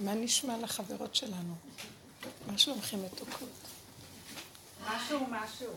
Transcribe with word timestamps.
מה 0.00 0.14
נשמע 0.14 0.58
לחברות 0.58 1.14
שלנו? 1.14 1.54
מה 2.46 2.58
שלומכם 2.58 3.04
מתוקות? 3.04 3.48
משהו, 4.86 5.26
משהו. 5.30 5.72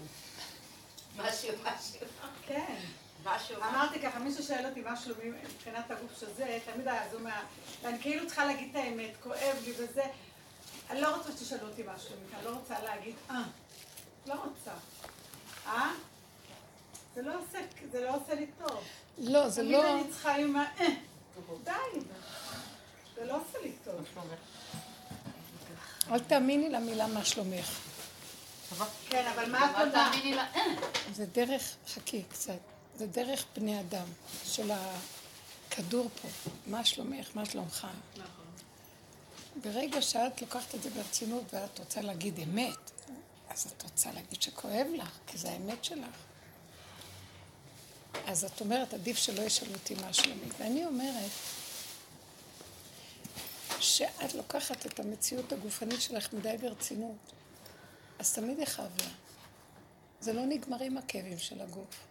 משהו, 1.17 1.49
משהו. 1.63 2.07
כן. 2.47 2.75
משהו. 3.23 3.55
אמרתי 3.55 3.99
ככה, 3.99 4.19
מישהו 4.19 4.43
שואל 4.43 4.65
אותי 4.65 4.81
מה 4.81 4.97
שלומי 4.97 5.29
מבחינת 5.29 5.91
הגוף 5.91 6.19
שזה, 6.19 6.59
תמיד 6.73 6.87
היה 6.87 7.11
זו 7.11 7.19
מה... 7.19 7.43
ואני 7.81 8.01
כאילו 8.01 8.27
צריכה 8.27 8.45
להגיד 8.45 8.69
את 8.69 8.75
האמת, 8.75 9.11
כואב 9.23 9.57
לי 9.65 9.73
וזה. 9.77 10.03
אני 10.89 11.01
לא 11.01 11.15
רוצה 11.15 11.31
שתשאלו 11.31 11.67
אותי 11.67 11.83
מה 11.83 11.99
שלומי, 11.99 12.35
אני 12.35 12.45
לא 12.45 12.49
רוצה 12.49 12.79
להגיד, 12.83 13.15
אה, 13.29 13.43
לא 14.25 14.33
רוצה. 14.33 14.71
אה? 15.65 15.91
זה 17.15 17.21
לא 17.21 17.33
עושה, 17.39 17.59
זה 17.91 18.01
לא 18.01 18.15
עושה 18.15 18.33
לי 18.33 18.47
טוב. 18.59 18.83
לא, 19.17 19.49
זה 19.49 19.63
לא... 19.63 19.81
תמיד 19.81 19.85
אני 19.85 20.11
צריכה 20.11 20.35
עם 20.35 20.55
ה... 20.55 20.65
אה, 20.79 20.87
די. 21.63 21.99
זה 23.21 23.27
לא 23.27 23.35
עושה 23.35 23.57
לי 23.63 23.71
טוב. 23.83 24.05
אל 26.11 26.19
תאמיני 26.19 26.69
למילה 26.69 27.07
מה 27.07 27.25
שלומך. 27.25 27.79
כן, 29.09 29.31
אבל 29.35 29.51
מה? 29.51 29.89
תאמיני 29.93 30.33
לה, 30.33 30.45
אה. 30.55 30.61
זה 31.13 31.25
דרך, 31.25 31.75
חכי 31.87 32.23
קצת, 32.23 32.59
זה 32.95 33.07
דרך 33.07 33.45
בני 33.55 33.79
אדם, 33.79 34.05
של 34.45 34.71
הכדור 34.71 36.09
פה. 36.21 36.27
מה 36.67 36.85
שלומך, 36.85 37.29
מה 37.35 37.45
שלומך. 37.45 37.87
ברגע 39.63 40.01
שאת 40.01 40.41
לוקחת 40.41 40.75
את 40.75 40.83
זה 40.83 40.89
ברצינות 40.89 41.43
ואת 41.53 41.79
רוצה 41.79 42.01
להגיד 42.01 42.39
אמת, 42.39 42.91
אז 43.49 43.73
את 43.77 43.83
רוצה 43.83 44.11
להגיד 44.11 44.41
שכואב 44.41 44.87
לך, 44.95 45.09
כי 45.27 45.37
זה 45.37 45.51
האמת 45.51 45.83
שלך. 45.83 46.15
אז 48.27 48.43
את 48.43 48.61
אומרת, 48.61 48.93
עדיף 48.93 49.17
שלא 49.17 49.41
ישאלו 49.41 49.73
אותי 49.73 49.95
מה 49.95 50.13
שלומי. 50.13 50.49
ואני 50.59 50.85
אומרת, 50.85 51.31
שאת 53.81 54.33
לוקחת 54.33 54.85
את 54.85 54.99
המציאות 54.99 55.51
הגופנית 55.53 56.01
שלך 56.01 56.33
מדי 56.33 56.57
ברצינות, 56.61 57.31
אז 58.19 58.33
תמיד 58.33 58.59
יכאב 58.59 58.91
לה. 58.99 59.07
זה 60.19 60.33
לא 60.33 60.45
נגמר 60.45 60.83
עם 60.83 60.97
הכאבים 60.97 61.37
של 61.39 61.61
הגוף. 61.61 62.07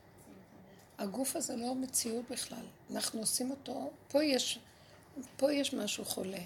הגוף 0.98 1.36
הזה 1.36 1.56
לא 1.56 1.74
מציאות 1.74 2.24
בכלל. 2.30 2.64
אנחנו 2.90 3.20
עושים 3.20 3.50
אותו, 3.50 3.90
פה 4.08 4.24
יש, 4.24 4.58
פה 5.36 5.52
יש 5.52 5.74
משהו 5.74 6.04
חולה. 6.04 6.38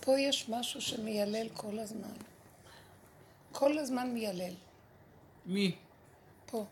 פה 0.00 0.20
יש 0.20 0.48
משהו 0.48 0.80
שמיילל 0.80 1.48
כל 1.48 1.78
הזמן. 1.78 2.12
כל 3.52 3.78
הזמן 3.78 4.10
מיילל. 4.14 4.54
מי? 5.46 5.76
פה. 6.46 6.64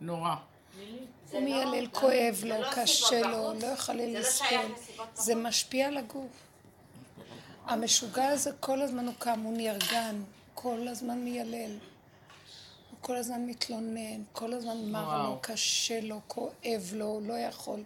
נורא. 0.00 0.34
הוא 0.34 0.84
לא- 1.32 1.40
מיילל, 1.40 1.86
כואב 1.92 2.44
לא 2.44 2.56
לו, 2.58 2.64
סיבות 2.64 2.78
קשה 2.78 3.20
לו. 3.20 3.52
לא 3.60 3.66
יכול 3.66 3.94
לא 3.94 4.04
לסיבות 4.04 4.76
זה 5.14 5.32
בחוץ. 5.34 5.44
משפיע 5.46 5.86
על 5.88 5.96
הגוף. 5.96 6.30
המשוגע 7.70 8.28
הזה 8.28 8.50
כל 8.60 8.82
הזמן 8.82 9.06
הוא 9.06 9.14
קם, 9.18 9.40
הוא 9.40 9.56
נרגן, 9.56 10.22
כל 10.54 10.88
הזמן 10.88 11.18
מיילל. 11.18 11.70
הוא 12.90 12.98
כל 13.00 13.16
הזמן 13.16 13.46
מתלונן, 13.46 14.22
כל 14.32 14.52
הזמן 14.52 14.90
מר 14.90 15.28
לו. 15.28 15.38
קשה 15.42 16.00
לו, 16.00 16.20
כואב 16.26 16.90
לו, 16.92 17.04
הוא 17.04 17.22
לא 17.22 17.32
יכול. 17.32 17.82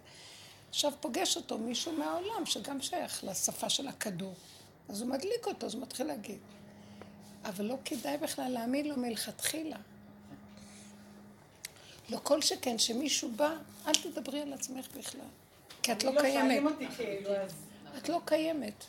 עכשיו 0.69 0.91
פוגש 0.99 1.37
אותו 1.37 1.57
מישהו 1.57 1.91
מהעולם 1.91 2.45
שגם 2.45 2.81
שייך 2.81 3.23
לשפה 3.23 3.69
של 3.69 3.87
הכדור. 3.87 4.33
אז 4.89 5.01
הוא 5.01 5.09
מדליק 5.09 5.47
אותו, 5.47 5.65
אז 5.65 5.73
הוא 5.73 5.81
מתחיל 5.81 6.07
להגיד. 6.07 6.39
אבל 7.45 7.65
לא 7.65 7.77
כדאי 7.85 8.17
בכלל 8.17 8.51
להאמין 8.51 8.87
לו 8.87 8.97
מלכתחילה. 8.97 9.77
לא 12.09 12.19
כל 12.23 12.41
שכן 12.41 12.77
שמישהו 12.77 13.31
בא, 13.35 13.53
אל 13.87 13.93
תדברי 13.93 14.41
על 14.41 14.53
עצמך 14.53 14.87
בכלל. 14.97 15.21
כי 15.81 15.91
את 15.91 16.03
לא 16.03 16.13
לא 16.13 16.21
קיימת. 16.21 16.71
אותי 16.71 16.87
כאילו, 16.95 17.35
אז... 17.35 17.51
את 17.97 18.09
לא 18.09 18.21
קיימת. 18.25 18.85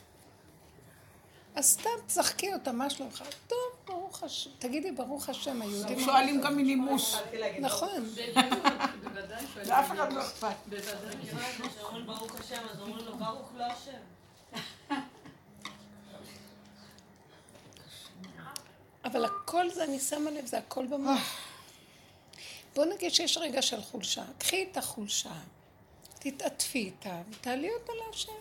אז 1.56 1.64
סתם 1.64 1.90
תשחקי 2.06 2.52
אותה, 2.52 2.72
מה 2.72 2.90
שלומך? 2.90 3.22
טוב, 3.46 3.58
ברוך 3.86 4.22
השם. 4.22 4.50
תגידי 4.58 4.92
ברוך 4.92 5.28
השם, 5.28 5.62
היהודים... 5.62 6.00
שואלים 6.00 6.40
גם 6.40 6.56
מנימוס. 6.56 7.16
נכון. 7.60 8.14
לאף 9.66 9.92
אחד 9.92 10.12
לא 10.12 10.20
אכפת. 10.20 10.56
כשאומרים 11.74 12.06
ברוך 12.06 12.40
השם, 12.40 12.62
אז 12.72 12.80
אומרים 12.80 13.06
לו 13.06 13.16
ברוך 13.16 13.50
לא 13.56 13.64
השם. 13.64 14.96
אבל 19.04 19.24
הכל 19.24 19.70
זה, 19.70 19.84
אני 19.84 20.00
שמה 20.00 20.30
לב, 20.30 20.46
זה 20.46 20.58
הכל 20.58 20.86
במוח. 20.86 21.38
בוא 22.74 22.84
נגיד 22.84 23.14
שיש 23.14 23.36
רגע 23.36 23.62
של 23.62 23.82
חולשה. 23.82 24.24
קחי 24.38 24.68
את 24.70 24.76
החולשה, 24.76 25.32
תתעטפי 26.18 26.78
איתה, 26.78 27.22
ותעלי 27.30 27.70
אותה 27.74 27.92
להשם. 28.06 28.32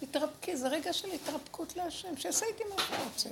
תתרפקי, 0.00 0.56
זה 0.56 0.68
רגע 0.68 0.92
של 0.92 1.08
התרפקות 1.10 1.76
להשם, 1.76 2.16
שיעשה 2.16 2.46
איתי 2.46 2.62
מה 2.64 2.82
שהוא 2.82 2.96
רוצה. 3.04 3.28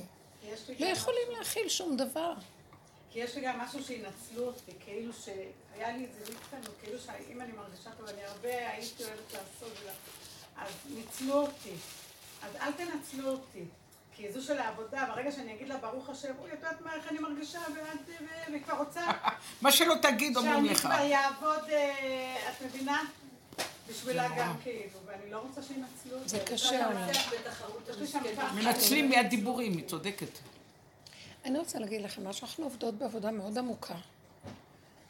לא 0.79 0.87
יכולים 0.87 1.29
להכיל 1.39 1.69
שום 1.69 1.97
דבר. 1.97 2.33
כי 3.13 3.19
יש 3.21 3.35
לי 3.35 3.41
גם 3.41 3.59
משהו 3.61 3.85
שינצלו 3.85 4.47
אותי, 4.47 4.73
כאילו 4.85 5.13
שהיה 5.13 5.97
לי 5.97 6.05
איזה 6.05 6.33
ליפטנו, 6.33 6.71
כאילו 6.83 6.99
שאם 6.99 7.41
אני 7.41 7.53
מרגישה 7.53 7.91
טוב, 7.99 8.09
אני 8.09 8.25
הרבה 8.25 8.71
הייתי 8.71 9.05
אוהבת 9.05 9.33
לעשות, 9.33 9.73
אז 10.57 10.71
ניצלו 10.91 11.35
אותי. 11.35 11.73
אז 12.43 12.57
אל 12.61 12.73
תנצלו 12.73 13.29
אותי. 13.31 13.65
כי 14.17 14.33
זו 14.33 14.43
של 14.43 14.59
העבודה, 14.59 15.07
ברגע 15.15 15.33
שאני 15.33 15.55
אגיד 15.55 15.69
לה 15.69 15.77
ברוך 15.77 16.09
השם, 16.09 16.33
אוי, 16.39 16.51
את 16.53 16.57
יודעת 16.57 16.81
מה, 16.81 16.95
איך 16.95 17.09
אני 17.11 17.19
מרגישה, 17.19 17.59
ואת, 17.75 18.09
ו- 18.21 18.53
וכבר 18.55 18.79
רוצה 18.79 19.01
מה 19.63 19.73
שלא 19.73 19.95
תגיד 20.03 20.37
אומרים 20.37 20.55
שאני 20.55 20.69
לך. 20.75 20.81
כבר 20.81 21.13
אעבוד, 21.15 21.69
אה, 21.71 22.51
את 22.51 22.63
מבינה? 22.63 23.03
בשבילה 23.89 24.29
גם 24.39 24.57
כאילו, 24.63 24.99
ואני 25.07 25.31
לא 25.31 25.39
רוצה 25.39 25.63
שינצלו 25.63 26.19
אותי. 26.19 26.29
זה 26.29 26.39
קשה, 26.47 26.89
אבל. 26.89 28.63
מנצלים 28.63 29.11
מהדיבורים, 29.11 29.73
היא 29.73 29.87
צודקת. 29.87 30.39
אני 31.45 31.59
רוצה 31.59 31.79
להגיד 31.79 32.03
לכם 32.03 32.29
משהו, 32.29 32.47
אנחנו 32.47 32.65
עובדות 32.65 32.95
בעבודה 32.95 33.31
מאוד 33.31 33.59
עמוקה. 33.59 33.95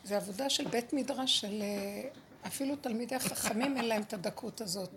זו 0.05 0.15
עבודה 0.15 0.51
של 0.51 0.69
בית 0.69 0.93
מדרש 0.93 1.41
של... 1.41 1.63
אה, 1.63 2.09
אפילו 2.47 2.77
תלמידי 2.77 3.15
החכמים 3.15 3.77
אין 3.77 3.85
להם 3.85 4.03
את 4.03 4.13
הדקות 4.13 4.61
הזאת. 4.61 4.91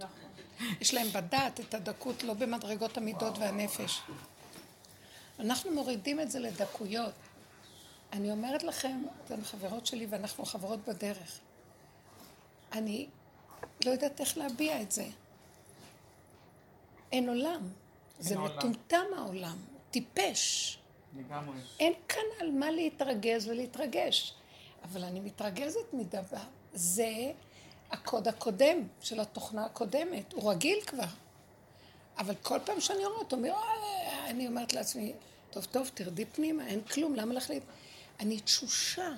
יש 0.81 0.93
להם 0.93 1.07
בדעת 1.07 1.59
את 1.59 1.73
הדקות, 1.73 2.23
לא 2.23 2.33
במדרגות 2.33 2.97
המידות 2.97 3.37
והנפש. 3.37 4.01
אנחנו 5.39 5.71
מורידים 5.71 6.19
את 6.19 6.31
זה 6.31 6.39
לדקויות. 6.39 7.13
אני 8.13 8.31
אומרת 8.31 8.63
לכם, 8.63 9.03
אתן 9.25 9.43
חברות 9.43 9.85
שלי 9.85 10.07
ואנחנו 10.09 10.45
חברות 10.45 10.79
בדרך. 10.87 11.39
אני 12.73 13.07
לא 13.85 13.91
יודעת 13.91 14.19
איך 14.19 14.37
להביע 14.37 14.81
את 14.81 14.91
זה. 14.91 15.05
אין 17.11 17.29
עולם. 17.29 17.69
זה 18.19 18.35
עולם. 18.37 18.57
מטומטם 18.57 19.05
העולם, 19.17 19.57
טיפש. 19.91 20.77
לגמרי. 21.17 21.57
אין 21.79 21.93
כאן 22.07 22.23
על 22.39 22.51
מה 22.51 22.71
להתרגז 22.71 23.47
ולהתרגש. 23.47 24.33
אבל 24.83 25.03
אני 25.03 25.19
מתרגזת 25.19 25.93
מדבר. 25.93 26.37
זה 26.73 27.31
הקוד 27.91 28.27
הקודם 28.27 28.87
של 29.01 29.19
התוכנה 29.19 29.65
הקודמת. 29.65 30.33
הוא 30.33 30.51
רגיל 30.51 30.81
כבר. 30.87 31.03
אבל 32.17 32.35
כל 32.41 32.59
פעם 32.65 32.79
שאני 32.81 33.05
רואה 33.05 33.17
אותו, 33.17 33.35
אומר, 33.35 33.53
אני 34.25 34.47
אומרת 34.47 34.73
לעצמי, 34.73 35.13
טוב, 35.51 35.65
טוב, 35.65 35.91
תרדי 35.93 36.25
פנימה, 36.25 36.67
אין 36.67 36.81
כלום, 36.81 37.15
למה 37.15 37.33
להחליט? 37.33 37.63
אני 38.19 38.39
תשושה. 38.39 39.09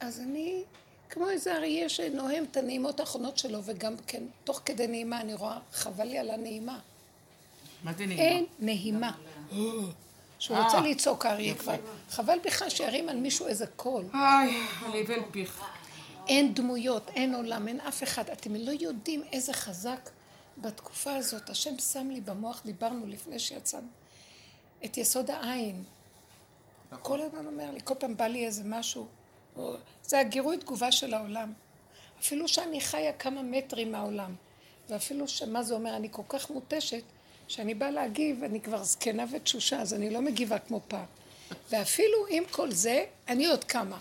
אז 0.00 0.20
אני, 0.20 0.64
כמו 1.14 1.30
איזה 1.30 1.56
אריה 1.56 1.88
שנוהם 1.88 2.44
את 2.50 2.56
הנעימות 2.56 3.00
האחרונות 3.00 3.38
שלו, 3.38 3.60
וגם 3.64 3.96
כן, 4.06 4.22
תוך 4.44 4.60
כדי 4.64 4.86
נעימה, 4.86 5.20
אני 5.20 5.34
רואה, 5.34 5.58
חבל 5.72 6.04
לי 6.04 6.18
על 6.18 6.30
הנעימה. 6.30 6.78
מה 7.84 7.92
זה 7.92 8.06
נעימה? 8.06 8.22
אין 8.22 8.46
נהימה. 8.58 9.12
שהוא 10.38 10.58
רוצה 10.58 10.80
לצעוק 10.80 11.26
האריה 11.26 11.54
כבר. 11.54 11.74
חבל 12.10 12.38
בכלל 12.44 12.70
שירים 12.70 13.08
על 13.08 13.16
מישהו 13.16 13.46
איזה 13.46 13.66
קול. 13.66 14.04
איי, 14.14 14.60
הלבל 14.80 15.20
פיך. 15.30 15.64
אין 16.28 16.54
דמויות, 16.54 17.10
אין 17.14 17.34
עולם, 17.34 17.68
אין 17.68 17.80
אף 17.80 18.02
אחד. 18.02 18.30
אתם 18.30 18.54
לא 18.54 18.70
יודעים 18.70 19.22
איזה 19.32 19.52
חזק 19.52 20.10
בתקופה 20.58 21.16
הזאת. 21.16 21.50
השם 21.50 21.78
שם 21.78 22.10
לי 22.10 22.20
במוח, 22.20 22.62
דיברנו 22.64 23.06
לפני 23.06 23.38
שיצאנו, 23.38 23.88
את 24.84 24.96
יסוד 24.96 25.30
העין. 25.30 25.84
כל 27.02 27.20
הזמן 27.20 27.46
אומר 27.46 27.70
לי, 27.70 27.80
כל 27.84 27.94
פעם 27.94 28.16
בא 28.16 28.26
לי 28.26 28.46
איזה 28.46 28.62
משהו. 28.64 29.06
זה 30.06 30.18
הגירוי 30.18 30.58
תגובה 30.58 30.92
של 30.92 31.14
העולם. 31.14 31.52
אפילו 32.20 32.48
שאני 32.48 32.80
חיה 32.80 33.12
כמה 33.12 33.42
מטרים 33.42 33.92
מהעולם, 33.92 34.34
ואפילו 34.88 35.28
שמה 35.28 35.62
זה 35.62 35.74
אומר, 35.74 35.96
אני 35.96 36.08
כל 36.10 36.22
כך 36.28 36.50
מותשת, 36.50 37.02
שאני 37.48 37.74
באה 37.74 37.90
להגיב, 37.90 38.44
אני 38.44 38.60
כבר 38.60 38.84
זקנה 38.84 39.24
ותשושה, 39.32 39.80
אז 39.80 39.94
אני 39.94 40.10
לא 40.10 40.20
מגיבה 40.20 40.58
כמו 40.58 40.80
פעם. 40.88 41.04
ואפילו 41.70 42.26
עם 42.28 42.44
כל 42.50 42.72
זה, 42.72 43.04
אני 43.28 43.46
עוד 43.46 43.64
כמה. 43.64 43.98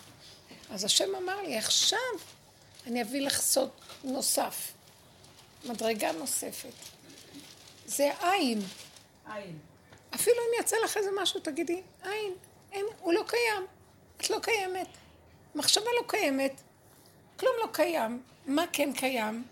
אז 0.71 0.83
השם 0.83 1.15
אמר 1.15 1.41
לי, 1.41 1.57
עכשיו 1.57 1.99
אני 2.87 3.01
אביא 3.01 3.21
לך 3.21 3.41
סוד 3.41 3.69
נוסף, 4.03 4.71
מדרגה 5.65 6.11
נוספת. 6.11 6.73
זה 7.85 8.11
עין. 8.21 8.61
עין. 9.25 9.59
אפילו 10.15 10.37
אם 10.37 10.63
יצא 10.63 10.75
לך 10.83 10.97
איזה 10.97 11.09
משהו, 11.21 11.39
תגידי, 11.39 11.81
עין, 12.03 12.33
אין, 12.71 12.85
הוא 12.99 13.13
לא 13.13 13.23
קיים. 13.27 13.67
את 14.17 14.29
לא 14.29 14.39
קיימת. 14.39 14.87
מחשבה 15.55 15.85
לא 16.01 16.07
קיימת. 16.07 16.61
כלום 17.39 17.53
לא 17.61 17.67
קיים. 17.71 18.21
מה 18.45 18.65
כן 18.71 18.93
קיים? 18.93 19.43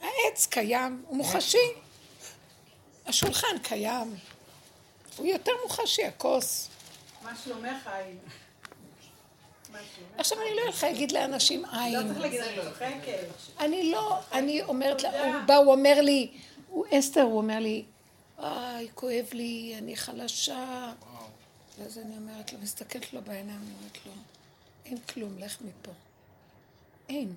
העץ 0.00 0.46
קיים, 0.46 1.04
הוא 1.08 1.16
מוחשי. 1.16 1.68
השולחן 3.06 3.58
קיים. 3.62 4.14
הוא 5.16 5.26
יותר 5.26 5.52
מוחשי, 5.62 6.04
הכוס. 6.04 6.68
מה 7.22 7.36
שלומך, 7.44 7.70
שלומך? 7.82 8.34
עכשיו, 10.18 10.38
אני 10.38 10.56
לא 10.56 10.70
יכולה 10.70 10.92
להגיד 10.92 11.12
לאנשים 11.12 11.64
לא 11.64 11.80
עין. 11.80 12.08
צריך 12.08 12.20
להגיד, 12.20 12.40
אני 12.40 12.56
צוחקת. 12.64 13.26
אני 13.60 13.90
לא, 13.90 14.18
אני 14.32 14.62
אומרת. 14.62 15.04
הוא 15.04 15.34
בא, 15.46 15.56
הוא 15.56 15.72
אומר 15.72 16.00
לי, 16.00 16.30
הוא 16.68 16.84
אסתר, 16.98 17.22
הוא 17.22 17.36
אומר 17.36 17.58
לי, 17.58 17.84
איי, 18.38 18.88
כואב 18.94 19.26
לי, 19.32 19.74
אני 19.78 19.96
חלשה. 19.96 20.92
ואז 21.78 21.98
אני 21.98 22.16
אומרת 22.16 22.52
לו, 22.52 22.58
מסתכלת 22.58 23.12
לו 23.12 23.22
בעיניים, 23.22 23.60
אומרת 23.78 23.98
לו, 24.06 24.12
אין 24.86 24.98
כלום, 24.98 25.38
לך 25.38 25.60
מפה. 25.60 25.92
אין. 27.08 27.36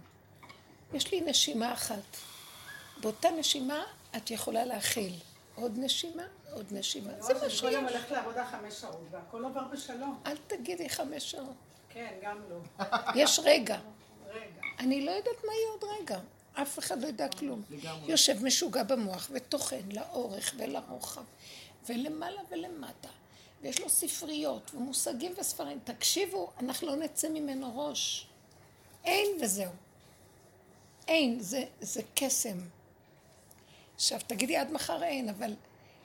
יש 0.93 1.11
לי 1.11 1.21
נשימה 1.21 1.73
אחת. 1.73 2.17
באותה 3.01 3.29
נשימה 3.29 3.83
את 4.17 4.31
יכולה 4.31 4.65
להכיל. 4.65 5.13
עוד 5.55 5.73
נשימה, 5.77 6.23
עוד 6.53 6.65
נשימה. 6.71 7.11
זה 7.19 7.33
מה 7.33 7.39
אני 7.39 7.49
כל 7.59 7.71
יום 7.71 7.87
שיש. 7.87 7.95
הולכת 7.95 8.11
לעבודה 8.11 8.45
חמש 8.45 8.73
שעות, 8.73 9.07
והכל 9.11 9.43
עובר 9.43 9.63
בשלום. 9.73 10.19
אל 10.25 10.37
תגידי 10.47 10.89
חמש 10.89 11.31
שעות. 11.31 11.55
כן, 11.89 12.13
גם 12.21 12.41
לא. 12.49 12.85
יש 13.15 13.39
רגע. 13.43 13.79
רגע. 14.27 14.61
אני 14.79 15.05
לא 15.05 15.11
יודעת 15.11 15.35
מה 15.45 15.53
יהיה 15.53 15.69
עוד 15.69 15.83
רגע. 16.01 16.19
אף 16.61 16.79
אחד 16.79 17.01
לא 17.01 17.07
יודע 17.07 17.27
כלום. 17.29 17.61
יושב 18.07 18.43
משוגע 18.43 18.83
במוח 18.83 19.29
וטוחן 19.33 19.91
לאורך 19.91 20.53
ולרוחב, 20.57 21.23
ולמעלה 21.89 22.41
ולמטה. 22.49 23.09
ויש 23.61 23.79
לו 23.79 23.89
ספריות 23.89 24.71
ומושגים 24.75 25.33
וספרים. 25.39 25.79
תקשיבו, 25.83 26.51
אנחנו 26.59 26.87
לא 26.87 26.95
נצא 26.95 27.29
ממנו 27.29 27.87
ראש. 27.87 28.27
אין 29.05 29.27
וזהו. 29.41 29.71
אין, 31.07 31.39
זה, 31.39 31.63
זה 31.81 32.01
קסם. 32.15 32.57
עכשיו, 33.95 34.19
תגידי 34.27 34.57
עד 34.57 34.71
מחר 34.71 35.03
אין, 35.03 35.29
אבל 35.29 35.53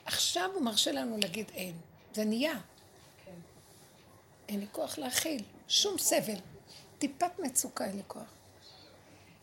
עכשיו 0.05 0.51
הוא 0.55 0.63
מרשה 0.63 0.93
לנו 0.93 1.17
להגיד 1.17 1.51
אין. 1.55 1.77
זה 2.15 2.25
נהיה. 2.25 2.61
כן. 3.25 3.33
אין 4.49 4.61
לי 4.61 4.67
כוח 4.73 4.99
להכיל, 4.99 5.43
שום 5.69 5.99
סבל. 5.99 6.39
טיפת 6.99 7.39
מצוקה 7.39 7.85
אין 7.85 7.97
לי 7.97 8.03
כוח. 8.07 8.23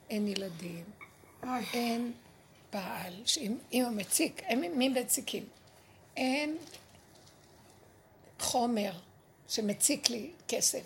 אין 0.09 0.27
ילדים, 0.27 0.83
אין 1.73 2.13
בעל, 2.73 3.21
שאם 3.25 3.57
אם 3.73 3.85
הוא 3.85 3.91
מציק, 3.91 4.41
הם 4.45 4.61
מי 4.77 4.89
מציקים? 4.89 5.45
אין 6.17 6.57
חומר 8.41 8.91
שמציק 9.47 10.09
לי 10.09 10.31
כסף. 10.47 10.83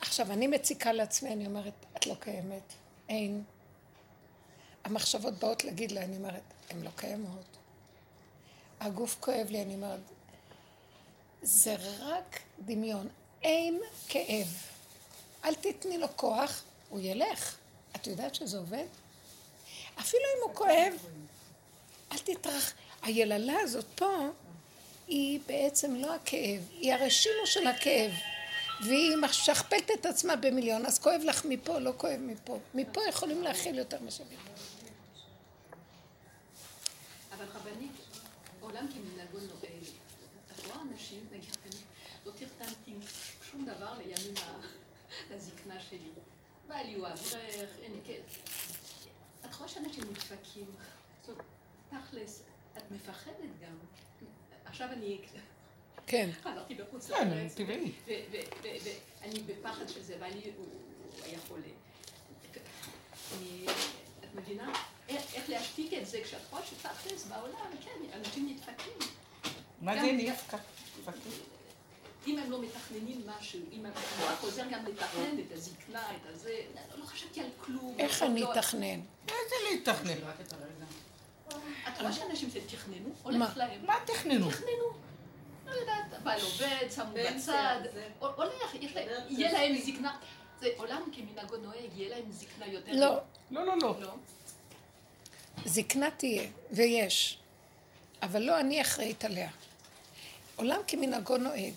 עכשיו, 0.00 0.32
אני 0.32 0.46
מציקה 0.46 0.92
לעצמי, 0.92 1.32
אני 1.32 1.46
אומרת, 1.46 1.72
את 1.96 2.06
לא 2.06 2.14
קיימת, 2.20 2.62
אין. 3.08 3.42
המחשבות 4.84 5.34
באות 5.34 5.64
להגיד 5.64 5.92
לה, 5.92 6.04
אני 6.04 6.16
אומרת, 6.16 6.42
הן 6.70 6.82
לא 6.82 6.90
קיימות. 6.96 7.56
הגוף 8.80 9.16
כואב 9.20 9.46
לי, 9.50 9.62
אני 9.62 9.74
אומרת, 9.74 10.00
זה 11.42 11.76
רק 12.00 12.40
דמיון, 12.64 13.08
אין 13.42 13.80
כאב. 14.08 14.46
אל 15.44 15.54
תתני 15.54 15.98
לו 15.98 16.06
כוח, 16.16 16.62
הוא 16.88 17.00
ילך. 17.02 17.56
את 17.96 18.06
יודעת 18.06 18.34
שזה 18.34 18.58
עובד? 18.58 18.86
אפילו 20.00 20.22
אם 20.22 20.48
הוא 20.48 20.54
כואב, 20.54 20.92
אל 22.12 22.18
תטרח. 22.18 22.72
היללה 23.02 23.60
הזאת 23.60 23.86
פה, 23.94 24.28
היא 25.08 25.40
בעצם 25.46 25.94
לא 25.94 26.14
הכאב, 26.14 26.68
היא 26.80 26.94
הרשימו 26.94 27.46
של 27.46 27.66
הכאב. 27.66 28.10
והיא 28.80 29.16
משכפלת 29.16 29.90
את 29.90 30.06
עצמה 30.06 30.36
במיליון, 30.36 30.86
אז 30.86 30.98
כואב 30.98 31.20
לך 31.24 31.44
מפה, 31.44 31.78
לא 31.78 31.92
כואב 31.96 32.20
מפה. 32.20 32.58
מפה 32.74 33.00
יכולים 33.08 33.42
להכיל 33.42 33.78
יותר 33.78 34.00
מאשר 34.00 34.24
מפה. 34.24 34.50
אבל 37.36 37.44
רבנית, 37.54 37.92
עולם 38.60 38.86
כמנהגו 38.92 39.38
נוהג. 39.38 39.84
את 40.52 40.66
רואה 40.66 40.82
אנשים, 40.92 41.26
נגיד, 41.32 41.54
לא 42.26 42.32
תרתמתי 42.32 42.92
שום 43.50 43.64
דבר 43.64 43.98
לימים 43.98 44.34
לזקנה 45.30 45.80
שלי. 45.80 46.10
בעלי 46.68 46.94
הוא 46.94 47.06
אברך, 47.06 47.70
אין 47.82 47.92
לי. 48.06 48.16
את 49.44 49.54
רואה 49.54 49.68
שאנשים 49.68 50.04
נדפקים. 50.10 50.66
תכלס, 51.90 52.42
את 52.76 52.82
מפחדת 52.90 53.50
גם. 53.62 53.76
עכשיו 54.80 54.92
אני 54.92 55.18
כן. 56.06 56.30
חזרתי 56.42 56.74
בחוץ 56.74 57.10
כן, 57.10 57.28
לארץ. 57.30 57.54
טבעי. 57.54 57.92
ו- 58.06 58.10
ו- 58.30 58.36
ו- 58.62 58.68
ואני 59.22 59.40
בפחד 59.40 59.88
שזה, 59.88 60.16
בעלי 60.20 60.40
הוא 60.56 60.66
הוא 60.66 61.24
היה 61.24 61.38
חולה. 61.48 61.62
את 64.24 64.34
מבינה? 64.34 64.72
איך 65.08 65.48
להשתיק 65.50 65.92
את 65.92 66.06
זה 66.06 66.20
כשאת 66.24 66.40
רואה 66.50 66.62
שתכלס 66.66 67.26
בעולם, 67.26 67.70
כן, 67.84 68.18
אנשים 68.18 68.48
נדפקים. 68.48 68.92
מה 69.80 69.94
זה 70.00 70.12
נפקע? 70.12 70.56
אם 72.26 72.38
הם 72.38 72.50
לא 72.50 72.62
מתכננים 72.62 73.22
משהו, 73.26 73.60
אם 73.72 73.86
המוח 73.86 74.42
עוזר 74.42 74.64
גם 74.70 74.86
לתכנן 74.86 75.38
את 75.46 75.52
הזקנה, 75.52 76.16
את 76.16 76.26
הזה, 76.26 76.60
לא- 76.74 76.98
לא 77.00 77.04
חשבתי 77.06 77.40
על 77.40 77.48
כלום. 77.60 77.94
איך 77.98 78.22
לא- 78.22 78.26
אני 78.26 78.40
לא- 78.40 78.52
אתכנן? 78.58 79.00
איזה 79.28 79.54
להתכנן? 79.70 80.18
את 81.88 82.00
רואה 82.00 82.12
שאנשים 82.12 82.50
שתכננו? 82.50 83.08
הולך 83.22 83.56
להם. 83.56 83.86
מה 83.86 83.94
תכננו? 84.06 84.50
תכננו. 84.50 85.08
לא 85.66 85.72
יודעת, 85.72 86.12
הבעל 86.12 86.40
עובד, 86.40 86.88
שמו 86.94 87.04
בצד, 87.14 87.80
זה- 87.92 88.08
הולך, 88.20 88.74
יהיה 89.28 89.52
להם 89.52 89.78
זקנה. 89.78 90.16
זה 90.60 90.68
עולם 90.76 91.02
כמנהגו 91.12 91.56
נוהג, 91.56 91.90
יהיה 91.96 92.08
להם 92.16 92.32
זקנה 92.32 92.66
יותר. 92.66 92.92
לא, 92.92 93.16
לא, 93.50 93.66
לא, 93.66 93.74
לא. 93.82 93.94
לא. 94.00 94.14
זקנה 95.64 96.10
תהיה, 96.10 96.48
ויש. 96.72 97.38
אבל 98.22 98.42
לא 98.42 98.60
אני 98.60 98.82
אחראית 98.82 99.24
עליה. 99.24 99.50
עולם 100.56 100.80
כמנהגו 100.86 101.36
נוהג, 101.36 101.74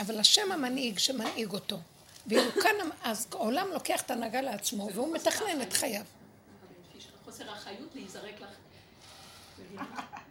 אבל 0.00 0.20
השם 0.20 0.52
המנהיג 0.52 0.98
שמנהיג 0.98 1.52
אותו. 1.52 1.78
ואם 2.26 2.38
הוא 2.38 2.62
כאן, 2.62 2.74
אז 3.02 3.26
העולם 3.32 3.68
לוקח 3.72 4.02
את 4.02 4.10
ההנהגה 4.10 4.40
לעצמו, 4.40 4.88
והוא 4.94 5.14
מתכנן 5.14 5.62
את 5.62 5.72
חייו. 5.72 6.02
חוסר 7.24 7.50
האחריות 7.50 7.94
להיזרק 7.94 8.40
לך. 8.40 8.48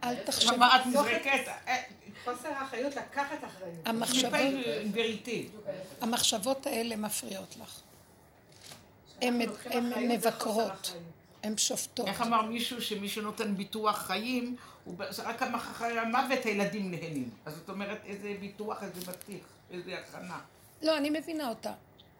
אל 0.04 0.14
תחשב. 0.24 0.56
מה 0.56 0.76
את 0.76 0.86
נזרקת? 0.86 1.48
אה, 1.68 1.82
חוסר 2.24 2.48
האחריות 2.48 2.96
לקחת 2.96 3.44
אחריות. 3.44 3.78
המחשבות, 3.84 4.32
וריטי. 4.92 5.48
המחשבות 6.00 6.66
האלה 6.66 6.96
מפריעות 6.96 7.56
לך. 7.62 7.80
הן 9.20 10.08
מבקרות. 10.08 10.92
הן 11.42 11.56
שופטות. 11.56 12.08
איך 12.08 12.22
אמר 12.22 12.42
מישהו 12.42 12.82
שמי 12.82 13.08
שנותן 13.08 13.56
ביטוח 13.56 13.98
חיים, 13.98 14.56
רק 14.98 15.42
אחרי 15.42 15.98
המוות 15.98 16.44
הילדים 16.44 16.90
נהנים. 16.90 17.30
אז 17.46 17.54
זאת 17.54 17.68
אומרת, 17.68 17.98
איזה 18.06 18.34
ביטוח, 18.40 18.82
איזה 18.82 19.00
בטיח, 19.00 19.44
איזה 19.70 19.98
הכנה. 19.98 20.40
לא, 20.82 20.96
אני 20.96 21.10
מבינה 21.10 21.48
אותה. 21.48 21.72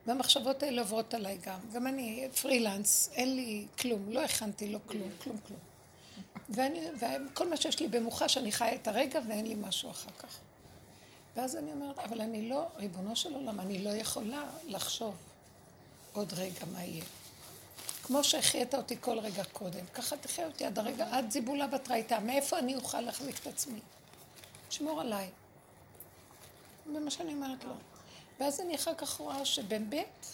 והמחשבות 0.07 0.63
האלה 0.63 0.83
עוברות 0.83 1.15
עליי 1.15 1.39
גם. 1.43 1.59
גם 1.73 1.87
אני 1.87 2.29
פרילנס, 2.43 3.11
אין 3.13 3.37
לי 3.37 3.67
כלום, 3.81 4.13
לא 4.13 4.25
הכנתי 4.25 4.73
לו 4.73 4.79
כלום, 4.87 5.11
כלום, 5.23 5.37
כלום. 5.47 5.59
ואני, 6.49 6.81
וכל 7.01 7.49
מה 7.51 7.57
שיש 7.57 7.81
לי 7.81 7.89
במוחש, 7.89 8.39
אני 8.39 8.53
חיה 8.53 8.75
את 8.75 8.89
הרגע 8.89 9.21
ואין 9.29 9.47
לי 9.47 9.55
משהו 9.55 9.91
אחר 9.91 10.11
כך. 10.19 10.39
ואז 11.37 11.57
אני 11.57 11.73
אומרת, 11.73 11.99
אבל 11.99 12.21
אני 12.21 12.49
לא, 12.49 12.67
ריבונו 12.77 13.17
של 13.17 13.35
עולם, 13.35 13.61
אני 13.61 13.85
לא 13.85 13.91
יכולה 13.91 14.45
לחשוב 14.67 15.15
עוד 16.13 16.33
רגע 16.33 16.65
מה 16.73 16.85
יהיה. 16.85 17.05
כמו 18.03 18.25
שהחיית 18.25 18.75
אותי 18.75 18.97
כל 19.01 19.19
רגע 19.19 19.45
קודם, 19.45 19.87
ככה 19.95 20.17
תחיה 20.17 20.47
אותי 20.47 20.65
עד 20.65 20.79
הרגע, 20.79 21.07
עד 21.11 21.31
זיבולה 21.31 21.67
בת 21.67 21.89
רייתה. 21.89 22.21
מאיפה 22.21 22.59
אני 22.59 22.75
אוכל 22.75 23.01
להחזיק 23.01 23.39
את 23.39 23.47
עצמי? 23.47 23.81
שמור 24.71 25.01
עליי. 25.01 25.29
זה 26.93 27.01
מה 27.01 27.11
שאני 27.11 27.35
אומרת 27.35 27.65
לו. 27.65 27.75
ואז 28.41 28.61
אני 28.61 28.75
אחר 28.75 28.95
כך 28.95 29.17
רואה 29.17 29.45
שבאמת, 29.45 30.27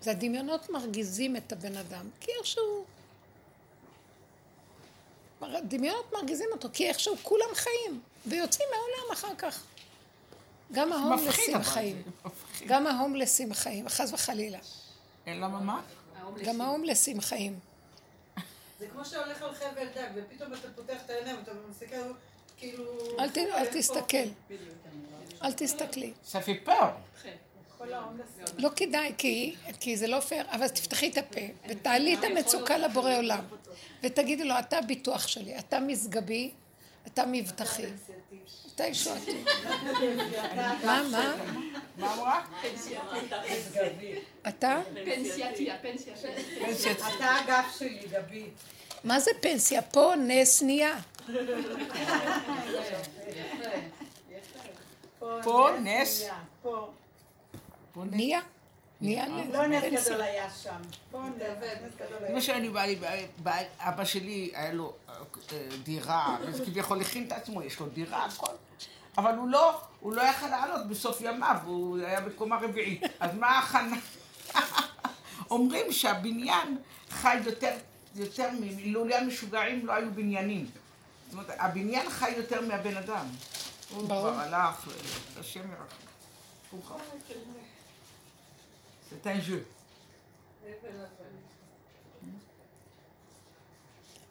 זה 0.00 0.10
הדמיונות 0.10 0.70
מרגיזים 0.70 1.36
את 1.36 1.52
הבן 1.52 1.76
אדם, 1.76 2.10
כי 2.20 2.30
איכשהו... 2.38 2.84
דמיונות 5.62 6.12
מרגיזים 6.12 6.48
אותו, 6.52 6.68
כי 6.72 6.88
איכשהו 6.88 7.16
כולם 7.22 7.54
חיים, 7.54 8.00
ויוצאים 8.26 8.68
מהעולם 8.70 9.12
אחר 9.12 9.34
כך. 9.38 9.62
גם 10.72 10.92
ההומלסים. 10.92 11.62
חיים. 11.62 12.02
גם 12.66 12.86
ההומלסים 12.86 13.54
חיים, 13.54 13.88
חס 13.88 14.12
וחלילה. 14.12 14.58
אין 15.26 15.40
למה 15.40 15.60
מה? 15.60 15.82
גם 16.44 16.60
ההומלסים 16.60 17.20
חיים. 17.20 17.58
זה 18.78 18.86
כמו 18.88 19.04
שהולך 19.04 19.42
על 19.42 19.54
חבל 19.54 19.86
דק, 19.94 20.08
ופתאום 20.14 20.54
אתה 20.54 20.68
פותח 20.76 20.96
את 21.04 21.10
העיניים, 21.10 21.36
אתה 21.42 21.52
מסתכל, 21.70 22.12
כאילו... 22.56 22.84
אל 23.18 23.66
תסתכל, 23.72 24.28
בדיוק. 24.46 24.74
אל 25.42 25.52
תסתכלי. 25.52 26.12
ספי 26.24 26.60
פר. 26.60 26.90
ההומלסים. 27.94 28.44
לא 28.58 28.70
כדאי, 28.76 29.12
כי, 29.18 29.54
כי 29.80 29.96
זה 29.96 30.06
לא 30.06 30.20
פייר, 30.20 30.44
אבל 30.50 30.68
תפתחי 30.68 31.08
את 31.08 31.18
הפה, 31.18 31.40
ותעלי 31.68 32.14
את 32.14 32.24
המצוקה 32.24 32.78
לבורא 32.78 33.16
עולם, 33.16 33.44
ותגידי 34.02 34.44
לו, 34.44 34.58
אתה 34.58 34.78
הביטוח 34.78 35.26
שלי, 35.26 35.58
אתה 35.58 35.80
משגבי, 35.80 36.50
אתה 37.06 37.24
מבטחי, 37.26 37.86
אתה 38.74 38.84
ישועתי. 38.84 39.44
מה, 40.84 41.02
מה? 41.10 41.34
מה 41.98 42.14
אמרה? 42.14 42.44
אתה? 44.48 44.80
פנסייתי, 45.04 45.70
הפנסיה 45.70 46.16
שלי. 46.16 46.72
אתה 46.94 47.36
הגב 47.36 47.64
שלי, 47.78 48.06
גבי. 48.12 48.46
מה 49.04 49.20
זה 49.20 49.30
פנסיה? 49.40 49.82
פה 49.82 50.12
נס 50.18 50.62
נהיה. 50.62 50.98
פה 55.42 55.68
נס. 55.82 56.28
פה. 56.62 56.88
נהיה? 58.04 58.40
נהיה 59.00 59.26
נס. 59.26 59.46
לא 59.54 59.66
נס 59.66 59.82
פנסיה. 59.82 60.00
גדול 60.10 60.20
היה 60.22 60.50
שם. 60.50 60.76
פה 61.10 61.22
נס 61.36 61.42
נס 61.86 61.94
גדול 61.96 62.18
היה. 62.20 62.28
כמו 62.30 62.40
שאני 62.42 62.68
באה 62.68 62.86
לי, 62.86 62.98
בא- 63.42 63.52
אבא 63.78 64.04
שלי 64.04 64.50
היה 64.54 64.72
לו 64.72 64.94
אה, 65.08 65.22
דירה, 65.82 66.36
וזה 66.46 66.64
כביכול 66.64 67.00
הכין 67.00 67.26
את 67.26 67.32
עצמו, 67.32 67.62
יש 67.62 67.80
לו 67.80 67.86
דירה, 67.88 68.24
הכל. 68.24 68.52
אבל 69.18 69.34
הוא 69.36 69.48
לא, 69.48 69.80
הוא 70.00 70.12
לא 70.12 70.22
יכל 70.22 70.46
לעלות 70.48 70.86
בסוף 70.88 71.20
ימיו, 71.20 71.56
הוא 71.66 71.98
היה 71.98 72.20
בקומה 72.20 72.56
רביעית. 72.62 73.02
אז 73.20 73.30
מה 73.34 73.46
ההכנה? 73.46 73.96
אומרים 75.50 75.92
שהבניין 75.92 76.78
חי 77.10 77.36
יותר, 77.44 77.72
יותר 78.14 78.50
מ... 78.50 78.62
לולא 78.92 79.14
המשוגעים 79.14 79.86
לא 79.86 79.92
היו 79.92 80.14
בניינים. 80.14 80.66
זאת 81.26 81.32
אומרת, 81.32 81.50
הבניין 81.58 82.10
חי 82.10 82.30
יותר 82.30 82.60
מהבן 82.60 82.96
אדם. 82.96 83.26
הוא. 83.94 84.04
כבר 84.04 84.28
הלך, 84.28 84.88
השם 85.40 85.60
ירחם. 85.60 85.96
C'est 89.10 89.26
un 89.26 89.40
jeu. 89.40 89.62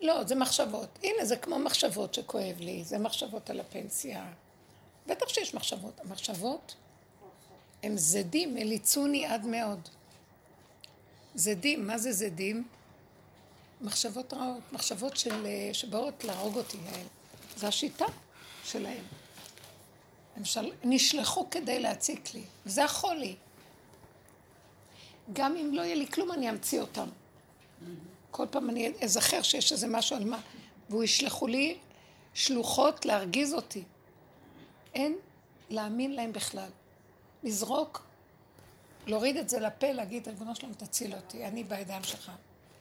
לא, 0.02 0.24
זה 0.24 0.36
מחשבות. 0.36 1.00
הנה, 1.04 1.26
זה 1.26 1.36
כמו 1.36 1.60
מחשבות 1.60 2.14
שכואב 2.14 2.56
לי. 2.60 2.84
זה 2.84 2.98
מחשבות 2.98 3.50
על 3.50 3.60
הפנסיה. 3.60 4.34
בטח 5.08 5.30
שיש 5.30 5.54
מחשבות. 5.54 6.00
המחשבות 6.00 6.76
הם 7.84 7.98
זדים, 7.98 8.56
מליצוני 8.56 9.26
עד 9.26 9.46
מאוד. 9.46 9.90
זדים, 11.36 11.88
מה 11.88 11.98
זה 11.98 12.12
זדים? 12.12 12.68
מחשבות 13.82 14.34
רעות, 14.34 14.64
מחשבות 14.72 15.18
של, 15.18 15.48
שבאות 15.74 16.24
להרוג 16.24 16.58
אותי. 16.58 16.78
האלה. 16.86 17.08
זה 17.58 17.68
השיטה 17.68 18.06
שלהם. 18.64 19.04
הם 20.36 20.46
של... 20.46 20.72
נשלחו 20.84 21.50
כדי 21.52 21.80
להציק 21.80 22.34
לי, 22.34 22.44
וזה 22.66 22.84
החולי. 22.84 23.36
גם 25.34 25.56
אם 25.56 25.74
לא 25.74 25.82
יהיה 25.82 25.96
לי 25.96 26.08
כלום, 26.08 26.32
אני 26.32 26.50
אמציא 26.50 26.82
אותם. 26.82 27.08
כל 28.32 28.46
פעם 28.52 28.70
אני 28.70 28.92
אזכר 29.04 29.42
שיש 29.42 29.72
איזה 29.72 29.88
משהו 29.88 30.16
על 30.16 30.26
מה, 30.26 30.40
והוא 30.90 31.04
ישלחו 31.04 31.48
לי 31.48 31.78
שלוחות 32.34 33.06
להרגיז 33.06 33.54
אותי. 33.54 33.84
אין 34.94 35.16
להאמין 35.70 36.16
להם 36.16 36.34
בכלל. 36.34 36.70
לזרוק, 37.44 38.06
להוריד 39.08 39.38
את 39.38 39.50
זה 39.50 39.60
לפה, 39.60 39.92
להגיד, 39.92 40.28
ריבונו 40.28 40.56
שלום, 40.56 40.74
תציל 40.74 41.16
אותי, 41.16 41.46
אני 41.46 41.64
בידיים 41.64 42.04
שלך. 42.04 42.32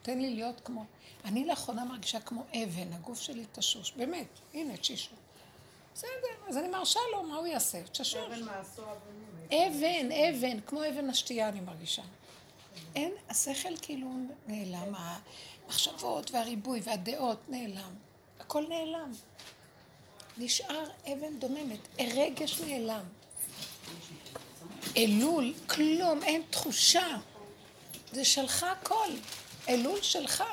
תן 0.03 0.19
לי 0.19 0.35
להיות 0.35 0.61
כמו... 0.65 0.85
אני 1.25 1.45
לאחרונה 1.45 1.85
מרגישה 1.85 2.21
כמו 2.21 2.45
אבן, 2.51 2.93
הגוף 2.93 3.21
שלי 3.21 3.45
תשוש. 3.53 3.93
באמת, 3.97 4.27
הנה, 4.55 4.77
תשישות. 4.77 5.19
בסדר, 5.95 6.09
אז 6.49 6.57
אני 6.57 6.69
מרשה 6.69 7.01
לו, 7.13 7.23
מה 7.23 7.37
הוא 7.37 7.47
יעשה? 7.47 7.83
תשוש. 7.83 8.15
אבן 8.15 8.43
מעשו 8.43 8.83
אבנים. 8.83 9.69
אבן, 9.69 10.13
אבן, 10.13 10.61
כמו 10.61 10.81
אבן 10.89 11.11
השתייה 11.11 11.49
אני 11.49 11.61
מרגישה. 11.61 12.03
אין, 12.95 13.13
השכל 13.29 13.77
כאילו 13.83 14.11
נעלם, 14.47 14.95
המחשבות 14.95 16.31
והריבוי 16.31 16.81
והדעות 16.85 17.39
נעלם. 17.49 17.95
הכל 18.41 18.65
נעלם. 18.69 19.13
נשאר 20.39 20.85
אבן 21.07 21.39
דוממת, 21.39 21.79
רגש 21.99 22.61
נעלם. 22.61 23.05
אלול, 24.97 25.55
כלום, 25.67 26.23
אין 26.23 26.43
תחושה. 26.51 27.17
זה 28.13 28.25
שלך 28.25 28.63
הכל. 28.63 29.11
אלול 29.69 30.03
שלך. 30.03 30.45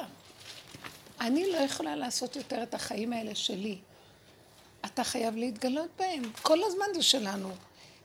אני 1.22 1.51
לא 1.51 1.58
יכולה 1.58 1.96
לעשות 1.96 2.36
יותר 2.36 2.63
את 2.63 2.74
החיים 2.74 3.13
האלה 3.13 3.36
שלי. 3.36 3.78
אתה 4.86 5.04
חייב 5.04 5.36
להתגלות 5.36 5.90
בהם. 5.98 6.32
כל 6.42 6.63
הזמן 6.63 6.86
זה 6.94 7.04
שלנו. 7.04 7.51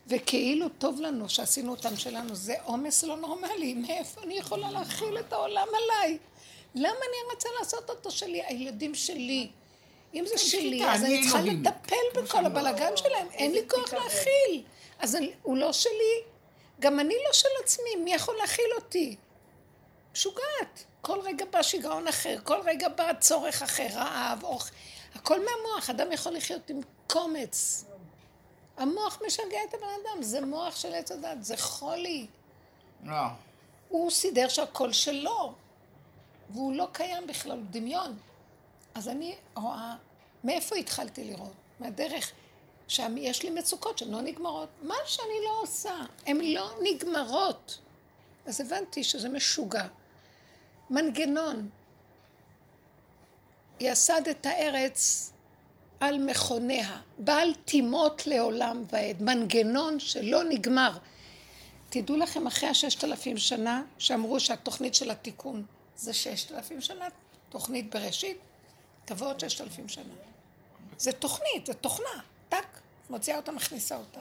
וכאילו 0.09 0.69
טוב 0.69 1.01
לנו 1.01 1.29
שעשינו 1.29 1.71
אותם 1.71 1.97
שלנו, 1.97 2.35
זה 2.35 2.55
עומס 2.65 3.05
לא 3.05 3.17
נורמלי. 3.17 3.75
מאיפה 3.75 4.23
אני 4.23 4.39
יכולה 4.39 4.71
להכיל 4.71 5.19
את 5.19 5.33
העולם 5.33 5.67
עליי? 5.69 6.19
למה 6.75 6.89
אני 6.89 7.31
רוצה 7.35 7.49
לעשות 7.59 7.91
אותו 7.91 8.11
שלי? 8.11 8.43
הילדים 8.43 8.95
שלי. 8.95 9.49
אם 10.15 10.25
זה 10.27 10.39
שלי, 10.39 10.61
שליטה, 10.61 10.93
אז 10.93 11.05
אני 11.05 11.23
צריכה. 11.23 11.41
לטפל 11.41 12.23
בכל 12.23 12.47
הבלגן 12.47 12.97
שלהם. 12.97 13.27
אין 13.33 13.53
לי 13.53 13.61
כוח 13.69 13.93
להכיל. 13.93 14.63
אז 14.99 15.19
הוא 15.43 15.57
לא 15.57 15.73
שלי, 15.73 16.23
גם 16.81 17.01
אני 17.01 17.15
לא 17.27 17.33
של 17.33 17.49
עצמי. 17.63 17.97
מי 18.05 18.15
יכול 18.15 18.37
להכיל 18.37 18.71
אותי? 18.77 19.17
משוגעת. 20.13 20.85
כל 21.01 21.21
רגע 21.21 21.45
בא 21.51 21.63
שיגעון 21.63 22.09
אחר, 22.09 22.37
כל 22.45 22.61
רגע 22.65 22.89
בא 22.89 23.13
צורך 23.21 23.63
אחר, 23.63 23.87
רעב, 23.95 24.45
אוכל. 24.45 24.71
הכל 25.15 25.39
מהמוח. 25.39 25.91
אדם 25.91 26.13
יכול 26.13 26.33
לחיות 26.33 26.71
עם 26.71 26.81
קומץ. 27.07 27.85
המוח 28.77 29.23
משגע 29.27 29.59
את 29.69 29.75
הבן 29.75 29.87
אדם, 30.03 30.23
זה 30.23 30.41
מוח 30.41 30.77
של 30.77 30.95
עץ 30.95 31.13
הדת, 31.13 31.45
זה 31.45 31.57
חולי. 31.57 32.27
לא. 33.05 33.27
הוא 33.89 34.11
סידר 34.11 34.49
שהכל 34.49 34.93
שלו, 34.93 35.55
והוא 36.51 36.75
לא 36.75 36.89
קיים 36.93 37.27
בכלל, 37.27 37.53
הוא 37.57 37.67
דמיון. 37.71 38.19
אז 38.95 39.09
אני 39.09 39.37
רואה, 39.57 39.95
מאיפה 40.45 40.77
התחלתי 40.77 41.25
לראות? 41.25 41.53
מהדרך 41.81 42.33
שיש 42.89 43.43
לי 43.43 43.51
מצוקות 43.51 43.99
שהן 43.99 44.11
לא 44.11 44.21
נגמרות. 44.21 44.69
מה 44.83 44.95
שאני 45.07 45.45
לא 45.45 45.61
עושה, 45.63 45.97
הן 46.27 46.41
לא 46.41 46.71
נגמרות. 46.83 47.79
אז 48.47 48.61
הבנתי 48.61 49.05
שזה 49.05 49.29
משוגע. 49.29 49.87
מנגנון. 50.91 51.69
יסד 53.81 54.29
את 54.31 54.47
הארץ 54.47 55.33
על 56.01 56.19
מכוניה, 56.19 56.97
בעל 57.19 57.55
טימות 57.65 58.27
לעולם 58.27 58.83
ועד, 58.93 59.23
מנגנון 59.23 60.01
שלא 60.01 60.45
נגמר. 60.45 60.99
תדעו 61.89 62.17
לכם, 62.17 62.47
אחרי 62.47 62.69
הששת 62.69 63.05
אלפים 63.05 63.37
שנה, 63.37 63.83
שאמרו 63.99 64.41
שהתוכנית 64.41 64.95
של 64.95 65.11
התיקון 65.11 65.65
זה 65.97 66.13
ששת 66.13 66.53
אלפים 66.53 66.81
שנה, 66.81 67.05
תוכנית 67.49 67.95
בראשית, 67.95 68.37
תבוא 69.05 69.27
עוד 69.27 69.41
ששת 69.41 69.61
אלפים 69.61 69.89
שנה. 69.89 70.15
זה 70.99 71.13
תוכנית, 71.13 71.67
זה 71.67 71.75
תוכנה, 71.75 72.21
טק, 72.49 72.67
מוציאה 73.11 73.37
אותה, 73.37 73.53
מכניסה 73.53 73.97
אותה. 73.97 74.21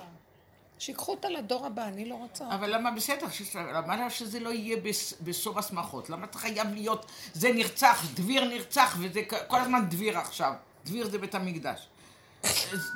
שיקחו 0.79 1.11
אותה 1.11 1.29
לדור 1.29 1.65
הבא, 1.65 1.87
אני 1.87 2.05
לא 2.09 2.15
רוצה. 2.15 2.45
אבל 2.49 2.75
למה 2.75 2.91
בסדר, 2.91 3.25
למה 3.55 4.09
שזה 4.09 4.39
לא 4.39 4.49
יהיה 4.49 4.77
בס- 4.77 5.13
בסוף 5.21 5.57
השמחות? 5.57 6.09
למה 6.09 6.25
אתה 6.25 6.37
חייב 6.37 6.73
להיות, 6.73 7.05
זה 7.33 7.51
נרצח, 7.53 8.05
דביר 8.13 8.45
נרצח, 8.45 8.97
וזה 8.99 9.21
כל 9.47 9.59
הזמן 9.59 9.89
דביר 9.89 10.17
עכשיו. 10.17 10.53
דביר 10.85 11.09
זה 11.09 11.17
בית 11.17 11.35
המקדש. 11.35 11.87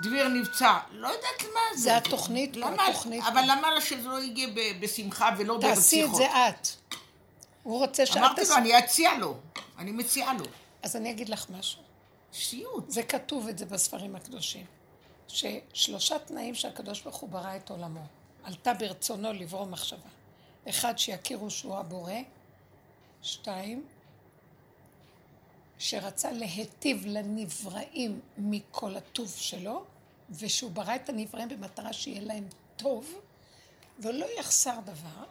דביר 0.01 0.27
נפצע, 0.27 0.77
לא 0.91 1.07
יודעת 1.07 1.41
מה 1.53 1.59
זה. 1.75 1.81
זה 1.81 1.97
התוכנית 1.97 2.55
למה, 2.57 2.87
התוכנית 2.87 3.23
אבל. 3.27 3.41
למה 3.47 3.81
שזה 3.81 4.07
לא 4.07 4.17
ב- 4.55 4.79
בשמחה 4.83 5.29
ולא 5.37 5.57
ברציחות? 5.57 5.75
תעשי 5.75 6.03
את 6.05 6.15
זה 6.15 6.49
את. 6.49 6.67
הוא 7.63 7.79
רוצה 7.79 8.05
שאת 8.05 8.17
אמרתי. 8.17 8.41
לו, 8.49 8.55
אני 8.57 8.79
אציע 8.79 9.17
לו, 9.17 9.37
אני 9.77 9.91
מציעה 9.91 10.33
לו. 10.33 10.45
אז 10.83 10.95
אני 10.95 11.11
אגיד 11.11 11.29
לך 11.29 11.45
משהו. 11.49 11.81
סיוט. 12.33 12.89
זה 12.89 13.03
כתוב 13.03 13.47
את 13.47 13.57
זה 13.57 13.65
בספרים 13.65 14.15
הקדושים. 14.15 14.65
ששלושה 15.27 16.19
תנאים 16.19 16.55
שהקדוש 16.55 17.01
ברוך 17.01 17.15
הוא 17.17 17.29
ברא 17.29 17.55
את 17.55 17.69
עולמו. 17.69 18.05
עלתה 18.43 18.73
ברצונו 18.73 19.33
לברוא 19.33 19.65
מחשבה. 19.65 20.09
אחד, 20.69 20.97
שיכירו 20.99 21.49
שהוא 21.49 21.77
הבורא. 21.77 22.13
שתיים, 23.21 23.83
שרצה 25.79 26.31
להיטיב 26.31 27.03
לנבראים 27.05 28.19
מכל 28.37 28.97
הטוב 28.97 29.33
שלו, 29.37 29.83
ושהוא 30.29 30.71
ברא 30.71 30.95
את 30.95 31.09
הנבראים 31.09 31.49
במטרה 31.49 31.93
שיהיה 31.93 32.21
להם 32.21 32.47
טוב, 32.77 33.19
ולא 33.99 34.25
יחסר 34.39 34.75
דבר. 34.85 35.23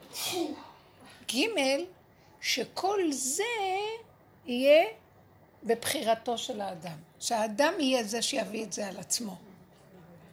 ג', 1.33 1.39
שכל 2.41 3.13
זה 3.13 3.43
יהיה 4.47 4.85
בבחירתו 5.65 6.39
של 6.39 6.61
האדם. 6.61 6.99
שהאדם 7.21 7.73
יהיה 7.79 8.05
זה 8.05 8.23
שיביא 8.23 8.65
את 8.65 8.73
זה 8.73 8.89
על 8.89 8.99
עצמו. 8.99 9.37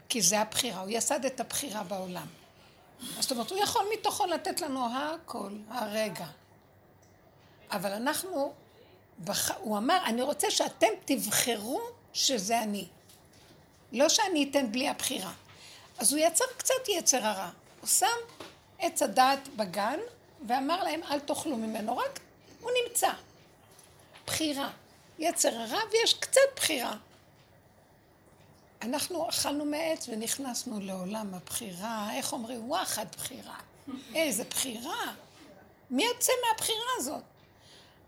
כי 0.09 0.21
זה 0.21 0.39
הבחירה, 0.39 0.81
הוא 0.81 0.89
יסד 0.91 1.25
את 1.25 1.39
הבחירה 1.39 1.83
בעולם. 1.83 2.27
זאת 3.19 3.31
אומרת, 3.31 3.51
הוא 3.51 3.59
יכול 3.59 3.85
מתוכו 3.93 4.25
לתת 4.25 4.61
לנו 4.61 4.87
הכל, 4.97 5.51
הרגע. 5.69 6.25
אבל 7.71 7.91
אנחנו, 7.91 8.53
בח... 9.19 9.51
הוא 9.51 9.77
אמר, 9.77 9.97
אני 10.05 10.21
רוצה 10.21 10.51
שאתם 10.51 10.87
תבחרו 11.05 11.81
שזה 12.13 12.61
אני. 12.61 12.87
לא 13.91 14.09
שאני 14.09 14.47
אתן 14.51 14.71
בלי 14.71 14.89
הבחירה. 14.89 15.33
אז 15.97 16.13
הוא 16.13 16.19
יצר 16.19 16.45
קצת 16.57 16.73
יצר 16.87 17.25
הרע. 17.25 17.49
הוא 17.81 17.87
שם 17.87 18.05
עץ 18.79 19.01
הדעת 19.01 19.47
בגן, 19.55 19.99
ואמר 20.47 20.83
להם, 20.83 21.03
אל 21.03 21.19
תאכלו 21.19 21.57
ממנו, 21.57 21.97
רק 21.97 22.19
הוא 22.61 22.71
נמצא. 22.83 23.09
בחירה. 24.27 24.69
יצר 25.19 25.57
הרע 25.57 25.79
ויש 25.91 26.13
קצת 26.13 26.41
בחירה. 26.55 26.95
אנחנו 28.81 29.29
אכלנו 29.29 29.65
מעץ 29.65 30.09
ונכנסנו 30.09 30.79
לעולם 30.79 31.33
הבחירה, 31.33 32.09
איך 32.13 32.33
אומרים? 32.33 32.69
וואחד 32.69 33.05
בחירה. 33.17 33.55
איזה 34.15 34.43
בחירה. 34.43 35.13
מי 35.89 36.03
יוצא 36.03 36.31
מהבחירה 36.47 36.89
הזאת? 36.97 37.21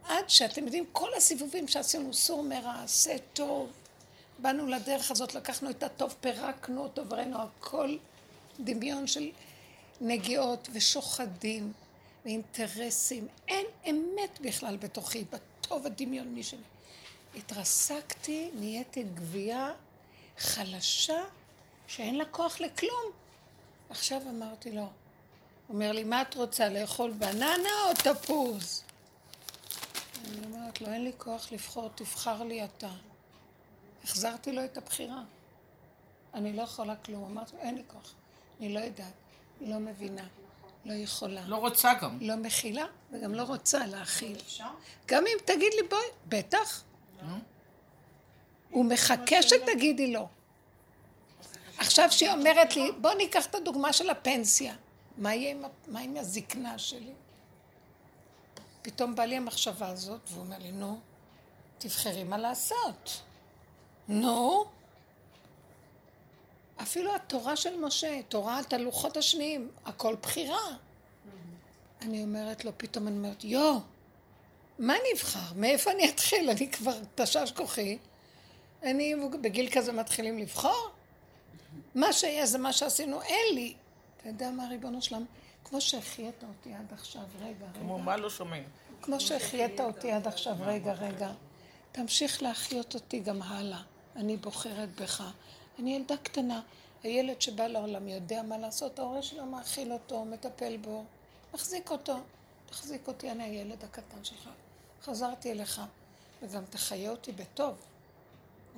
עד 0.08 0.30
שאתם 0.30 0.64
יודעים, 0.64 0.86
כל 0.92 1.14
הסיבובים 1.18 1.68
שעשינו, 1.68 2.14
סור 2.14 2.44
מרע, 2.44 2.84
עשה 2.84 3.16
טוב. 3.34 3.72
באנו 4.40 4.68
לדרך 4.68 5.12
הזאת, 5.12 5.36
לקחנו 5.36 5.70
את 5.70 5.84
הטוב, 5.84 6.16
פירקנו 6.22 6.84
אותו 6.84 7.10
וראינו 7.10 7.38
הכל 7.42 7.98
דמיון 8.60 9.08
של 9.08 9.32
נגיעות 10.02 10.68
ושוחדים 10.74 11.74
ואינטרסים. 12.26 13.28
אין 13.48 13.66
אמת 13.90 14.40
בכלל 14.42 14.78
בתוכי, 14.78 15.24
בטוב 15.32 15.86
הדמיוני 15.86 16.44
שלי. 16.44 16.60
התרסקתי, 17.36 18.50
נהייתי 18.54 19.04
גבייה 19.04 19.72
חלשה 20.38 21.24
שאין 21.88 22.16
לה 22.16 22.26
כוח 22.26 22.60
לכלום. 22.60 23.12
עכשיו 23.90 24.22
אמרתי 24.30 24.72
לו, 24.72 24.88
אומר 25.70 25.92
לי, 25.92 26.04
מה 26.04 26.22
את 26.22 26.36
רוצה, 26.36 26.70
לאכול 26.70 27.12
בננה 27.12 27.70
או 27.88 27.94
תפוז? 27.94 28.84
אני 30.28 30.46
אומרת 30.46 30.82
לו, 30.82 30.88
אין 30.88 31.04
לי 31.04 31.12
כוח 31.18 31.52
לבחור, 31.52 31.90
תבחר 31.96 32.44
לי 32.44 32.64
אתה. 32.64 32.90
החזרתי 34.04 34.52
לו 34.52 34.66
את 34.66 34.78
הבחירה. 34.78 35.22
אני 36.34 36.54
לא 36.54 36.62
יכולה 36.62 36.96
כלום. 36.96 37.24
אמרתי 37.24 37.56
לו, 37.56 37.62
אין 37.62 37.76
לי 37.76 37.84
כוח. 37.88 38.14
אני 38.60 38.74
לא 38.74 38.80
יודעת, 38.80 39.14
לא 39.62 39.80
מבינה, 39.80 40.28
לא 40.86 40.94
יכולה. 40.94 41.42
לא 41.48 41.56
רוצה 41.56 41.94
גם. 42.02 42.18
לא 42.22 42.36
מכילה 42.36 42.86
וגם 43.12 43.34
לא 43.34 43.44
רוצה 43.44 43.86
להכיל. 43.86 44.38
גם 45.06 45.24
אם 45.28 45.38
תגיד 45.46 45.74
לי 45.82 45.88
בואי, 45.90 46.02
בטח. 46.28 46.84
הוא 48.72 48.86
מחכה 48.86 49.42
שתגידי 49.42 50.14
לו. 50.14 50.28
עכשיו 51.78 52.12
שהיא 52.12 52.32
אומרת 52.32 52.76
לי, 52.76 52.92
בוא 53.02 53.14
ניקח 53.14 53.46
את 53.46 53.56
הדוגמה 53.56 53.94
של 53.94 54.10
הפנסיה. 54.10 54.76
מה 55.18 55.36
יהיה 55.36 55.52
עם, 55.52 55.66
ה- 55.66 55.68
מה 55.88 56.00
עם 56.00 56.18
הזקנה 56.18 56.78
שלי? 56.80 57.14
פתאום 58.88 59.16
בא 59.16 59.24
לי 59.24 59.38
המחשבה 59.38 59.88
הזאת, 59.88 60.20
והוא 60.32 60.44
אומר 60.44 60.58
לי, 60.60 60.72
נו, 60.72 61.00
תבחרי 61.78 62.24
מה 62.24 62.38
לעשות. 62.38 63.22
נו. 64.08 64.66
אפילו 66.82 67.16
התורה 67.16 67.56
של 67.56 67.80
משה, 67.80 68.22
תורת 68.30 68.74
הלוחות 68.74 69.18
השניים, 69.18 69.72
הכל 69.86 70.16
בחירה. 70.22 70.76
אני 72.02 72.24
אומרת 72.24 72.66
לו, 72.66 72.72
פתאום 72.78 73.08
אני 73.08 73.18
אומרת, 73.18 73.44
יו, 73.44 73.80
מה 74.80 74.94
אני 74.94 75.10
אבחר? 75.16 75.54
מאיפה 75.56 75.92
אני 75.92 76.10
אתחיל? 76.10 76.50
אני 76.50 76.72
כבר 76.72 77.00
תשש 77.16 77.52
כוחי. 77.56 77.98
אני 78.84 79.16
בגיל 79.42 79.70
כזה 79.72 79.92
מתחילים 79.92 80.38
לבחור? 80.38 80.90
מה 81.96 82.14
שיהיה 82.14 82.46
זה 82.46 82.58
מה 82.58 82.74
שעשינו, 82.74 83.22
אין 83.22 83.56
לי. 83.56 83.74
אתה 84.18 84.30
יודע 84.30 84.52
מה, 84.52 84.68
ריבונו 84.68 85.02
שלם? 85.02 85.26
כמו 85.70 85.82
שהחיית 85.82 86.44
אותי 86.44 86.74
עד 86.74 86.94
עכשיו, 86.94 87.24
רגע, 87.40 87.66
כמו 87.80 87.96
רגע. 87.96 88.04
מה 88.04 88.18
לא 88.18 88.30
שומעים? 88.30 88.64
כמו 89.02 89.20
שהחיית 89.20 89.80
אותי 89.80 90.12
עד 90.12 90.28
עכשיו, 90.28 90.56
רגע, 90.60 90.94
רגע. 90.94 91.32
תמשיך 91.92 92.44
להחיות 92.44 92.96
אותי 92.96 93.20
גם 93.20 93.42
הלאה. 93.42 93.82
אני 94.16 94.38
בוחרת 94.38 95.02
בך. 95.02 95.24
אני 95.80 95.96
ילדה 95.96 96.18
קטנה. 96.18 96.62
הילד 97.04 97.42
שבא 97.42 97.68
לעולם 97.68 98.08
יודע 98.08 98.42
מה 98.42 98.58
לעשות, 98.58 99.00
ההורה 99.00 99.22
שלו 99.22 99.46
מאכיל 99.46 99.94
אותו, 99.94 100.26
מטפל 100.26 100.78
בו, 100.78 101.04
מחזיק 101.54 101.92
אותו. 101.92 102.18
תחזיק 102.66 103.08
אותי, 103.08 103.32
אני 103.32 103.44
הילד 103.44 103.84
הקטן 103.84 104.24
שלך. 104.24 104.50
חזרתי 105.04 105.52
אליך, 105.52 105.82
וגם 106.42 106.64
תחיה 106.70 107.12
אותי 107.12 107.32
בטוב. 107.32 107.76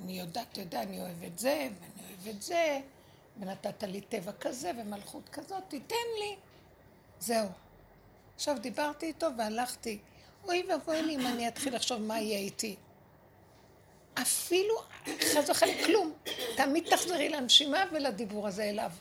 אני 0.03 0.19
יודעת, 0.19 0.47
אתה 0.51 0.61
יודע, 0.61 0.83
אני 0.83 1.01
אוהב 1.01 1.23
את 1.23 1.39
זה, 1.39 1.67
ואני 1.79 2.03
אוהב 2.07 2.35
את 2.35 2.41
זה, 2.41 2.79
ונתת 3.39 3.83
לי 3.83 4.01
טבע 4.01 4.31
כזה 4.31 4.71
ומלכות 4.77 5.29
כזאת, 5.29 5.63
תיתן 5.67 5.95
לי. 6.19 6.35
זהו. 7.19 7.47
עכשיו 8.35 8.57
דיברתי 8.59 9.05
איתו 9.05 9.27
והלכתי. 9.37 9.99
אוי 10.43 10.63
ואבוי 10.69 11.01
לי 11.01 11.15
אם 11.15 11.27
אני 11.27 11.47
אתחיל 11.47 11.75
לחשוב 11.75 12.01
מה 12.01 12.19
יהיה 12.19 12.37
איתי. 12.37 12.75
אפילו, 14.21 14.75
חס 15.05 15.49
וחלילה, 15.49 15.85
כלום. 15.85 16.13
תמיד 16.55 16.89
תחזרי 16.89 17.29
לנשימה 17.29 17.83
ולדיבור 17.91 18.47
הזה 18.47 18.63
אליו. 18.63 18.91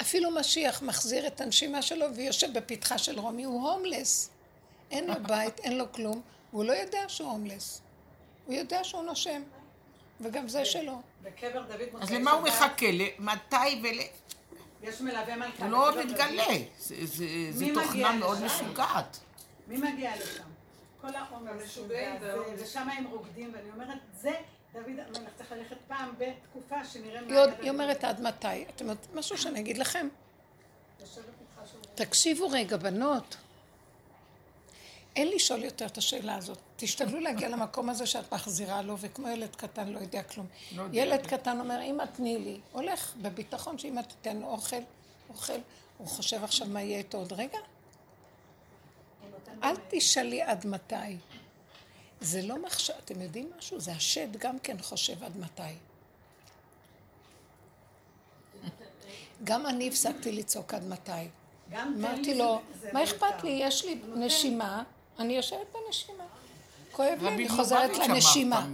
אפילו 0.00 0.30
משיח 0.30 0.82
מחזיר 0.82 1.26
את 1.26 1.40
הנשימה 1.40 1.82
שלו 1.82 2.14
ויושב 2.14 2.58
בפתחה 2.58 2.98
של 2.98 3.18
רומי, 3.18 3.44
הוא 3.44 3.70
הומלס. 3.70 4.30
אין 4.90 5.06
לו 5.06 5.14
בית, 5.22 5.58
אין 5.60 5.78
לו 5.78 5.92
כלום, 5.92 6.22
והוא 6.52 6.64
לא 6.64 6.72
יודע 6.72 7.04
שהוא 7.08 7.30
הומלס. 7.30 7.80
הוא 8.46 8.54
יודע 8.54 8.84
שהוא 8.84 9.02
נושם, 9.02 9.42
וגם 10.20 10.48
זה 10.48 10.64
שלו. 10.64 11.00
בקבר 11.22 11.62
דוד 11.62 12.02
אז 12.02 12.10
למה 12.10 12.30
הוא 12.30 12.42
מחכה? 12.42 12.86
מתי 13.18 13.80
ול... 13.82 13.98
יש 14.82 15.00
מלווה 15.00 15.36
מלכה. 15.36 15.64
הוא 15.64 15.72
לא 15.72 16.04
מתגלה. 16.04 16.44
דוד. 16.46 16.62
זה- 16.78 16.94
זה 17.06 17.24
זה 17.50 17.64
מי 17.64 17.74
תוכנה 17.74 18.12
מאוד? 18.12 18.44
משוגעת. 18.44 19.18
מי 19.68 19.76
מגיע 19.92 20.16
לשם? 20.16 20.42
כל 21.00 21.14
העומר 21.14 21.52
והעומס. 22.20 22.60
ושם 22.62 22.88
הם 22.88 23.04
רוקדים, 23.06 23.52
ואני 23.54 23.70
אומרת, 23.70 23.98
זה 24.20 24.30
דוד 24.72 24.84
המלך 24.86 25.28
צריך 25.38 25.52
ללכת 25.52 25.76
פעם 25.88 26.14
בתקופה 26.18 26.84
שנראה 26.84 27.20
מה 27.20 27.42
היא. 27.60 27.70
אומרת 27.70 28.04
עד 28.04 28.20
מתי? 28.20 28.46
אתם 28.76 28.88
יודעים 28.88 29.10
משהו 29.14 29.38
שאני 29.38 29.60
אגיד 29.60 29.78
לכם? 29.78 30.08
תקשיבו 31.94 32.48
רגע, 32.50 32.76
בנות. 32.76 33.36
אין 35.18 35.28
לשאול 35.28 35.64
יותר 35.64 35.86
את 35.86 35.98
השאלה 35.98 36.34
הזאת. 36.34 36.58
תשתדלו 36.76 37.20
להגיע 37.20 37.48
למקום 37.48 37.90
הזה 37.90 38.06
שאת 38.06 38.34
מחזירה 38.34 38.82
לו, 38.82 38.98
וכמו 38.98 39.28
ילד 39.28 39.56
קטן 39.56 39.88
לא 39.88 39.98
יודע 39.98 40.22
כלום. 40.22 40.46
לא 40.76 40.82
יודע. 40.82 40.98
ילד 40.98 41.26
קטן 41.26 41.60
אומר, 41.60 41.80
אמא 41.82 42.04
תני 42.04 42.38
לי. 42.38 42.60
הולך 42.72 43.12
בביטחון 43.22 43.78
שאמא 43.78 44.00
תיתן 44.00 44.36
לו 44.36 44.46
אוכל, 44.46 44.76
אוכל. 45.30 45.58
הוא 45.98 46.06
חושב 46.06 46.44
עכשיו 46.44 46.66
מה 46.66 46.82
יהיה 46.82 46.98
איתו 46.98 47.18
עוד 47.18 47.32
רגע? 47.32 47.58
אל 49.62 49.74
תשאלי 49.88 50.42
עד 50.42 50.66
מתי. 50.66 51.16
זה 52.20 52.42
לא 52.42 52.62
מחשב, 52.62 52.94
אתם 53.04 53.22
יודעים 53.22 53.50
משהו? 53.58 53.80
זה 53.80 53.92
השד 53.92 54.36
גם 54.36 54.58
כן 54.58 54.76
חושב 54.82 55.24
עד 55.24 55.36
מתי. 55.36 55.62
גם 59.44 59.66
אני 59.66 59.88
הפסקתי 59.88 60.32
לצעוק 60.32 60.74
עד 60.74 60.84
מתי. 60.88 61.10
אמרתי 61.74 62.34
לו, 62.34 62.54
מה 62.54 62.60
מיותר." 62.92 63.04
אכפת 63.04 63.44
לי? 63.44 63.50
יש 63.50 63.84
לי. 63.84 64.00
נשימה, 64.14 64.82
אני 65.18 65.36
יושבת 65.36 65.66
בנשימה. 65.86 66.24
כואב 66.92 67.18
לי, 67.22 67.26
רבי 67.26 67.34
אני 67.34 67.48
חוזרת 67.48 67.98
לנשימה. 67.98 68.66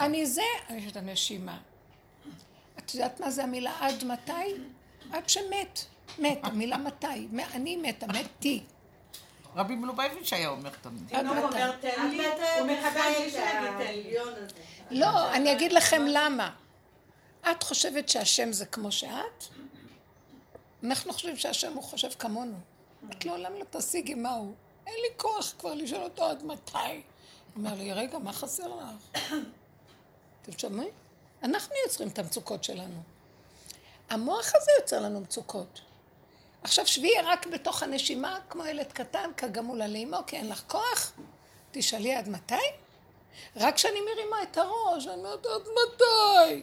אני 0.00 0.26
זה, 0.26 0.42
אני 0.68 0.78
יושבת 0.78 0.96
בנשימה. 0.96 1.58
את 2.78 2.94
יודעת 2.94 3.20
מה 3.20 3.30
זה 3.30 3.42
המילה 3.42 3.72
עד 3.80 4.04
מתי? 4.04 4.32
עד 5.12 5.28
שמת. 5.28 5.84
מת, 6.18 6.38
המילה 6.42 6.76
מתי. 6.76 7.28
אני 7.54 7.76
מתה, 7.76 8.06
מתי. 8.06 8.62
רבי 9.56 9.74
מלובביץ' 9.74 10.32
היה 10.32 10.48
אומר 10.48 10.70
תמיד. 10.82 11.14
עד 11.14 11.26
מתי? 11.26 11.38
אומר 11.40 11.72
תן 11.80 12.08
לי, 12.10 12.26
הוא 12.26 12.66
בלי 12.94 13.30
שיגיד 13.30 13.70
תן 13.78 13.92
לי. 13.92 14.16
לא, 14.90 15.32
אני 15.34 15.52
אגיד 15.52 15.72
לכם 15.72 16.02
למה. 16.08 16.50
את 17.50 17.62
חושבת 17.62 18.08
שהשם 18.08 18.52
זה 18.52 18.66
כמו 18.66 18.92
שאת? 18.92 19.44
אנחנו 20.84 21.12
חושבים 21.12 21.36
שהשם 21.36 21.72
הוא 21.72 21.82
חושב 21.82 22.08
כמונו. 22.18 22.56
את 23.12 23.24
לעולם 23.24 23.52
לא 23.52 23.64
תשיגי 23.70 24.14
מה 24.14 24.34
הוא. 24.34 24.54
אין 24.86 24.94
לי 24.94 25.08
כוח 25.16 25.54
כבר 25.58 25.74
לשאול 25.74 26.02
אותו 26.02 26.24
עד 26.24 26.44
מתי. 26.44 26.78
הוא 26.78 27.02
אומר 27.56 27.74
לי, 27.74 27.92
רגע, 27.92 28.18
מה 28.18 28.32
חסר 28.32 28.68
לך? 28.68 29.22
אתם 30.42 30.58
שומעים? 30.58 30.90
אנחנו 31.42 31.74
יוצרים 31.86 32.08
את 32.08 32.18
המצוקות 32.18 32.64
שלנו. 32.64 33.02
המוח 34.10 34.52
הזה 34.54 34.70
יוצר 34.80 35.00
לנו 35.00 35.20
מצוקות. 35.20 35.80
עכשיו 36.62 36.86
שבי 36.86 37.10
רק 37.24 37.46
בתוך 37.46 37.82
הנשימה, 37.82 38.38
כמו 38.48 38.66
ילד 38.66 38.92
קטן, 38.92 39.30
כגמול 39.36 39.82
לאמו, 39.84 40.16
כי 40.26 40.36
אין 40.36 40.48
לך 40.48 40.62
כוח. 40.66 41.12
תשאלי 41.70 42.14
עד 42.14 42.28
מתי? 42.28 42.54
רק 43.56 43.74
כשאני 43.74 44.00
מרימה 44.00 44.42
את 44.42 44.58
הראש, 44.58 45.06
אני 45.06 45.14
אומרת, 45.14 45.46
עד 45.46 45.62
מתי? 45.62 46.62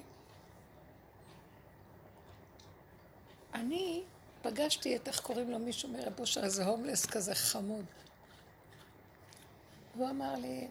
אני 3.53 4.03
פגשתי 4.41 4.95
את, 4.95 5.07
איך 5.07 5.19
קוראים 5.19 5.51
לו, 5.51 5.59
מישהו 5.59 5.89
מרב 5.89 6.19
אושר, 6.19 6.43
איזה 6.43 6.65
הומלס 6.65 7.05
כזה 7.05 7.35
חמוד. 7.35 7.85
הוא 9.95 10.09
אמר 10.09 10.35
לי, 10.35 10.67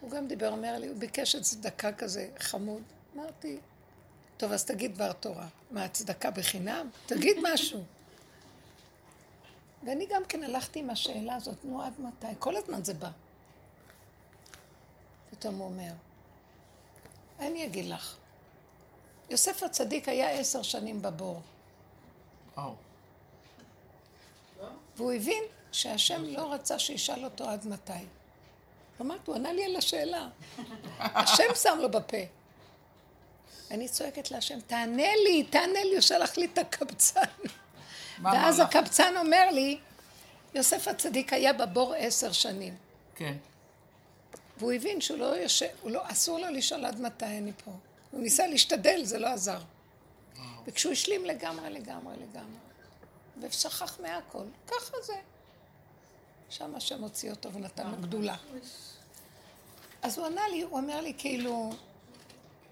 הוא 0.00 0.10
גם 0.10 0.26
דיבר, 0.26 0.48
אומר 0.48 0.78
לי, 0.78 0.88
הוא 0.88 0.96
ביקש 0.96 1.34
את 1.34 1.42
צדקה 1.42 1.92
כזה 1.92 2.28
חמוד. 2.38 2.82
אמרתי, 3.16 3.58
טוב, 4.36 4.52
אז 4.52 4.64
תגיד 4.64 4.94
דבר 4.94 5.12
תורה. 5.12 5.48
מה, 5.70 5.84
הצדקה 5.84 6.30
בחינם? 6.30 6.88
תגיד 7.06 7.36
משהו. 7.42 7.84
ואני 9.84 10.06
גם 10.06 10.22
כן 10.28 10.44
הלכתי 10.44 10.78
עם 10.78 10.90
השאלה 10.90 11.34
הזאת, 11.34 11.64
נו, 11.64 11.82
עד 11.82 11.92
מתי? 11.98 12.26
כל 12.38 12.56
הזמן 12.56 12.84
זה 12.84 12.94
בא. 12.94 13.10
פתאום 15.30 15.54
הוא 15.54 15.66
אומר, 15.66 15.92
אני 17.40 17.66
אגיד 17.66 17.84
לך, 17.84 18.16
יוסף 19.30 19.62
הצדיק 19.62 20.08
היה 20.08 20.30
עשר 20.30 20.62
שנים 20.62 21.02
בבור, 21.02 21.40
או. 22.56 22.74
והוא 24.96 25.12
הבין 25.12 25.44
שהשם 25.72 26.24
לא 26.24 26.52
רצה 26.52 26.78
שישאל 26.78 27.24
אותו 27.24 27.48
עד 27.48 27.66
מתי. 27.66 27.92
אמרתי, 29.00 29.22
הוא 29.26 29.36
ענה 29.36 29.52
לי 29.52 29.64
על 29.64 29.76
השאלה. 29.76 30.28
השם 30.98 31.54
שם 31.54 31.78
לו 31.80 31.90
בפה. 31.90 32.16
אני 33.70 33.88
צועקת 33.88 34.30
להשם, 34.30 34.60
תענה 34.60 35.16
לי, 35.24 35.42
תענה 35.50 35.84
לי, 35.84 35.92
הוא 35.92 36.00
שלח 36.00 36.36
לי 36.36 36.48
את 36.52 36.58
הקבצן. 36.58 37.20
ואז? 38.22 38.60
הקבצן 38.60 39.16
אומר 39.16 39.50
לי, 39.50 39.78
יוסף 40.54 40.88
הצדיק 40.88 41.32
היה 41.32 41.52
בבור 41.52 41.94
עשר 41.94 42.32
שנים, 42.32 42.76
כן. 43.14 43.34
והוא 44.58 44.72
הבין 44.72 45.00
שהוא 45.00 45.18
לא 45.18 45.24
יושב, 45.24 45.66
הוא 45.82 45.90
לא, 45.90 46.00
אסור 46.04 46.38
לו 46.38 46.48
לשאול 46.50 46.84
עד 46.84 47.00
מתי 47.00 47.24
אני 47.24 47.52
פה. 47.64 47.70
הוא 48.10 48.20
ניסה 48.20 48.46
להשתדל, 48.46 49.00
זה 49.04 49.18
לא 49.18 49.26
עזר. 49.26 49.58
וכשהוא 50.66 50.92
השלים 50.92 51.24
לגמרי, 51.24 51.70
לגמרי, 51.70 52.14
לגמרי, 52.16 52.58
ושכח 53.40 54.00
מהכל, 54.00 54.44
ככה 54.66 54.96
זה. 55.02 55.16
שם 56.52 56.74
השם 56.74 57.02
הוציא 57.02 57.30
אותו 57.30 57.52
ונתן 57.52 57.90
לו 57.90 57.96
גדולה. 57.96 58.36
אז 60.02 60.18
הוא 60.18 60.26
ענה 60.26 60.48
לי, 60.48 60.62
הוא 60.62 60.78
אומר 60.78 61.00
לי 61.00 61.14
כאילו, 61.18 61.72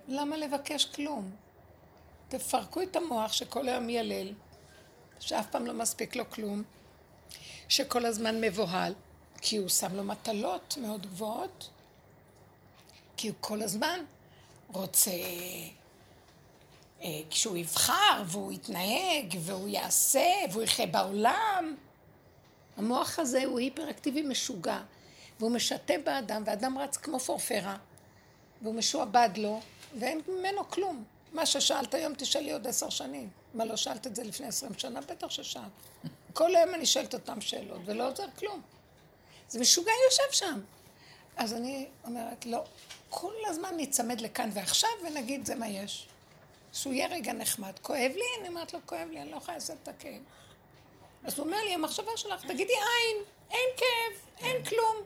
למה 0.08 0.36
לבקש 0.36 0.84
כלום? 0.84 1.30
תפרקו 2.28 2.82
את 2.82 2.96
המוח 2.96 3.32
שכל 3.32 3.68
היום 3.68 3.86
מיילל, 3.86 4.32
שאף 5.20 5.46
פעם 5.50 5.66
לא 5.66 5.74
מספיק 5.74 6.16
לו 6.16 6.30
כלום, 6.30 6.62
שכל 7.68 8.06
הזמן 8.06 8.40
מבוהל, 8.40 8.94
כי 9.40 9.56
הוא 9.56 9.68
שם 9.68 9.94
לו 9.94 10.04
מטלות 10.04 10.74
מאוד 10.80 11.06
גבוהות, 11.06 11.70
כי 13.16 13.28
הוא 13.28 13.36
כל 13.40 13.62
הזמן 13.62 14.00
רוצה, 14.72 15.10
אה, 17.02 17.20
כשהוא 17.30 17.56
יבחר 17.56 18.22
והוא 18.26 18.52
יתנהג 18.52 19.36
והוא 19.40 19.68
יעשה 19.68 20.26
והוא 20.50 20.62
יחיה 20.62 20.86
בעולם. 20.86 21.76
המוח 22.80 23.18
הזה 23.18 23.44
הוא 23.44 23.58
היפראקטיבי 23.58 24.22
משוגע, 24.22 24.78
והוא 25.40 25.50
משתה 25.50 25.94
באדם, 26.04 26.42
והאדם 26.46 26.78
רץ 26.78 26.96
כמו 26.96 27.18
פורפרה, 27.18 27.76
והוא 28.62 28.74
משועבד 28.74 29.30
לו, 29.36 29.60
ואין 29.98 30.20
ממנו 30.28 30.68
כלום. 30.68 31.04
מה 31.32 31.46
ששאלת 31.46 31.94
היום 31.94 32.14
תשאלי 32.14 32.52
עוד 32.52 32.66
עשר 32.66 32.90
שנים. 32.90 33.28
מה, 33.54 33.64
לא 33.64 33.76
שאלת 33.76 34.06
את 34.06 34.16
זה 34.16 34.24
לפני 34.24 34.46
עשרים 34.46 34.74
שנה? 34.78 35.00
בטח 35.00 35.30
ששאלת. 35.30 35.70
כל 36.32 36.56
היום 36.56 36.74
אני 36.74 36.86
שואלת 36.86 37.14
אותם 37.14 37.40
שאלות, 37.40 37.80
ולא 37.84 38.10
עוזר 38.10 38.26
כלום. 38.38 38.60
זה 39.48 39.60
משוגע 39.60 39.92
יושב 40.06 40.32
שם. 40.32 40.60
אז 41.36 41.52
אני 41.54 41.86
אומרת, 42.04 42.46
לא, 42.46 42.64
כל 43.10 43.34
הזמן 43.46 43.74
ניצמד 43.76 44.20
לכאן 44.20 44.50
ועכשיו 44.52 44.90
ונגיד 45.06 45.46
זה 45.46 45.54
מה 45.54 45.68
יש. 45.68 46.06
שהוא 46.72 46.92
יהיה 46.92 47.08
רגע 47.08 47.32
נחמד. 47.32 47.72
כואב 47.82 48.12
לי? 48.14 48.40
אני 48.40 48.48
אומרת 48.48 48.74
לו, 48.74 48.80
כואב 48.86 49.08
לי, 49.10 49.22
אני 49.22 49.30
לא 49.30 49.36
יכולה 49.36 49.56
לעשות 49.56 49.76
את 49.82 49.88
הכאב. 49.88 50.22
אז 51.24 51.38
הוא 51.38 51.46
אומר 51.46 51.58
לי, 51.64 51.74
המחשבה 51.74 52.16
שלך, 52.16 52.46
תגידי 52.46 52.72
אין, 52.72 53.24
אין 53.50 53.68
כאב, 53.76 54.46
אין 54.46 54.64
כלום. 54.64 54.96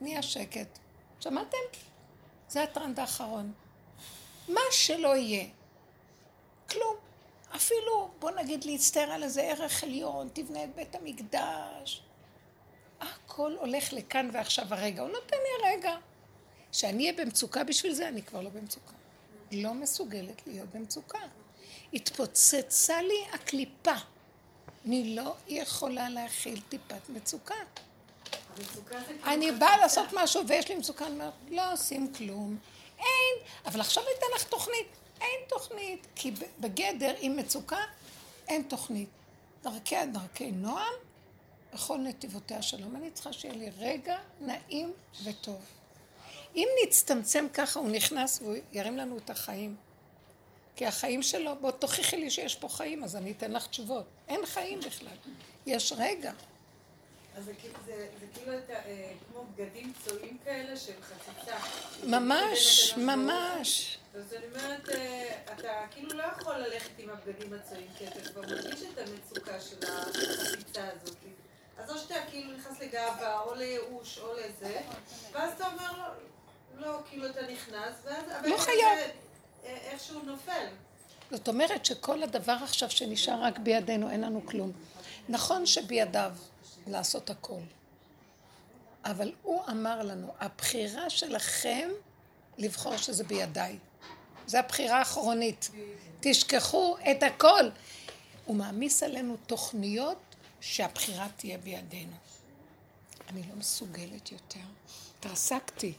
נהיה 0.00 0.22
שקט. 0.22 0.78
שמעתם? 1.20 1.58
זה 2.48 2.62
הטרנד 2.62 3.00
האחרון. 3.00 3.52
מה 4.48 4.60
שלא 4.70 5.16
יהיה. 5.16 5.46
כלום. 6.70 6.96
אפילו, 7.56 8.10
בוא 8.18 8.30
נגיד, 8.30 8.64
להצטער 8.64 9.10
על 9.10 9.22
איזה 9.22 9.42
ערך 9.42 9.84
עליון, 9.84 10.28
תבנה 10.32 10.64
את 10.64 10.74
בית 10.74 10.94
המקדש. 10.94 12.02
הכל 13.00 13.56
הולך 13.60 13.92
לכאן 13.92 14.30
ועכשיו 14.32 14.74
הרגע. 14.74 15.02
הוא 15.02 15.10
נותן 15.10 15.36
לי 15.36 15.68
רגע. 15.70 15.96
שאני 16.72 17.10
אהיה 17.10 17.24
במצוקה 17.24 17.64
בשביל 17.64 17.92
זה, 17.92 18.08
אני 18.08 18.22
כבר 18.22 18.40
לא 18.40 18.50
במצוקה. 18.50 18.92
לא 19.52 19.74
מסוגלת 19.74 20.46
להיות 20.46 20.68
במצוקה. 20.68 21.18
התפוצצה 21.92 23.02
לי 23.02 23.24
הקליפה. 23.32 23.94
אני 24.86 25.16
לא 25.16 25.34
יכולה 25.48 26.08
להכיל 26.08 26.60
טיפת 26.68 27.08
מצוקה. 27.08 27.54
המצוקה 28.56 29.00
זה 29.00 29.06
כאילו... 29.06 29.24
אני 29.26 29.52
באה 29.52 29.76
לעשות 29.76 30.06
משהו 30.14 30.48
ויש 30.48 30.68
לי 30.68 30.74
מצוקה, 30.74 31.06
אני 31.06 31.14
אומרת, 31.14 31.32
לא 31.50 31.72
עושים 31.72 32.12
כלום. 32.12 32.58
אין, 32.98 33.46
אבל 33.66 33.80
עכשיו 33.80 34.02
ניתן 34.14 34.26
לך 34.36 34.44
תוכנית. 34.44 34.86
אין 35.20 35.40
תוכנית, 35.48 36.06
כי 36.14 36.32
בגדר, 36.60 37.14
עם 37.18 37.36
מצוקה, 37.36 37.80
אין 38.48 38.62
תוכנית. 38.62 39.08
דרכיה 39.62 40.06
דרכי 40.06 40.50
נועם, 40.50 40.94
בכל 41.74 41.98
נתיבותיה 41.98 42.62
שלום. 42.62 42.96
אני 42.96 43.10
צריכה 43.10 43.32
שיהיה 43.32 43.54
לי 43.54 43.70
רגע 43.78 44.18
נעים 44.40 44.92
וטוב. 45.24 45.60
אם 46.56 46.68
נצטמצם 46.84 47.46
ככה, 47.54 47.80
הוא 47.80 47.88
נכנס 47.88 48.40
והוא 48.42 48.54
ירים 48.72 48.96
לנו 48.96 49.18
את 49.18 49.30
החיים. 49.30 49.76
כי 50.76 50.86
החיים 50.86 51.22
שלו, 51.22 51.56
בוא 51.60 51.70
תוכיחי 51.70 52.16
לי 52.16 52.30
שיש 52.30 52.54
פה 52.54 52.68
חיים, 52.68 53.04
אז 53.04 53.16
אני 53.16 53.32
אתן 53.32 53.52
לך 53.52 53.66
תשובות. 53.66 54.04
אין 54.28 54.46
חיים 54.46 54.80
בכלל. 54.80 55.08
יש 55.66 55.92
רגע. 55.96 56.32
אז 57.36 57.44
זה 57.44 57.52
זה- 57.86 58.08
זה 58.20 58.26
כאילו 58.34 58.58
אתה, 58.58 58.72
אה, 58.72 59.12
כמו 59.32 59.44
בגדים 59.54 59.92
צועים 60.04 60.38
כאלה 60.44 60.76
של 60.76 60.92
חציצה. 61.02 61.56
ממש, 62.06 62.94
ממש. 62.96 63.98
אז 64.14 64.34
אני 64.34 64.46
אומרת, 64.46 64.88
אה, 64.88 65.38
אתה 65.54 65.86
כאילו 65.90 66.08
לא 66.14 66.22
יכול 66.22 66.56
ללכת 66.56 66.90
עם 66.98 67.10
הבגדים 67.10 67.52
הצועים, 67.52 67.86
כי 67.98 68.08
אתה 68.08 68.20
כבר 68.28 68.40
מרגיש 68.42 68.80
את 68.92 68.98
המצוקה 68.98 69.60
של 69.60 69.76
החציצה 69.88 70.88
הזאת. 70.88 71.16
אז 71.78 71.90
או 71.90 71.98
שאתה 71.98 72.14
כאילו 72.30 72.52
נכנס 72.56 72.80
לגאווה, 72.80 73.40
או 73.40 73.54
לייאוש, 73.54 74.18
או 74.18 74.34
לזה, 74.34 74.80
ואז 75.32 75.52
אתה 75.52 75.66
אומר, 75.66 75.92
לא, 75.98 76.06
לא, 76.86 76.98
כאילו 77.10 77.26
אתה 77.30 77.42
נכנס, 77.46 77.94
ואז... 78.04 78.24
לא 78.44 78.56
חייב. 78.58 79.10
איכשהו 79.64 80.22
נופל. 80.22 80.66
זאת 81.30 81.48
אומרת 81.48 81.84
שכל 81.84 82.22
הדבר 82.22 82.56
עכשיו 82.62 82.90
שנשאר 82.90 83.42
רק 83.42 83.58
בידינו, 83.58 84.10
אין 84.10 84.20
לנו 84.20 84.46
כלום. 84.46 84.72
נכון 85.28 85.66
שבידיו 85.66 86.32
לעשות 86.86 87.30
הכל, 87.30 87.60
אבל 89.04 89.32
הוא 89.42 89.62
אמר 89.70 90.02
לנו, 90.02 90.32
הבחירה 90.40 91.10
שלכם 91.10 91.88
לבחור 92.58 92.96
שזה 92.96 93.24
בידיי. 93.24 93.78
זו 94.46 94.58
הבחירה 94.58 94.98
האחרונית. 94.98 95.70
תשכחו 96.20 96.96
את 97.10 97.22
הכל. 97.22 97.68
הוא 98.44 98.56
מעמיס 98.56 99.02
עלינו 99.02 99.36
תוכניות 99.46 100.18
שהבחירה 100.60 101.28
תהיה 101.36 101.58
בידינו. 101.58 102.16
אני 103.28 103.42
לא 103.48 103.56
מסוגלת 103.56 104.32
יותר. 104.32 104.60
התרסקתי. 105.18 105.92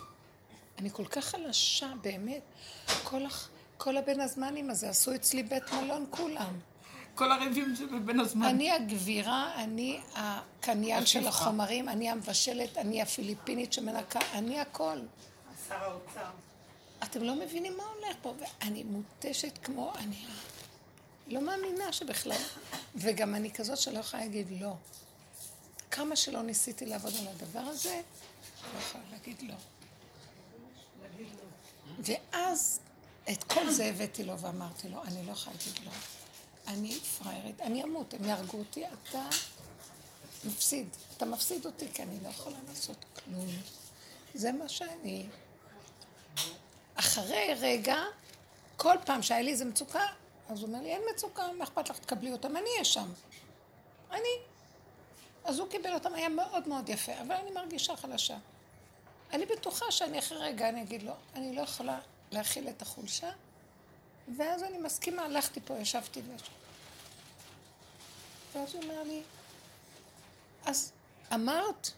אני 0.77 0.89
כל 0.91 1.05
כך 1.05 1.25
חלשה, 1.25 1.91
באמת. 2.01 2.41
כל, 3.03 3.25
הח... 3.25 3.49
כל 3.77 3.97
הבן 3.97 4.19
הזמנים 4.19 4.69
הזה 4.69 4.89
עשו 4.89 5.15
אצלי 5.15 5.43
בית 5.43 5.71
מלון 5.71 6.05
כולם. 6.09 6.59
כל 7.15 7.31
הריבים 7.31 7.75
זה 7.75 7.85
בבין 7.85 8.19
הזמן. 8.19 8.45
אני 8.45 8.71
הגבירה, 8.71 9.63
אני 9.63 9.99
הקניין 10.15 11.05
של 11.05 11.27
החומרים, 11.27 11.89
אני 11.89 12.09
המבשלת, 12.09 12.77
אני 12.77 13.01
הפיליפינית 13.01 13.73
שמנקה, 13.73 14.19
אני 14.33 14.59
הכל. 14.59 14.99
שר 15.67 15.75
האוצר. 15.75 16.29
אתם 17.03 17.23
לא 17.23 17.35
מבינים 17.35 17.77
מה 17.77 17.83
הולך 17.83 18.17
פה, 18.21 18.33
ואני 18.39 18.83
מותשת 18.83 19.57
כמו 19.63 19.93
אני 19.95 20.25
לא 21.27 21.41
מאמינה 21.41 21.93
שבכלל. 21.93 22.41
וגם 22.95 23.35
אני 23.35 23.51
כזאת 23.51 23.77
שלא 23.77 23.99
יכולה 23.99 24.23
להגיד 24.23 24.47
לא. 24.61 24.73
כמה 25.91 26.15
שלא 26.15 26.41
ניסיתי 26.41 26.85
לעבוד 26.85 27.13
על 27.19 27.27
הדבר 27.27 27.59
הזה, 27.59 28.01
לא 28.73 28.79
יכולה 28.79 29.03
להגיד 29.11 29.41
לא. 29.41 29.55
ואז 31.99 32.79
את 33.31 33.43
כל 33.43 33.69
זה 33.69 33.85
הבאתי 33.85 34.23
לו 34.23 34.39
ואמרתי 34.39 34.89
לו, 34.89 35.03
אני 35.03 35.25
לא 35.25 35.31
יכולה 35.31 35.55
להגיד 35.55 35.85
לא. 35.85 35.91
אני 36.67 36.99
פראיירית, 36.99 37.61
אני 37.61 37.83
אמות, 37.83 38.13
הם 38.13 38.25
יהרגו 38.25 38.57
אותי, 38.57 38.85
אתה 38.87 39.27
מפסיד. 40.45 40.87
אתה 41.17 41.25
מפסיד 41.25 41.65
אותי, 41.65 41.87
כי 41.93 42.03
אני 42.03 42.19
לא 42.23 42.29
יכולה 42.29 42.57
לעשות 42.69 43.05
כלום. 43.15 43.47
זה 44.33 44.51
מה 44.51 44.69
שאני. 44.69 45.25
אחרי 46.95 47.53
רגע, 47.59 47.97
כל 48.77 48.95
פעם 49.05 49.21
שהיה 49.21 49.41
לי 49.41 49.51
איזה 49.51 49.65
מצוקה, 49.65 50.05
אז 50.49 50.59
הוא 50.59 50.67
אומר 50.67 50.81
לי, 50.81 50.89
אין 50.89 51.01
מצוקה, 51.13 51.51
מה 51.57 51.63
אכפת 51.63 51.89
לך, 51.89 51.99
תקבלי 51.99 52.31
אותם, 52.31 52.57
אני 52.57 52.69
אהיה 52.73 52.85
שם. 52.85 53.09
אני. 54.11 54.35
אז 55.45 55.59
הוא 55.59 55.69
קיבל 55.69 55.93
אותם, 55.93 56.13
היה 56.13 56.29
מאוד 56.29 56.67
מאוד 56.67 56.89
יפה, 56.89 57.21
אבל 57.21 57.35
אני 57.35 57.51
מרגישה 57.51 57.95
חלשה. 57.95 58.37
אני 59.33 59.45
בטוחה 59.45 59.91
שאני 59.91 60.19
אחרי 60.19 60.37
רגע 60.37 60.69
אני 60.69 60.81
אגיד 60.81 61.03
לו, 61.03 61.13
אני 61.35 61.55
לא 61.55 61.61
יכולה 61.61 61.99
להכיל 62.35 62.69
את 62.69 62.81
החולשה, 62.81 63.31
ואז 64.37 64.63
אני 64.63 64.77
מסכימה, 64.77 65.21
הלכתי 65.25 65.59
פה, 65.65 65.77
ישבתי 65.77 66.21
וישבתי. 66.21 66.51
ואז 68.53 68.75
הוא 68.75 68.83
אומר 68.83 69.03
לי, 69.03 69.21
אז 70.65 70.91
אמרת, 71.33 71.91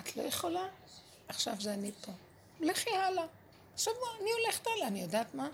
את 0.00 0.16
לא 0.16 0.22
יכולה, 0.22 0.68
עכשיו 1.28 1.54
זה 1.60 1.74
אני 1.74 1.92
פה. 2.00 2.12
לכי 2.60 2.90
הלאה. 2.90 3.24
עכשיו 3.74 3.94
מה, 3.94 4.20
אני 4.20 4.30
הולכת 4.32 4.66
הלאה, 4.66 4.88
אני 4.88 5.00
יודעת 5.02 5.34
מה? 5.34 5.48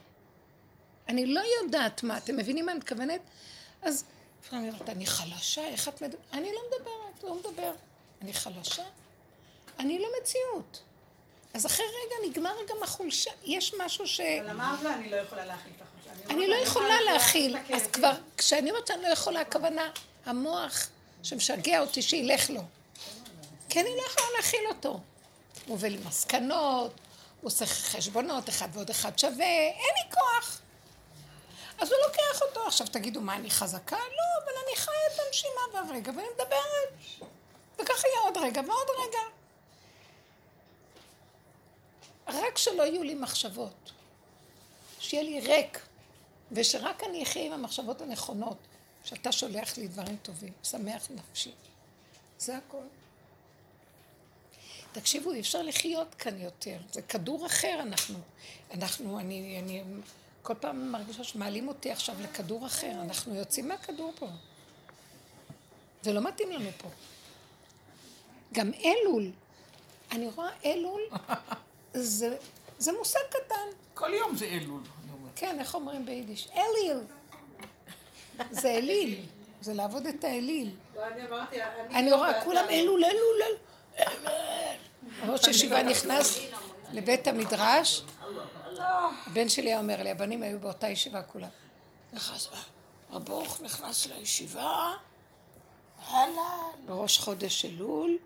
אני 1.09 1.27
לא 1.27 1.40
יודעת 1.62 2.03
מה, 2.03 2.16
אתם 2.16 2.37
מבינים 2.37 2.66
מה 2.66 2.72
אני 2.72 2.79
מתכוונת? 2.79 3.20
אז 3.83 4.05
אני 4.53 4.68
אומרת, 4.68 4.88
אני 4.88 5.07
חלשה, 5.07 5.68
איך 5.68 5.88
את 5.88 6.03
מדברת? 6.03 6.20
אני 6.33 6.53
לא 6.53 6.61
מדברת, 6.66 7.24
לא 7.24 7.35
מדבר. 7.35 7.72
אני 8.22 8.33
חלשה? 8.33 8.85
אני 9.79 9.98
לא 9.98 10.09
מציאות. 10.20 10.83
אז 11.54 11.66
אחרי 11.66 11.86
רגע 11.86 12.28
נגמר 12.30 12.54
גם 12.68 12.82
החולשה, 12.82 13.30
יש 13.44 13.74
משהו 13.78 14.06
ש... 14.06 14.20
אבל 14.20 14.50
אמרת 14.50 14.82
לה, 14.82 14.94
אני 14.94 15.10
לא 15.10 15.16
יכולה 15.16 15.44
להכיל 15.44 15.72
את 15.76 15.82
החולשה. 15.82 16.34
אני 16.34 16.48
לא 16.48 16.54
יכולה 16.54 17.00
להכיל. 17.00 17.56
אז 17.74 17.86
כבר, 17.86 18.12
כשאני 18.36 18.70
אומרת 18.70 18.86
שאני 18.86 19.02
לא 19.02 19.08
יכולה, 19.08 19.40
הכוונה, 19.40 19.90
המוח 20.26 20.88
שמשגע 21.22 21.80
אותי 21.80 22.02
שילך 22.02 22.50
לו. 22.50 22.60
כי 23.68 23.80
אני 23.80 23.90
לא 23.96 24.02
יכולה 24.06 24.26
להכיל 24.36 24.66
אותו. 24.68 24.88
הוא 24.88 25.00
מוביל 25.66 25.92
לי 25.92 25.98
מסקנות, 26.08 26.92
הוא 27.40 27.48
עושה 27.48 27.66
חשבונות, 27.66 28.48
אחד 28.48 28.68
ועוד 28.72 28.90
אחד 28.90 29.18
שווה, 29.18 29.46
אין 29.46 29.94
לי 30.04 30.14
כוח. 30.14 30.60
אז 31.78 31.92
הוא 31.92 31.98
לוקח 32.06 32.42
אותו. 32.42 32.66
עכשיו 32.66 32.86
תגידו, 32.86 33.20
מה, 33.20 33.36
אני 33.36 33.50
חזקה? 33.50 33.96
לא, 33.96 34.44
אבל 34.44 34.52
אני 34.66 34.76
חיה 34.76 34.94
את 35.14 35.20
הנשימה 35.26 35.60
והרגע, 35.88 36.12
ואני 36.16 36.28
מדברת. 36.34 37.28
וככה 37.78 38.08
יהיה 38.08 38.20
עוד 38.24 38.36
רגע 38.36 38.60
ועוד 38.66 38.88
רגע. 38.98 39.33
רק 42.28 42.58
שלא 42.58 42.82
יהיו 42.82 43.02
לי 43.02 43.14
מחשבות. 43.14 43.92
שיהיה 44.98 45.22
לי 45.22 45.40
ריק, 45.40 45.87
ושרק 46.52 47.04
אני 47.04 47.22
אחיה 47.22 47.46
עם 47.46 47.52
המחשבות 47.52 48.00
הנכונות, 48.00 48.56
שאתה 49.04 49.32
שולח 49.32 49.78
לי 49.78 49.88
דברים 49.88 50.16
טובים, 50.22 50.52
שמח 50.62 51.08
נפשי. 51.10 51.52
זה 52.38 52.56
הכל. 52.56 52.82
תקשיבו, 54.92 55.32
אי 55.32 55.40
אפשר 55.40 55.62
לחיות 55.62 56.14
כאן 56.14 56.40
יותר. 56.40 56.78
זה 56.92 57.02
כדור 57.02 57.46
אחר 57.46 57.78
אנחנו. 57.82 58.18
אנחנו, 58.74 59.18
אני, 59.18 59.60
אני 59.62 59.82
כל 60.42 60.54
פעם 60.60 60.92
מרגישה 60.92 61.24
שמעלים 61.24 61.68
אותי 61.68 61.90
עכשיו 61.90 62.16
לכדור 62.20 62.66
אחר. 62.66 62.90
אנחנו 63.00 63.34
יוצאים 63.34 63.68
מהכדור 63.68 64.12
פה. 64.18 64.28
זה 66.02 66.12
לא 66.12 66.20
מתאים 66.20 66.52
לנו 66.52 66.70
פה. 66.78 66.88
גם 68.52 68.70
אלול. 68.84 69.30
אני 70.12 70.28
רואה 70.34 70.50
אלול, 70.64 71.02
זה, 71.94 72.37
זה 72.78 72.92
מושג 72.98 73.18
קטן. 73.30 73.54
כל 73.94 74.14
יום 74.14 74.37
זה 74.37 74.44
אלול. 74.44 74.80
כן, 75.37 75.57
איך 75.61 75.74
אומרים 75.74 76.07
ביידיש? 76.07 76.48
אליל. 76.57 76.98
זה 78.50 78.70
אליל. 78.70 79.20
זה 79.61 79.74
לעבוד 79.74 80.07
את 80.07 80.24
האליל. 80.24 80.70
לא, 80.96 81.07
אני 81.07 81.26
אמרתי, 81.28 81.57
אני 81.90 82.11
לא 82.11 82.16
רואה, 82.16 82.28
ואתה- 82.28 82.44
כולם 82.44 82.64
אלול, 82.70 83.04
אלול, 83.04 83.42
אלול. 83.42 83.57
ראש 85.26 85.48
ישיבה 85.48 85.83
נכנס 85.83 86.38
לבית 86.92 87.26
המדרש, 87.26 88.02
הבן 89.26 89.48
שלי 89.48 89.70
היה 89.70 89.78
אומר 89.78 90.02
לי, 90.02 90.11
הבנים 90.11 90.42
היו 90.42 90.61
באותה 90.61 90.88
ישיבה 90.88 91.22
כולם. 91.22 91.48
נכנס, 92.12 92.48
רב 93.11 93.24
ברוך 93.24 93.61
נכנס 93.61 94.07
לישיבה, 94.07 94.92
הלאה, 96.07 96.59
בראש 96.87 97.18
חודש 97.18 97.64
אלול, 97.64 98.16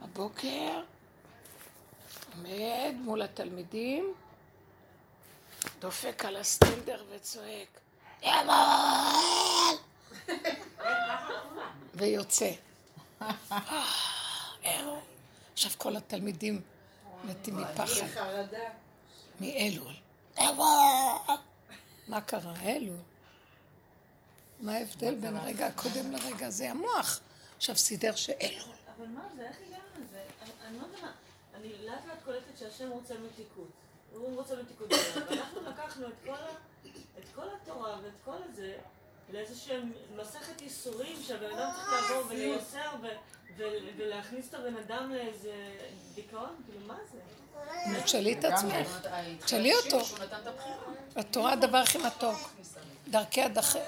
הבוקר, 0.00 0.82
עומד 2.36 2.94
מול 3.00 3.22
התלמידים, 3.22 4.14
דופק 5.78 6.24
על 6.24 6.36
הסטנדר 6.36 7.04
וצועק, 7.10 7.80
ימל! 8.22 9.76
ויוצא. 11.94 12.50
אה, 13.22 13.30
עכשיו 15.52 15.70
כל 15.78 15.96
התלמידים 15.96 16.60
מתים 17.24 17.56
מפחד. 17.56 18.02
מאלול. 19.40 19.94
מה 22.08 22.20
קרה? 22.20 22.54
אלול. 22.62 22.96
מה 24.60 24.72
ההבדל 24.74 25.14
בין 25.14 25.36
הרגע 25.36 25.66
הקודם 25.66 26.12
לרגע 26.12 26.46
הזה? 26.46 26.70
המוח. 26.70 27.20
עכשיו 27.56 27.76
סידר 27.76 28.14
שאלול. 28.14 28.74
אבל 28.96 29.06
מה 29.06 29.20
זה, 29.36 29.42
איך 29.48 29.56
הגענו 29.66 29.82
לזה? 30.08 30.22
אני- 30.42 30.50
אני 30.68 30.78
לא 30.78 30.86
מבינה. 30.88 31.12
אני 31.60 31.86
לאט 31.86 32.06
לאט 32.08 32.18
קולטת 32.24 32.58
שהשם 32.58 32.90
רוצה 32.90 33.14
מתיקות. 33.14 33.68
הוא 34.14 34.36
רוצה 34.36 34.54
מתיקות. 34.62 34.88
ואנחנו 35.30 35.60
לקחנו 35.70 36.06
את 36.08 36.12
כל 36.24 36.30
ה- 36.34 36.88
את 37.18 37.24
כל 37.34 37.44
התורה 37.62 37.96
ואת 38.02 38.12
כל 38.24 38.36
הזה 38.50 38.74
לאיזשהם 39.32 39.92
מסכת 40.16 40.60
ייסורים 40.62 41.16
שהבן 41.22 41.46
אדם 41.58 41.70
צריך 41.76 41.88
לעבור 41.92 42.24
ולייסר 42.30 42.90
ו- 43.02 43.06
ו- 43.56 43.62
ולהכניס 43.96 44.48
את 44.48 44.54
הבן 44.54 44.76
אדם 44.76 45.12
לאיזה 45.12 45.52
דיכאון, 46.14 46.56
כאילו 46.66 46.86
מה 46.86 46.96
זה? 47.12 47.18
תשאלי 48.04 48.38
את 48.38 48.44
עצמך, 48.44 49.06
תשאלי 49.44 49.72
אותו. 49.74 50.00
התורה 51.16 51.52
הדבר 51.52 51.76
הכי 51.78 51.98
מתוק. 51.98 52.50
דרכי 53.08 53.40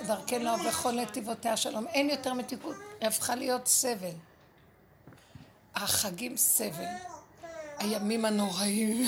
דרכנו 0.07 0.57
בכל 0.69 0.93
נתיבותיה 0.93 1.57
שלום. 1.57 1.87
אין 1.87 2.11
יותר 2.11 2.33
מתיקות. 2.35 2.77
היא 3.01 3.09
הפכה 3.09 3.35
להיות 3.35 3.67
סבל. 3.67 4.11
החגים 5.75 6.37
סבל. 6.37 6.85
הימים 7.83 8.25
הנוראים. 8.25 9.07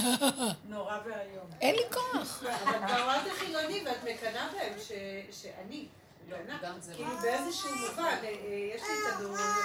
נורא 0.69 0.99
ואיום. 1.05 1.47
אין 1.61 1.75
לי 1.75 1.83
כוח. 1.93 2.43
אבל 2.63 2.73
כבר 2.87 3.03
אמרת 3.05 3.23
חילוני 3.39 3.83
ואת 3.87 4.05
מקנאה 4.05 4.49
בהם 4.53 4.73
ש- 4.89 5.43
שאני 5.43 5.85
זה 6.81 6.93
כאילו 6.95 7.11
באיזשהו 7.23 7.71
מובן, 7.77 8.03
אה, 8.03 8.25
אה, 8.25 8.33
יש 8.75 8.83
לי 8.83 8.89
את 9.09 9.15
הדור 9.17 9.33
הזה. 9.35 9.61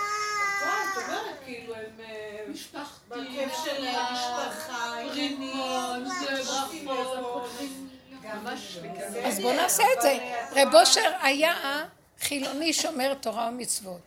אז 0.63 0.97
את 0.97 1.03
אומרת, 1.03 1.35
כאילו 1.45 1.75
הם... 1.75 1.83
אה, 1.99 2.45
משפחתי, 2.49 3.09
של 3.65 3.85
ברכות, 6.85 7.49
בואו 9.41 9.53
נעשה 9.55 9.83
את 9.97 10.01
זה. 10.01 10.17
רב 10.55 10.75
אושר 10.75 11.11
היה 11.21 11.85
חילוני 12.19 12.73
שומר 12.73 13.13
תורה 13.13 13.49
ומצוות. 13.53 13.99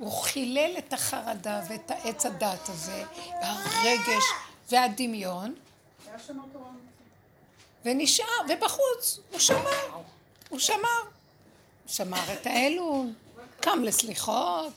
הוא 0.00 0.12
חילל 0.12 0.74
את 0.78 0.92
החרדה 0.92 1.60
ואת 1.68 1.90
העץ 1.90 2.26
הדת 2.26 2.68
הזה, 2.68 3.04
והרגש 3.42 4.24
והדמיון. 4.68 5.54
ונשאר, 7.84 8.26
ובחוץ, 8.48 9.20
הוא 9.30 9.38
שמר. 9.38 9.88
הוא 10.48 10.58
שמר. 10.58 11.02
שמר 11.86 12.32
את 12.32 12.46
האלול, 12.46 13.06
קם 13.60 13.82
לסליחות. 13.82 14.72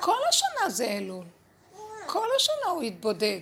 כל 0.00 0.18
השנה 0.28 0.70
זה 0.70 0.84
אלול. 0.84 1.24
כל 2.06 2.28
השנה 2.36 2.70
הוא 2.70 2.82
התבודד. 2.82 3.40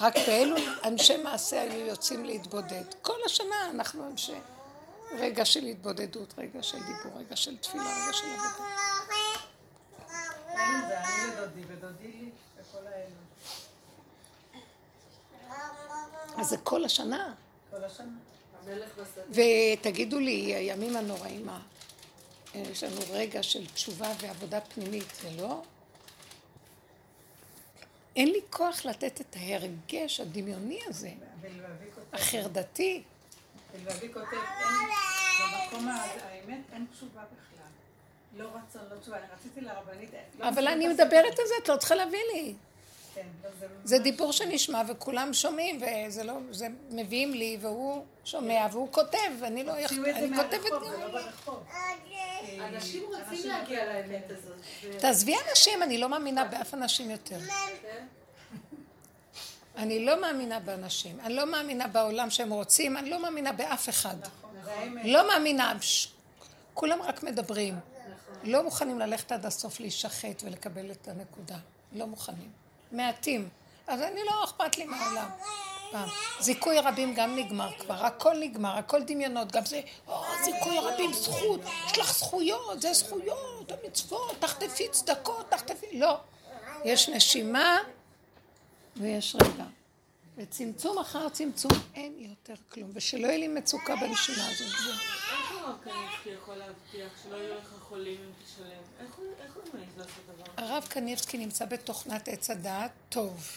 רק 0.00 0.14
באלול 0.26 0.60
אנשי 0.84 1.16
מעשה 1.16 1.62
היו 1.62 1.86
יוצאים 1.86 2.24
להתבודד. 2.24 2.84
כל 3.02 3.18
השנה 3.26 3.70
אנחנו 3.70 4.10
אנשי 4.10 4.32
רגע 5.18 5.44
של 5.44 5.64
התבודדות, 5.64 6.34
רגע 6.38 6.62
של 6.62 6.78
דיבור, 6.78 7.18
רגע 7.18 7.36
של 7.36 7.56
תפילה, 7.56 7.84
רגע 7.84 8.12
של 8.12 8.26
עבודה. 8.26 8.90
אז 16.36 16.48
זה 16.48 16.56
כל 16.56 16.84
השנה. 16.84 17.34
כל 17.70 17.84
השנה. 17.84 18.18
ותגידו 19.30 20.18
לי, 20.18 20.54
הימים 20.54 20.96
הנוראים, 20.96 21.46
מה? 21.46 21.60
יש 22.54 22.84
לנו 22.84 23.00
רגע 23.10 23.42
של 23.42 23.66
תשובה 23.66 24.12
ועבודה 24.20 24.60
פנימית, 24.60 25.14
זה 25.22 25.30
לא? 25.42 25.62
אין 28.16 28.28
לי 28.28 28.40
כוח 28.50 28.84
לתת 28.84 29.20
את 29.20 29.36
ההרגש 29.36 30.20
הדמיוני 30.20 30.80
הזה, 30.86 31.10
החרדתי. 32.12 33.02
ולבבי 33.72 34.12
כותב, 34.12 34.26
אין, 34.32 34.88
במקום 35.64 35.88
האמת 35.88 36.60
אין 36.72 36.86
תשובה 36.92 37.20
בכלל. 37.20 37.66
לא 38.36 38.48
רצון, 38.48 38.82
לא 38.94 39.00
תשובה. 39.00 39.16
אני 39.16 39.26
רציתי 39.38 39.60
לרבנית... 39.60 40.10
לא 40.38 40.48
אבל 40.48 40.68
אני. 40.68 40.88
מדברת 40.88 41.38
על 41.38 41.46
זה, 41.46 41.54
את 41.62 41.68
לא 41.68 41.76
צריכה 41.76 41.94
להביא 41.94 42.18
לי. 42.34 42.54
כן, 43.14 43.26
לא, 43.44 43.50
זה... 43.58 43.66
ממש- 43.98 44.02
דיבור 44.02 44.32
שנשמע 44.32 44.82
וכולם 44.88 45.34
שומעים, 45.34 45.80
וזה 45.82 46.24
לא, 46.24 46.32
זה 46.50 46.66
מביאים 46.90 47.34
לי, 47.34 47.58
והוא 47.60 48.04
שומע, 48.24 48.66
והוא 48.72 48.88
כותב, 48.92 49.18
ואני 49.40 49.64
לא 49.64 49.72
יכולה, 49.72 49.88
תוציאו 49.88 50.16
את 50.16 50.30
זה 50.32 50.36
אני 50.36 50.36
כותבת 50.36 50.70
גם. 50.72 51.00
לא 51.00 51.08
ברחוב. 51.08 51.64
אנשים 52.60 53.02
רוצים 53.06 53.48
להגיע 53.50 53.84
לאמת 53.84 54.24
הזאת. 54.30 54.56
תעזבי 55.00 55.34
אנשים, 55.50 55.82
אני 55.82 55.98
לא 55.98 56.08
מאמינה 56.08 56.44
באף 56.44 56.74
אנשים 56.74 57.10
יותר. 57.10 57.38
אני 59.80 60.04
לא 60.04 60.20
מאמינה 60.20 60.60
באנשים, 60.60 61.20
אני 61.20 61.34
לא 61.34 61.50
מאמינה 61.50 61.88
בעולם 61.88 62.30
שהם 62.30 62.50
רוצים, 62.50 62.96
אני 62.96 63.10
לא 63.10 63.22
מאמינה 63.22 63.52
באף 63.52 63.88
אחד. 63.88 64.16
האמת. 64.66 65.02
לא 65.04 65.28
מאמינה, 65.28 65.72
כולם 66.74 67.02
רק 67.02 67.22
מדברים. 67.22 67.78
לא 68.44 68.62
מוכנים 68.64 68.98
ללכת 68.98 69.32
עד 69.32 69.46
הסוף 69.46 69.80
להישחט 69.80 70.42
ולקבל 70.44 70.90
את 70.90 71.08
הנקודה. 71.08 71.56
לא 71.92 72.06
מוכנים. 72.06 72.50
מעטים. 72.92 73.48
אז 73.86 74.00
אני 74.02 74.20
לא 74.26 74.44
אכפת 74.44 74.78
לי 74.78 74.84
מהעולם. 74.84 75.28
פעם. 75.92 76.08
זיכוי 76.40 76.80
רבים 76.80 77.14
גם 77.14 77.36
נגמר 77.36 77.78
כבר, 77.78 78.06
הכל 78.06 78.34
נגמר, 78.40 78.78
הכל 78.78 79.02
דמיונות, 79.02 79.52
גם 79.52 79.64
זה, 79.64 79.80
או, 80.08 80.22
זיכוי 80.44 80.78
רבים, 80.78 81.12
זכות, 81.12 81.60
יש 81.86 81.98
לך 81.98 82.14
זכויות, 82.18 82.82
זה 82.82 82.92
זכויות, 82.92 83.72
המצוות, 83.72 84.36
תחטפי 84.38 84.88
צדקות, 84.88 85.50
תחטפי, 85.50 85.98
לא. 85.98 86.16
יש 86.84 87.08
נשימה 87.08 87.78
ויש 89.00 89.36
רגע. 89.42 89.64
וצמצום 90.36 90.98
אחר 90.98 91.28
צמצום 91.28 91.70
אין 91.94 92.14
יותר 92.18 92.54
כלום, 92.72 92.90
ושלא 92.94 93.26
יהיה 93.26 93.38
לי 93.38 93.48
מצוקה 93.48 93.96
בנשימה 93.96 94.46
הזאת. 94.48 94.60
איך 95.32 95.52
הרב 95.52 95.76
קניבסקי 95.84 96.28
יכול 96.30 96.54
להבטיח 96.54 97.12
שלא 97.22 97.36
יהיו 97.36 97.54
לך 97.58 97.74
חולים 97.80 98.20
אם 98.20 98.44
תשלם? 98.44 98.66
איך 99.00 99.14
הוא 99.14 99.26
הוא 99.54 99.80
מעז 99.80 99.98
לעשות 99.98 100.24
דבר 100.26 100.44
כזה? 100.56 100.66
הרב 100.66 100.86
קניבסקי 100.90 101.38
נמצא 101.38 101.64
בתוכנת 101.64 102.28
עץ 102.28 102.50
הדעת 102.50 102.90
טוב. 103.08 103.48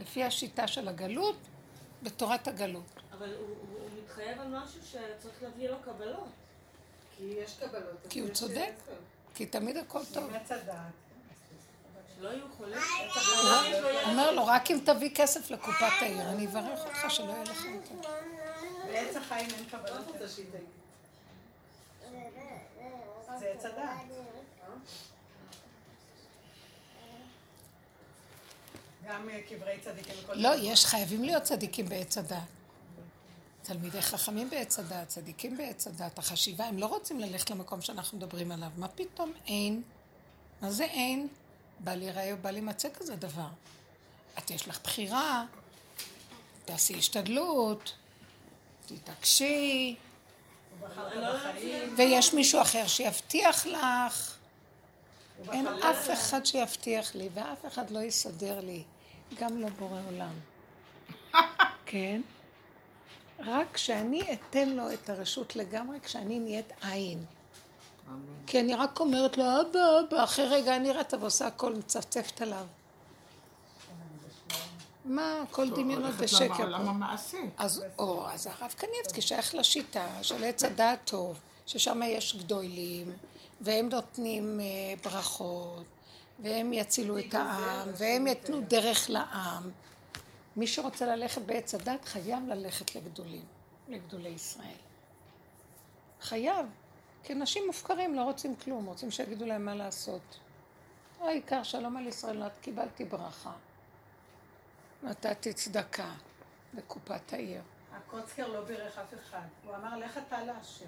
לפי 0.00 0.24
השיטה 0.24 0.68
של 0.68 0.88
הגלות, 0.88 1.36
בתורת 2.02 2.48
הגלות. 2.48 2.82
אבל 3.12 3.28
הוא- 3.34 3.38
הוא 3.38 3.56
הוא 3.80 3.88
מתחייב 4.04 4.40
על 4.40 4.48
משהו 4.48 4.80
שצריך 4.84 5.42
להביא 5.42 5.68
לו 5.68 5.76
קבלות. 5.84 6.28
כי 7.16 7.24
יש 7.24 7.54
קבלות. 7.60 7.96
כי 8.08 8.20
הוא 8.20 8.30
צודק. 8.30 8.72
כי 9.34 9.46
תמיד 9.46 9.76
הכל 9.76 10.00
טוב. 10.12 10.24
עם 10.24 10.34
עץ 10.34 10.52
הדעת. 10.52 10.66
שלא 10.66 10.72
יהיו 10.72 10.74
חולים. 10.74 12.11
הוא 12.11 12.11
אומר 14.06 14.32
לו, 14.32 14.46
רק 14.46 14.70
אם 14.70 14.78
תביא 14.84 15.10
כסף 15.14 15.50
לקופת 15.50 15.92
העיר, 16.00 16.28
אני 16.30 16.46
אברך 16.46 16.80
אותך 16.86 17.10
שלא 17.10 17.32
יהיה 17.32 17.42
לך 17.42 17.64
יותר. 17.64 18.08
לעץ 18.92 19.16
החיים 19.16 19.48
אין 19.50 19.64
שהיא? 20.28 20.46
זה 23.38 23.46
עץ 23.54 23.64
הדעת. 23.64 23.96
גם 29.08 29.28
אה, 29.28 29.40
קברי 29.48 29.78
צדיקים 29.80 30.14
וכל 30.24 30.34
לא. 30.34 30.48
יש, 30.62 30.86
חייבים 30.86 31.24
להיות 31.24 31.42
צדיקים 31.42 31.88
בעץ 31.88 32.18
הדת. 32.18 32.36
תלמידי 33.62 34.02
חכמים 34.02 34.50
בעץ 34.50 34.78
הדת, 34.78 35.08
צדיקים 35.08 35.56
בעץ 35.56 35.86
הדת, 35.86 36.18
החשיבה, 36.18 36.64
הם 36.64 36.78
לא 36.78 36.86
רוצים 36.86 37.20
ללכת 37.20 37.50
למקום 37.50 37.80
שאנחנו 37.80 38.18
מדברים 38.18 38.52
עליו. 38.52 38.68
מה 38.76 38.88
פתאום 38.88 39.32
אין? 39.46 39.82
מה 40.62 40.70
זה 40.70 40.84
אין? 40.84 41.28
בל 41.84 42.02
ייראה 42.02 42.30
ובל 42.34 42.56
יימצא 42.56 42.88
כזה 42.94 43.16
דבר. 43.16 43.48
את 44.38 44.50
יש 44.50 44.68
לך 44.68 44.80
בחירה, 44.84 45.44
תעשי 46.64 46.94
השתדלות, 46.94 47.94
תתעקשי. 48.86 49.96
ויש 51.96 52.34
מישהו 52.34 52.62
אחר 52.62 52.86
שיבטיח 52.86 53.66
לך. 53.66 54.36
אין 55.52 55.66
אף 55.66 56.10
אחד 56.12 56.46
שיבטיח 56.46 57.14
לי, 57.14 57.28
ואף 57.34 57.66
אחד 57.66 57.90
לא 57.90 57.98
יסדר 57.98 58.60
לי, 58.60 58.82
גם 59.38 59.60
לא 59.60 59.68
בורא 59.68 60.00
עולם. 60.06 60.34
כן? 61.86 62.20
רק 63.38 63.66
כשאני 63.74 64.22
אתן 64.32 64.68
לו 64.68 64.92
את 64.92 65.10
הרשות 65.10 65.56
לגמרי, 65.56 66.00
כשאני 66.00 66.38
נהיית 66.38 66.72
עין. 66.82 67.24
כי 68.46 68.60
אני 68.60 68.74
רק 68.74 69.00
אומרת 69.00 69.38
לו, 69.38 69.44
אבא, 69.44 69.80
אבא, 70.00 70.24
אחרי 70.24 70.46
רגע 70.46 70.76
אני 70.76 70.88
נראית 70.88 71.14
ועושה 71.14 71.46
הכל, 71.46 71.74
מצפצפת 71.74 72.42
עליו. 72.42 72.66
מה, 75.04 75.42
כל 75.50 75.70
דמיונות 75.70 76.14
בשקר 76.14 76.56
פה. 76.56 76.62
המעשה. 76.62 77.38
אז, 77.56 77.84
או, 77.98 78.28
אז 78.28 78.46
הרב 78.46 78.74
קניבסקי 78.76 79.20
שייך 79.20 79.54
לשיטה 79.54 80.06
של 80.22 80.44
עץ 80.44 80.64
הדעת 80.64 80.98
טוב, 81.04 81.40
ששם 81.66 82.00
יש 82.04 82.36
גדולים, 82.36 83.12
והם 83.60 83.88
נותנים 83.88 84.60
אה, 84.60 84.66
ברכות, 85.04 85.84
והם 86.38 86.72
יצילו 86.72 87.18
את 87.18 87.34
העם, 87.34 87.88
והם 87.96 88.26
יתנו 88.26 88.60
דרך 88.60 89.10
לעם. 89.10 89.70
מי 90.56 90.66
שרוצה 90.66 91.16
ללכת 91.16 91.42
בעץ 91.42 91.74
הדת 91.74 92.04
חייב 92.04 92.48
ללכת 92.48 92.94
לגדולים, 92.94 93.44
לגדולי 93.88 94.28
ישראל. 94.28 94.66
חייב. 96.20 96.66
כי 97.24 97.32
אנשים 97.32 97.66
מופקרים, 97.66 98.14
לא 98.14 98.22
רוצים 98.22 98.56
כלום, 98.56 98.86
רוצים 98.86 99.10
שיגידו 99.10 99.46
להם 99.46 99.64
מה 99.64 99.74
לעשות. 99.74 100.38
העיקר 101.20 101.62
שלום 101.62 101.96
על 101.96 102.06
ישראל, 102.06 102.46
את 102.46 102.52
קיבלתי 102.60 103.04
ברכה. 103.04 103.52
נתתי 105.02 105.52
צדקה 105.52 106.10
בקופת 106.74 107.32
העיר. 107.32 107.60
הקוצקר 107.96 108.48
לא 108.48 108.60
בירך 108.60 108.98
אף 108.98 109.14
אחד. 109.14 109.46
הוא 109.64 109.74
אמר, 109.74 109.96
לך 109.98 110.18
אתה 110.28 110.44
להשם. 110.44 110.84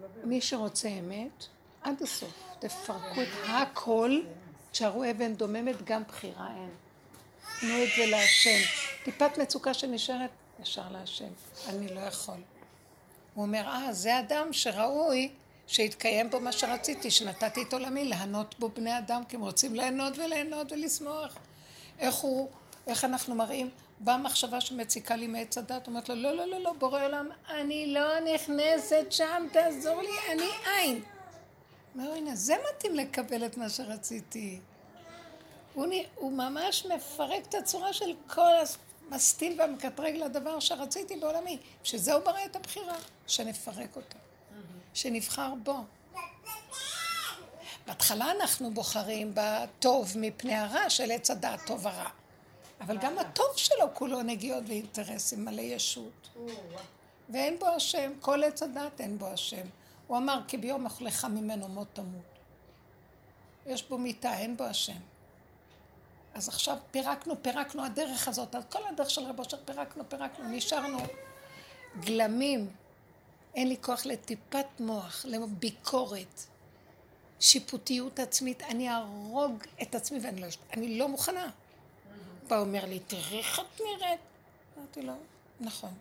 לא. 0.00 0.06
מי 0.24 0.40
שרוצה 0.40 0.88
אמת, 0.88 1.46
עד 1.82 2.02
הסוף. 2.02 2.42
תפרקו 2.58 3.22
את 3.22 3.28
הכל, 3.48 4.20
תשארו 4.70 5.04
אבן 5.10 5.34
דוממת, 5.34 5.82
גם 5.84 6.04
בחירה 6.04 6.48
אין. 6.56 6.70
תנו 7.60 7.84
את 7.84 7.88
זה 7.96 8.06
להשם. 8.06 8.58
טיפת 9.04 9.38
מצוקה 9.38 9.74
שנשארת, 9.74 10.30
ישר 10.60 10.88
להשם. 10.90 11.30
אני 11.68 11.94
לא 11.94 12.00
יכול. 12.00 12.40
הוא 13.34 13.44
אומר, 13.44 13.66
אה, 13.66 13.92
זה 13.92 14.18
אדם 14.18 14.52
שראוי 14.52 15.32
שיתקיים 15.66 16.30
בו 16.30 16.40
מה 16.40 16.52
שרציתי, 16.52 17.10
שנתתי 17.10 17.62
את 17.62 17.72
עולמי, 17.72 18.04
ליהנות 18.04 18.58
בו 18.58 18.68
בני 18.68 18.98
אדם, 18.98 19.22
כי 19.28 19.36
הם 19.36 19.42
רוצים 19.42 19.74
ליהנות 19.74 20.18
וליהנות 20.18 20.72
ולשמוח. 20.72 21.36
איך 21.98 22.14
הוא, 22.14 22.48
איך 22.86 23.04
אנחנו 23.04 23.34
מראים? 23.34 23.70
באה 24.00 24.18
מחשבה 24.18 24.60
שמציקה 24.60 25.16
לי 25.16 25.26
מעץ 25.26 25.58
הדת, 25.58 25.86
אומרת 25.86 26.08
לו, 26.08 26.14
לא, 26.14 26.36
לא, 26.36 26.46
לא, 26.46 26.60
לא, 26.60 26.72
בורא 26.72 27.04
עולם, 27.04 27.28
אני 27.50 27.86
לא 27.86 28.20
נכנסת 28.34 29.06
שם, 29.10 29.46
תעזור 29.52 30.02
לי, 30.02 30.32
אני 30.32 30.48
עין. 30.66 31.02
אומר, 31.94 32.12
הנה, 32.12 32.36
זה 32.36 32.54
מתאים 32.70 32.94
לקבל 32.94 33.46
את 33.46 33.56
מה 33.56 33.68
שרציתי. 33.68 34.60
הוא, 35.74 35.86
הוא 36.14 36.32
ממש 36.32 36.86
מפרק 36.86 37.46
את 37.48 37.54
הצורה 37.54 37.92
של 37.92 38.14
כל 38.26 38.52
המסטין 39.10 39.60
והמקטרג 39.60 40.14
לדבר 40.14 40.60
שרציתי 40.60 41.16
בעולמי. 41.16 41.58
שזה 41.84 42.12
הוא 42.12 42.24
ברא 42.24 42.44
את 42.44 42.56
הבחירה, 42.56 42.96
שנפרק 43.26 43.96
אותה. 43.96 44.18
שנבחר 44.94 45.54
בו. 45.62 45.84
בהתחלה 47.86 48.30
אנחנו 48.30 48.74
בוחרים 48.74 49.32
בטוב 49.34 50.12
מפני 50.16 50.54
הרע 50.54 50.90
של 50.90 51.10
עץ 51.10 51.30
הדעת 51.30 51.60
טוב 51.66 51.86
הרע. 51.86 52.08
אבל 52.80 52.98
גם 52.98 53.18
הטוב 53.18 53.56
שלו 53.56 53.86
כולו 53.94 54.22
נגיעות 54.22 54.64
ואינטרסים 54.66 55.44
מלא 55.44 55.60
ישות. 55.60 56.28
ואין 57.28 57.58
בו 57.58 57.66
השם, 57.66 58.12
כל 58.20 58.44
עץ 58.44 58.62
הדעת 58.62 59.00
אין 59.00 59.18
בו 59.18 59.26
השם. 59.26 59.66
הוא 60.06 60.18
אמר, 60.18 60.40
כי 60.48 60.56
ביום 60.56 60.84
אוכלך 60.84 61.24
ממנו 61.24 61.68
מות 61.68 61.88
תמות. 61.92 62.38
יש 63.66 63.88
בו 63.88 63.98
מיתה, 63.98 64.38
אין 64.38 64.56
בו 64.56 64.64
השם. 64.64 65.00
אז 66.34 66.48
עכשיו 66.48 66.76
פירקנו, 66.90 67.34
פירקנו 67.42 67.84
הדרך 67.84 68.28
הזאת, 68.28 68.54
על 68.54 68.62
כל 68.62 68.78
הדרך 68.88 69.10
של 69.10 69.24
רב 69.24 69.38
אושר 69.38 69.56
פירקנו, 69.64 70.08
פירקנו, 70.08 70.48
נשארנו 70.48 70.98
גלמים. 72.00 72.70
אין 73.54 73.68
לי 73.68 73.76
כוח 73.80 74.06
לטיפת 74.06 74.66
מוח, 74.80 75.24
לביקורת, 75.28 76.40
שיפוטיות 77.40 78.18
עצמית. 78.18 78.62
אני 78.62 78.88
אהרוג 78.88 79.62
את 79.82 79.94
עצמי 79.94 80.18
ואני 80.22 80.40
לא, 80.40 80.46
אני 80.76 80.98
לא 80.98 81.08
מוכנה. 81.08 81.50
בא 82.48 82.58
אומר 82.58 82.84
לי, 82.84 82.98
תראי 82.98 83.38
איך 83.38 83.60
את 83.60 83.80
נראית. 83.80 84.20
אמרתי 84.78 85.02
לו, 85.02 85.12
נכון, 85.60 85.94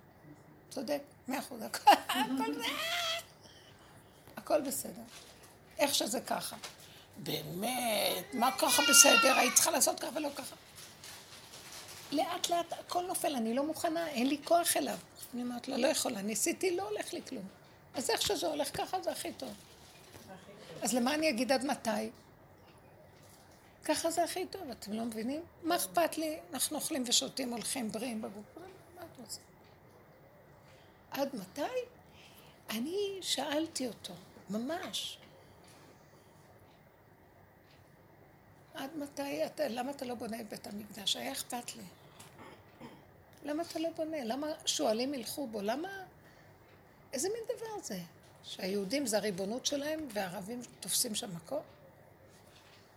צודק, 0.69 1.01
מאה 1.27 1.39
אחוז, 1.39 1.61
הכל 1.61 1.91
הכל 4.37 4.61
בסדר. 4.61 5.01
איך 5.77 5.95
שזה 5.95 6.21
ככה. 6.21 6.55
באמת, 7.17 8.33
מה 8.33 8.51
ככה 8.51 8.81
בסדר? 8.89 9.35
היית 9.37 9.53
צריכה 9.53 9.71
לעשות 9.71 9.99
ככה 9.99 10.09
ולא 10.15 10.29
ככה. 10.35 10.55
לאט 12.11 12.49
לאט 12.49 12.73
הכל 12.73 13.03
נופל, 13.07 13.35
אני 13.35 13.53
לא 13.53 13.63
מוכנה, 13.65 14.07
אין 14.07 14.27
לי 14.27 14.37
כוח 14.43 14.77
אליו. 14.77 14.97
אני 15.33 15.41
אומרת 15.43 15.67
לו, 15.67 15.77
לא 15.77 15.87
יכולה, 15.87 16.21
ניסיתי, 16.21 16.75
לא 16.75 16.89
הולך 16.89 17.13
לי 17.13 17.21
כלום. 17.29 17.47
אז 17.93 18.09
איך 18.09 18.21
שזה 18.21 18.47
הולך 18.47 18.77
ככה 18.77 19.01
זה 19.01 19.11
הכי 19.11 19.33
טוב. 19.33 19.53
אז 20.81 20.93
למה 20.93 21.15
אני 21.15 21.29
אגיד 21.29 21.51
עד 21.51 21.65
מתי? 21.65 22.09
ככה 23.85 24.11
זה 24.11 24.23
הכי 24.23 24.45
טוב, 24.45 24.69
אתם 24.71 24.93
לא 24.93 25.05
מבינים? 25.05 25.41
מה 25.63 25.75
אכפת 25.75 26.17
לי? 26.17 26.39
אנחנו 26.53 26.77
אוכלים 26.77 27.03
ושותים, 27.07 27.53
הולכים 27.53 27.91
בריאים 27.91 28.21
בגוף. 28.21 28.45
מה 28.95 29.01
את 29.01 29.19
רוצה? 29.19 29.39
עד 31.11 31.29
מתי? 31.35 31.61
אני 32.69 33.17
שאלתי 33.21 33.87
אותו, 33.87 34.13
ממש. 34.49 35.17
עד 38.73 38.89
מתי 38.97 39.45
אתה, 39.45 39.67
למה 39.67 39.91
אתה 39.91 40.05
לא 40.05 40.15
בונה 40.15 40.41
את 40.41 40.49
בית 40.49 40.67
המקדש? 40.67 41.15
היה 41.15 41.31
אכפת 41.31 41.75
לי. 41.75 41.83
למה 43.43 43.63
אתה 43.63 43.79
לא 43.79 43.89
בונה? 43.89 44.23
למה 44.23 44.47
שועלים 44.65 45.13
ילכו 45.13 45.47
בו? 45.47 45.61
למה... 45.61 45.89
איזה 47.13 47.29
מין 47.29 47.57
דבר 47.57 47.83
זה? 47.83 47.99
שהיהודים 48.43 49.05
זה 49.05 49.17
הריבונות 49.17 49.65
שלהם 49.65 50.07
והערבים 50.13 50.61
תופסים 50.79 51.15
שם 51.15 51.35
מקום? 51.35 51.61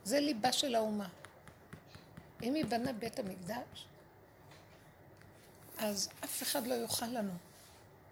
זה 0.05 0.21
ליבה 0.21 0.53
של 0.53 0.75
האומה. 0.75 1.09
אם 2.43 2.57
ייבנה 2.57 2.93
בית 2.93 3.19
המקדש, 3.19 3.87
אז 5.79 6.09
אף 6.25 6.43
אחד 6.43 6.67
לא 6.67 6.75
יוכל 6.75 7.07
לנו. 7.07 7.33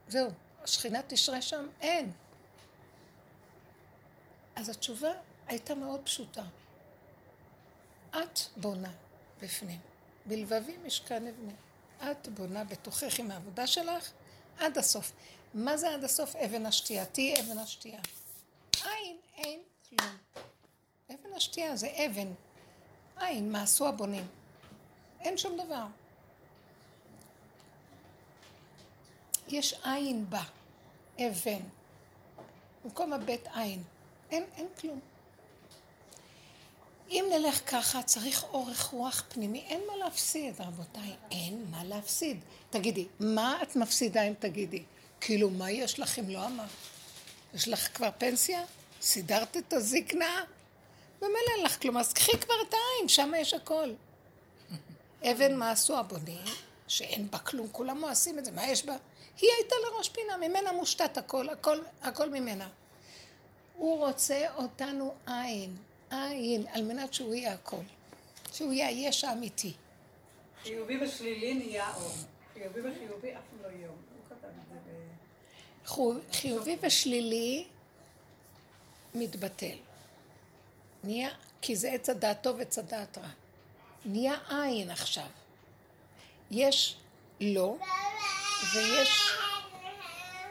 זהו, 0.09 0.31
השכינה 0.63 1.01
תשרה 1.07 1.43
שם? 1.43 1.69
אין. 1.81 2.13
אז 4.57 4.69
התשובה 4.69 5.13
הייתה 5.47 5.75
מאוד 5.75 6.01
פשוטה. 6.05 6.45
את 8.11 8.41
בונה 8.57 8.93
בפנים. 9.43 9.81
בלבבי 10.27 10.77
משכן 10.87 11.27
אבנה. 11.27 11.53
את 12.11 12.29
בונה 12.29 12.65
בתוכך 12.65 13.19
עם 13.19 13.31
העבודה 13.31 13.67
שלך 13.67 14.11
עד 14.59 14.79
הסוף. 14.79 15.13
מה 15.55 15.77
זה 15.77 15.95
עד 15.95 16.05
הסוף? 16.05 16.37
אבן 16.37 16.67
השתייה. 16.67 17.07
תהיי 17.07 17.41
אבן 17.41 17.59
השתייה. 17.59 18.01
אין, 18.85 19.17
אין 19.37 19.61
כלום. 19.89 20.11
אבן 21.11 21.35
השתייה 21.37 21.77
זה 21.77 21.89
אבן. 22.07 22.33
אין, 23.21 23.53
מה 23.53 23.63
עשו 23.63 23.89
הבונים? 23.89 24.27
אין 25.21 25.39
שום 25.39 25.57
דבר. 25.57 25.85
יש 29.49 29.75
עין 29.85 30.31
בה, 30.31 30.43
אבן. 31.19 31.61
במקום 32.85 33.13
הבית 33.13 33.47
עין. 33.55 33.83
אין, 34.31 34.45
אין 34.57 34.67
כלום. 34.81 35.01
אם 37.13 37.25
נלך 37.33 37.61
ככה, 37.67 38.03
צריך 38.03 38.45
אורך 38.53 38.85
רוח 38.85 39.25
פנימי. 39.29 39.65
אין 39.69 39.81
מה 39.87 39.97
להפסיד, 39.97 40.61
רבותיי. 40.61 41.13
אין 41.31 41.65
מה 41.71 41.85
להפסיד. 41.85 42.41
תגידי, 42.71 43.07
מה 43.21 43.59
את 43.63 43.77
מפסידה 43.77 44.23
אם 44.23 44.33
תגידי? 44.39 44.83
כאילו, 45.21 45.51
מה 45.51 45.71
יש 45.71 46.01
לך 46.01 46.19
אם 46.19 46.31
לא 46.31 46.47
אמרת? 46.47 46.69
יש 47.55 47.69
לך 47.69 47.97
כבר 47.97 48.09
פנסיה? 48.19 48.65
סידרת 49.03 49.57
את 49.57 49.73
הזקנה? 49.73 50.45
ממילא 51.23 51.51
אין 51.57 51.65
לך 51.65 51.83
כלום, 51.83 51.97
אז 51.97 52.13
קחי 52.13 52.39
כבר 52.39 52.55
את 52.69 52.75
העין, 52.75 53.09
שם 53.09 53.33
יש 53.37 53.55
הכל. 53.55 53.93
אבן 55.23 55.57
מה 55.57 55.71
עשו 55.71 55.99
הבונים? 55.99 56.45
שאין 56.89 57.31
בה 57.31 57.39
כלום, 57.39 57.69
כולם 57.73 58.01
מואסים 58.01 58.39
את 58.39 58.45
זה, 58.45 58.51
מה 58.51 58.67
יש 58.67 58.85
בה? 58.85 58.97
היא 59.41 59.51
הייתה 59.59 59.75
לראש 59.87 60.09
פינה, 60.09 60.37
ממנה 60.37 60.73
מושתת 60.73 61.19
הכל, 61.19 61.49
הכל, 61.49 61.79
הכל 62.03 62.31
ממנה. 62.31 62.69
הוא 63.77 64.07
רוצה 64.07 64.47
אותנו 64.57 65.15
עין, 65.27 65.77
עין, 66.13 66.67
על 66.73 66.83
מנת 66.85 67.15
שהוא 67.15 67.35
יהיה 67.35 67.53
הכל. 67.55 67.77
שהוא 68.53 68.73
יהיה 68.73 68.89
היש 68.89 69.25
האמיתי. 69.25 69.73
חיובי 70.63 71.05
ושלילי 71.05 71.55
נהיה 71.55 71.95
אור. 71.95 72.13
חיובי 72.55 72.81
וחיובי 72.81 73.33
אף 73.35 73.41
לא. 73.63 73.69
חו- 75.87 76.15
חיובי 76.33 76.77
ושלילי 76.81 77.65
מתבטל. 79.15 79.77
נהיה, 81.05 81.29
כי 81.63 81.77
זה 81.77 81.91
עץ 81.93 82.09
הדעת 82.11 82.43
טוב 82.43 82.57
ועץ 82.59 82.79
הדעת 82.79 83.19
רע. 83.19 83.29
נהיה 84.05 84.35
עין 84.49 84.91
עכשיו. 84.91 85.27
יש 86.51 86.97
לא 87.41 87.77
ויש 88.75 89.31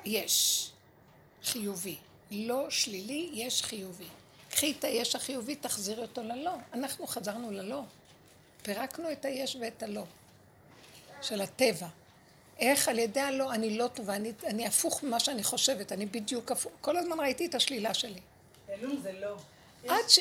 יש. 0.05 0.68
חיובי. 1.43 1.95
לא 2.32 2.70
שלילי, 2.70 3.30
יש 3.34 3.64
חיובי. 3.64 4.07
קחי 4.51 4.73
את 4.79 4.83
היש 4.83 5.15
החיובי, 5.15 5.55
תחזירי 5.55 6.01
אותו 6.01 6.23
ללא. 6.23 6.51
אנחנו 6.73 7.07
חזרנו 7.07 7.51
ללא. 7.51 7.81
פירקנו 8.61 9.11
את 9.11 9.25
היש 9.25 9.57
ואת 9.61 9.83
הלא. 9.83 10.03
של 11.21 11.41
הטבע. 11.41 11.87
איך 12.59 12.87
על 12.87 12.99
ידי 12.99 13.19
הלא 13.19 13.51
אני 13.53 13.77
לא 13.77 13.87
טובה, 13.87 14.15
אני, 14.15 14.31
אני 14.43 14.67
הפוך 14.67 15.03
ממה 15.03 15.19
שאני 15.19 15.43
חושבת, 15.43 15.91
אני 15.91 16.05
בדיוק 16.05 16.51
הפוך. 16.51 16.71
כל 16.81 16.97
הזמן 16.97 17.19
ראיתי 17.19 17.45
את 17.45 17.55
השלילה 17.55 17.93
שלי. 17.93 18.19
אלול 18.69 18.97
זה 19.01 19.11
לא. 19.11 19.35
עד, 19.87 20.09
ש... 20.09 20.19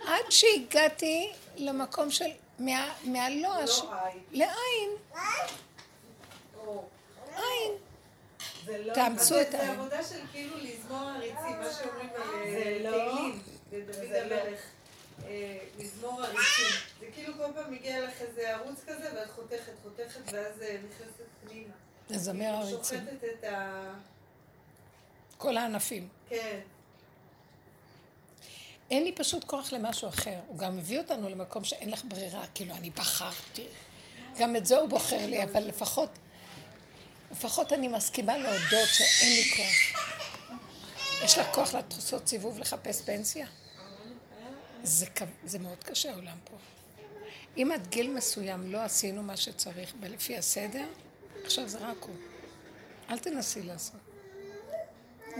עד 0.00 0.24
שהגעתי 0.30 1.32
למקום 1.56 2.10
של... 2.10 2.24
מה... 2.58 2.94
מהלא... 3.04 3.62
הש... 3.62 3.80
לא 3.80 3.94
עין. 4.04 4.22
לעין. 4.32 4.90
עין. 7.36 7.72
זה 8.70 8.84
לא... 8.84 8.94
תאמצו 8.94 9.24
זה- 9.24 9.42
את 9.42 9.50
זה 9.50 9.58
העין. 9.58 9.70
עבודה 9.80 10.04
של 10.04 10.20
כאילו 10.32 10.56
לזמור 10.56 10.98
עריצים, 11.08 11.34
מה 11.60 11.70
שאומרים 11.78 12.08
על 12.16 12.50
זה 12.50 12.56
אה, 12.56 12.78
לא- 12.82 12.90
תהילים, 12.90 13.42
בדוד 13.70 13.94
זה 13.94 14.26
לא. 14.30 14.34
המלך. 14.34 14.60
אה, 15.24 15.58
מזמור 15.78 16.22
עריצים. 16.22 16.40
זה 17.00 17.06
כאילו 17.14 17.34
כל 17.34 17.52
פעם 17.54 17.72
מגיע 17.74 18.00
לך 18.04 18.12
איזה 18.20 18.54
ערוץ 18.54 18.80
כזה, 18.86 19.08
ואת 19.14 19.30
חותכת, 19.30 19.72
חותכת, 19.82 20.20
ואז 20.32 20.62
אה, 20.62 20.76
נכנסת 20.88 21.24
פנימה. 21.44 21.72
לזמר 22.10 22.44
עריצים. 22.54 22.98
שוחטת 23.00 23.24
את 23.38 23.44
ה... 23.44 23.82
כל 25.38 25.56
הענפים. 25.56 26.08
כן. 26.28 26.60
אין 28.90 29.04
לי 29.04 29.12
פשוט 29.12 29.44
כוח 29.44 29.72
למשהו 29.72 30.08
אחר. 30.08 30.38
הוא 30.46 30.58
גם 30.58 30.76
מביא 30.76 30.98
אותנו 30.98 31.28
למקום 31.28 31.64
שאין 31.64 31.90
לך 31.90 32.02
ברירה, 32.08 32.44
כאילו, 32.54 32.74
אני 32.74 32.90
בחרתי. 32.90 33.66
גם 34.38 34.56
את 34.56 34.66
זה 34.66 34.78
הוא 34.78 34.88
בוחר 34.88 35.26
לי, 35.26 35.42
אבל 35.44 35.62
לפחות, 35.62 36.08
לפחות 37.30 37.72
אני 37.72 37.88
מסכימה 37.88 38.36
להודות 38.38 38.88
שאין 38.88 39.32
לי 39.32 39.50
כוח. 39.56 40.00
יש 41.24 41.38
לך 41.38 41.46
כוח 41.54 41.74
לעשות 41.74 42.28
סיבוב 42.28 42.58
לחפש 42.58 43.02
פנסיה? 43.02 43.46
זה, 44.82 45.06
זה 45.44 45.58
מאוד 45.58 45.84
קשה 45.84 46.10
העולם 46.12 46.36
פה. 46.44 46.56
אם 47.56 47.70
עד 47.74 47.86
גיל 47.86 48.10
מסוים 48.14 48.72
לא 48.72 48.78
עשינו 48.82 49.22
מה 49.22 49.36
שצריך 49.36 49.94
לפי 50.02 50.38
הסדר, 50.38 50.86
עכשיו 51.44 51.68
זה 51.68 51.78
רק 51.78 51.96
הוא. 52.02 52.14
אל 53.10 53.18
תנסי 53.18 53.62
לעשות. 53.62 54.00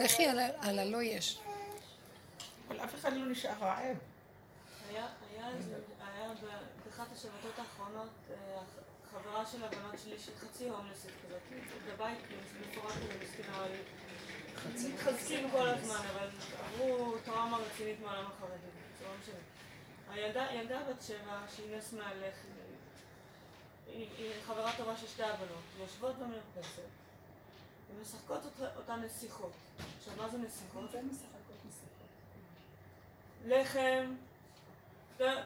לכי 0.05 0.27
על, 0.27 0.39
ה- 0.39 0.69
על 0.69 0.79
הלא 0.79 1.03
יש. 1.03 1.39
אבל 2.69 2.81
אף 2.85 2.95
אחד 2.95 3.13
לא 3.13 3.27
נשאר 3.33 3.51
רעב. 3.61 3.97
היה, 4.91 5.07
היה, 5.37 5.47
היה 6.17 6.29
באחת 6.87 7.07
השבתות 7.17 7.59
האחרונות 7.59 8.09
אה, 8.31 8.37
חברה 9.13 9.47
של 9.47 9.65
הבנות 9.65 9.99
שלי 10.05 10.19
שהיא 10.19 10.37
חצי 10.37 10.69
הומלסית 10.69 11.11
כזאת, 11.25 11.41
בבית 11.87 12.19
כאילו, 12.27 12.43
מפורק 12.71 12.93
כזה 12.93 13.19
מסכנה, 13.23 13.65
מתחזקים 14.89 15.51
כל 15.51 15.69
הזמן, 15.69 16.01
אבל 16.15 16.29
עברו 16.65 17.15
טראומה 17.25 17.57
רצינית 17.57 18.01
מהעולם 18.01 18.27
החרדי, 18.27 18.67
זה 18.99 19.05
לא 19.05 19.11
משנה. 19.21 19.41
הילדה, 20.11 20.47
ילדה 20.55 20.81
בת 20.91 21.03
שבע, 21.03 21.41
שהיא 21.57 21.77
נס 21.77 21.93
מהלך, 21.93 22.35
היא, 23.87 24.33
חברה 24.47 24.73
טובה 24.77 24.97
של 24.97 25.07
שתי 25.07 25.23
הבנות, 25.23 25.63
יושבות 25.79 26.17
במרפסת, 26.17 26.83
ומשחקות 27.91 28.41
אותן 28.77 29.01
נסיכות. 29.01 29.53
עכשיו, 29.99 30.13
מה 30.17 30.29
זה 30.29 30.39
נסיכות? 30.39 30.91
לחם, 33.45 34.15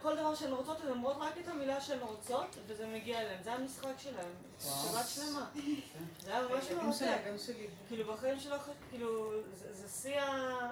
כל 0.02 0.16
דבר 0.16 0.34
שהן 0.34 0.52
רוצות, 0.52 0.80
הן 0.80 0.88
אומרות 0.88 1.16
רק 1.20 1.38
את 1.38 1.48
המילה 1.48 1.80
שהן 1.80 1.98
רוצות, 2.00 2.56
וזה 2.66 2.86
מגיע 2.86 3.20
אליהן. 3.20 3.42
זה 3.42 3.52
המשחק 3.52 3.92
שלהן. 3.98 4.28
שבת 4.60 5.08
שלמה. 5.08 5.50
זה 6.24 6.30
היה 6.36 6.48
ממש 6.48 6.64
של 6.64 6.76
מרתק. 6.76 6.86
כאילו 7.88 8.12
בחיים 8.12 8.40
שלו, 8.40 8.56
כאילו, 8.90 9.32
זה- 9.54 9.88
שיא 9.88 10.20
ה... 10.20 10.70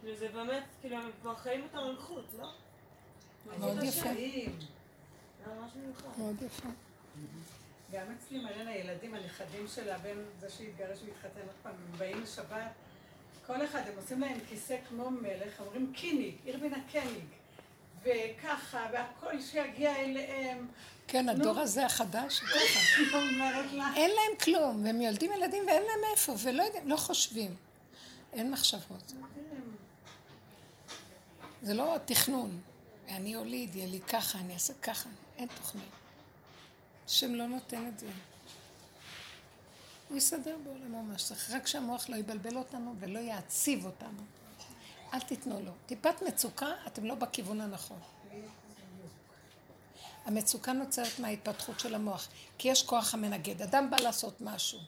כאילו 0.00 0.16
זה 0.16 0.28
באמת, 0.28 0.62
כאילו 0.80 0.96
הם 0.96 1.10
כבר 1.20 1.34
חיים 1.36 1.66
את 1.70 1.74
המלכות, 1.74 2.24
לא? 2.38 2.48
מאוד 3.58 3.82
יפה. 3.82 4.08
זה 5.46 5.52
ממש 5.54 5.70
מיוחד. 5.76 6.08
מאוד 6.18 6.42
יפה. 6.42 6.68
גם 7.92 8.06
אצלי 8.18 8.38
מלא 8.38 8.70
הילדים, 8.70 9.14
הנכדים 9.14 9.68
של 9.68 9.90
הבן, 9.90 10.18
זה 10.40 10.50
שהתגרש 10.50 10.98
והתחתן 11.06 11.40
עוד 11.40 11.56
פעם, 11.62 11.72
הם 11.72 11.98
באים 11.98 12.22
לשבת, 12.22 12.70
כל 13.46 13.64
אחד, 13.64 13.82
הם 13.86 13.92
עושים 13.96 14.20
להם 14.20 14.38
כיסא 14.48 14.76
כמו 14.88 15.10
מלך, 15.10 15.60
אומרים 15.60 15.92
קיניג, 15.96 16.34
אירבינה 16.46 16.76
קניג, 16.92 17.24
וככה, 18.04 18.86
והכל 18.92 19.40
שיגיע 19.40 19.96
אליהם. 19.96 20.68
כן, 21.06 21.28
הדור 21.28 21.60
הזה 21.60 21.86
החדש, 21.86 22.40
ככה. 22.40 22.80
אין 23.96 24.10
להם 24.10 24.38
כלום, 24.44 24.84
והם 24.84 25.00
יולדים 25.00 25.32
ילדים 25.32 25.66
ואין 25.66 25.82
להם 25.82 26.00
מאיפה, 26.08 26.34
ולא 26.42 26.62
יודעים, 26.62 26.88
לא 26.88 26.96
חושבים. 26.96 27.54
אין 28.32 28.50
מחשבות. 28.50 29.12
זה 31.62 31.74
לא 31.74 31.96
תכנון. 32.04 32.60
אני 33.08 33.36
אוליד, 33.36 33.76
יהיה 33.76 33.86
לי 33.86 34.00
ככה, 34.00 34.38
אני 34.38 34.54
אעשה 34.54 34.74
ככה. 34.82 35.08
אין 35.38 35.48
תוכנית. 35.56 35.84
השם 37.06 37.34
לא 37.34 37.46
נותן 37.46 37.88
את 37.88 37.98
זה. 37.98 38.06
הוא 40.08 40.16
יסדר 40.16 40.56
בעולמו 40.64 41.02
מה 41.02 41.18
שצריך, 41.18 41.50
רק 41.50 41.66
שהמוח 41.66 42.08
לא 42.08 42.16
יבלבל 42.16 42.56
אותנו 42.56 42.94
ולא 43.00 43.18
יעציב 43.18 43.84
אותנו. 43.84 44.22
אל 45.14 45.20
תיתנו 45.20 45.60
לו. 45.60 45.72
טיפת 45.86 46.22
מצוקה, 46.22 46.68
אתם 46.86 47.04
לא 47.04 47.14
בכיוון 47.14 47.60
הנכון. 47.60 47.98
המצוקה 50.24 50.72
נוצרת 50.72 51.18
מההתפתחות 51.18 51.80
של 51.80 51.94
המוח, 51.94 52.28
כי 52.58 52.68
יש 52.68 52.82
כוח 52.82 53.14
המנגד. 53.14 53.62
אדם 53.62 53.90
בא 53.90 53.96
לעשות 53.96 54.40
משהו, 54.40 54.78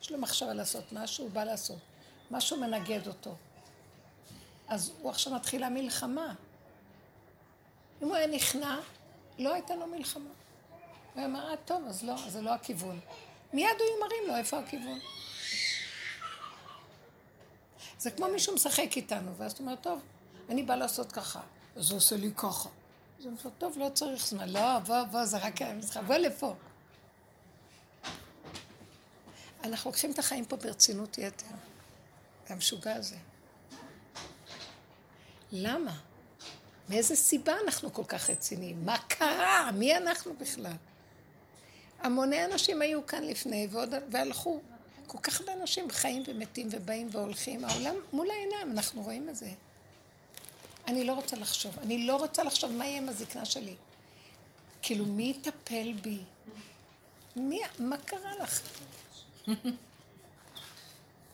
יש 0.00 0.12
לו 0.12 0.18
מחשבה 0.18 0.54
לעשות 0.54 0.92
משהו, 0.92 1.24
הוא 1.24 1.32
בא 1.32 1.44
לעשות. 1.44 1.78
משהו 2.30 2.56
מנגד 2.60 3.06
אותו. 3.06 3.34
אז 4.68 4.92
הוא 5.00 5.10
עכשיו 5.10 5.32
מתחיל 5.34 5.64
המלחמה. 5.64 6.34
אם 8.02 8.06
הוא 8.06 8.16
היה 8.16 8.26
נכנע, 8.26 8.80
לא 9.38 9.54
הייתה 9.54 9.76
לו 9.76 9.86
מלחמה. 9.86 10.30
הוא 11.14 11.24
אומר, 11.24 11.50
אה, 11.50 11.56
טוב, 11.56 11.84
אז 11.88 12.04
לא, 12.04 12.14
זה 12.28 12.42
לא 12.42 12.54
הכיוון. 12.54 13.00
מיד 13.52 13.68
היו 13.78 14.06
מראים 14.06 14.22
לו 14.26 14.36
איפה 14.36 14.58
הכיוון. 14.58 14.98
זה 18.06 18.10
כמו 18.10 18.28
מישהו 18.28 18.54
משחק 18.54 18.96
איתנו, 18.96 19.36
ואז 19.36 19.52
אתה 19.52 19.62
אומר, 19.62 19.76
טוב, 19.76 20.00
אני 20.48 20.62
בא 20.62 20.74
לעשות 20.74 21.12
ככה, 21.12 21.40
אז 21.76 21.90
הוא 21.90 21.96
עושה 21.96 22.16
לי 22.16 22.30
ככה. 22.36 22.68
אז 23.18 23.24
הוא 23.24 23.32
אומר, 23.44 23.56
טוב, 23.58 23.78
לא 23.78 23.88
צריך 23.94 24.26
זמן, 24.26 24.48
לא, 24.48 24.78
בוא, 24.78 25.02
בוא, 25.04 25.24
זה 25.24 25.38
רק 25.38 25.62
המשחק, 25.62 26.00
בוא 26.06 26.16
לפה. 26.16 26.54
אנחנו 29.64 29.90
לוקחים 29.90 30.12
את 30.12 30.18
החיים 30.18 30.44
פה 30.44 30.56
ברצינות 30.56 31.18
יתר. 31.18 31.46
המשוגע 32.48 32.94
הזה. 32.94 33.16
למה? 35.52 35.96
מאיזה 36.88 37.16
סיבה 37.16 37.54
אנחנו 37.64 37.92
כל 37.92 38.04
כך 38.04 38.30
רציניים? 38.30 38.84
מה 38.84 38.98
קרה? 39.08 39.70
מי 39.74 39.96
אנחנו 39.96 40.34
בכלל? 40.38 40.76
המוני 42.00 42.44
אנשים 42.44 42.82
היו 42.82 43.06
כאן 43.06 43.24
לפני 43.24 43.68
ועוד, 43.70 43.94
והלכו. 44.10 44.60
כל 45.06 45.18
כך 45.18 45.40
הרבה 45.40 45.52
אנשים 45.52 45.90
חיים 45.90 46.22
ומתים 46.26 46.68
ובאים 46.70 47.08
והולכים. 47.12 47.64
העולם 47.64 47.94
מול 48.12 48.30
העיניים, 48.30 48.70
אנחנו 48.70 49.02
רואים 49.02 49.28
את 49.28 49.36
זה. 49.36 49.48
אני 50.88 51.04
לא 51.04 51.12
רוצה 51.12 51.36
לחשוב. 51.36 51.78
אני 51.78 52.06
לא 52.06 52.16
רוצה 52.16 52.44
לחשוב 52.44 52.72
מה 52.72 52.86
יהיה 52.86 52.98
עם 52.98 53.08
הזקנה 53.08 53.44
שלי. 53.44 53.74
כאילו, 54.82 55.04
מי 55.06 55.34
יטפל 55.38 55.92
בי? 55.92 56.18
מי, 57.36 57.60
מה 57.78 57.96
קרה 57.98 58.32
לך? 58.42 58.60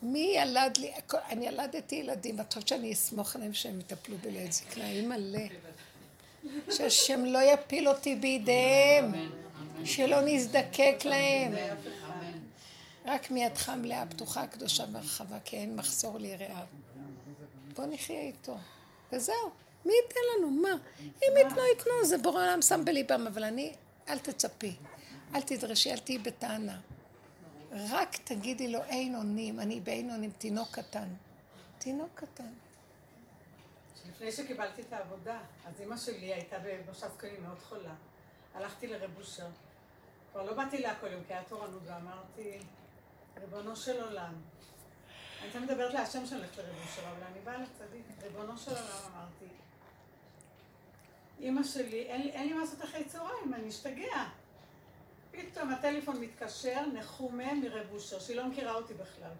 מי 0.01 0.33
ילד 0.35 0.77
לי? 0.77 0.91
אני 1.29 1.47
ילדתי 1.47 1.95
ילדים, 1.95 2.39
ואת 2.39 2.53
חושבת 2.53 2.67
שאני 2.67 2.93
אסמוך 2.93 3.35
עליהם 3.35 3.53
שהם 3.53 3.79
יטפלו 3.79 4.17
בי 4.17 4.31
לעת 4.31 4.53
זקנה? 4.53 4.85
היא 4.85 5.07
מלא. 5.07 5.39
שהשם 6.71 7.25
לא 7.25 7.39
יפיל 7.39 7.89
אותי 7.89 8.15
בידיהם, 8.15 9.13
שלא 9.85 10.21
נזדקק 10.21 10.95
להם. 11.05 11.53
רק 13.05 13.31
מידך 13.31 13.69
מלאה 13.69 14.05
פתוחה, 14.05 14.47
קדושה 14.47 14.83
ורחבה, 14.91 15.39
כי 15.39 15.57
אין 15.57 15.75
מחסור 15.75 16.17
ליראיו. 16.17 16.65
בוא 17.75 17.85
נחיה 17.85 18.21
איתו. 18.21 18.57
וזהו. 19.11 19.51
מי 19.85 19.93
ייתן 20.03 20.19
לנו? 20.37 20.51
מה? 20.51 20.69
אם 20.99 21.37
ייתנו, 21.37 21.61
ייתנו, 21.65 22.05
זה 22.05 22.17
בורא 22.17 22.41
העולם 22.41 22.61
שם 22.61 22.85
בליבם, 22.85 23.27
אבל 23.27 23.43
אני, 23.43 23.73
אל 24.09 24.19
תצפי. 24.19 24.75
אל 25.35 25.41
תדרשי, 25.41 25.91
אל 25.91 25.97
תהיי 25.97 26.17
בטענה. 26.17 26.79
רק 27.71 28.17
תגידי 28.23 28.67
לו 28.67 28.83
אין 28.83 29.15
אונים, 29.15 29.59
אני 29.59 29.79
באין 29.79 30.11
אונים, 30.11 30.31
תינוק 30.31 30.67
קטן. 30.71 31.07
תינוק 31.77 32.09
קטן. 32.15 32.53
לפני 34.09 34.31
שקיבלתי 34.31 34.81
את 34.81 34.93
העבודה, 34.93 35.39
אז 35.65 35.81
אימא 35.81 35.97
שלי 35.97 36.33
הייתה 36.33 36.57
במושב 36.59 37.07
זקנים 37.13 37.43
מאוד 37.43 37.59
חולה. 37.59 37.93
הלכתי 38.53 38.87
לרב 38.87 39.11
אושר. 39.17 39.47
כבר 40.31 40.43
לא 40.43 40.53
באתי 40.53 40.77
לה 40.77 40.95
כל 40.95 41.07
יום, 41.07 41.23
כי 41.27 41.33
היה 41.33 41.43
תורנות, 41.43 41.81
ואמרתי, 41.85 42.59
ריבונו 43.41 43.75
של 43.75 44.01
עולם. 44.03 44.33
אני 45.55 45.65
מדברת 45.65 45.93
להשם 45.93 46.25
שאני 46.25 46.39
הולכת 46.41 46.57
לרב 46.57 46.75
אושר, 46.83 47.01
אבל 47.01 47.23
אני 47.31 47.39
באה 47.43 47.57
לצדיק. 47.57 48.05
ריבונו 48.23 48.57
של 48.57 48.71
עולם, 48.71 48.83
אמרתי. 49.13 49.45
אימא 51.39 51.63
שלי, 51.63 52.03
אין, 52.05 52.21
לי- 52.21 52.31
אין 52.31 52.47
לי 52.47 52.53
מה 52.53 52.61
לעשות 52.61 52.83
אחרי 52.83 53.03
צהריים, 53.05 53.53
אני 53.53 53.69
אשתגע. 53.69 54.25
פתאום 55.31 55.69
הטלפון 55.73 56.21
מתקשר, 56.21 56.85
נחומה 56.93 57.53
מרב 57.53 57.87
אושר, 57.93 58.19
שהיא 58.19 58.37
לא 58.37 58.47
מכירה 58.47 58.73
אותי 58.73 58.93
בכלל. 58.93 59.31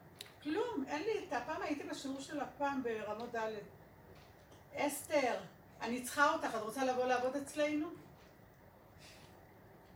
כלום, 0.43 0.85
אין 0.87 1.01
לי 1.03 1.25
את 1.27 1.33
הפעם 1.33 1.61
הייתי 1.61 1.83
בשיעור 1.83 2.21
של 2.21 2.39
הפעם 2.39 2.83
ברמות 2.83 3.35
ד'. 3.35 3.51
אסתר, 4.75 5.39
אני 5.81 6.01
צריכה 6.03 6.33
אותך, 6.33 6.55
את 6.55 6.61
רוצה 6.61 6.85
לבוא 6.85 7.05
לעבוד 7.05 7.35
אצלנו? 7.35 7.87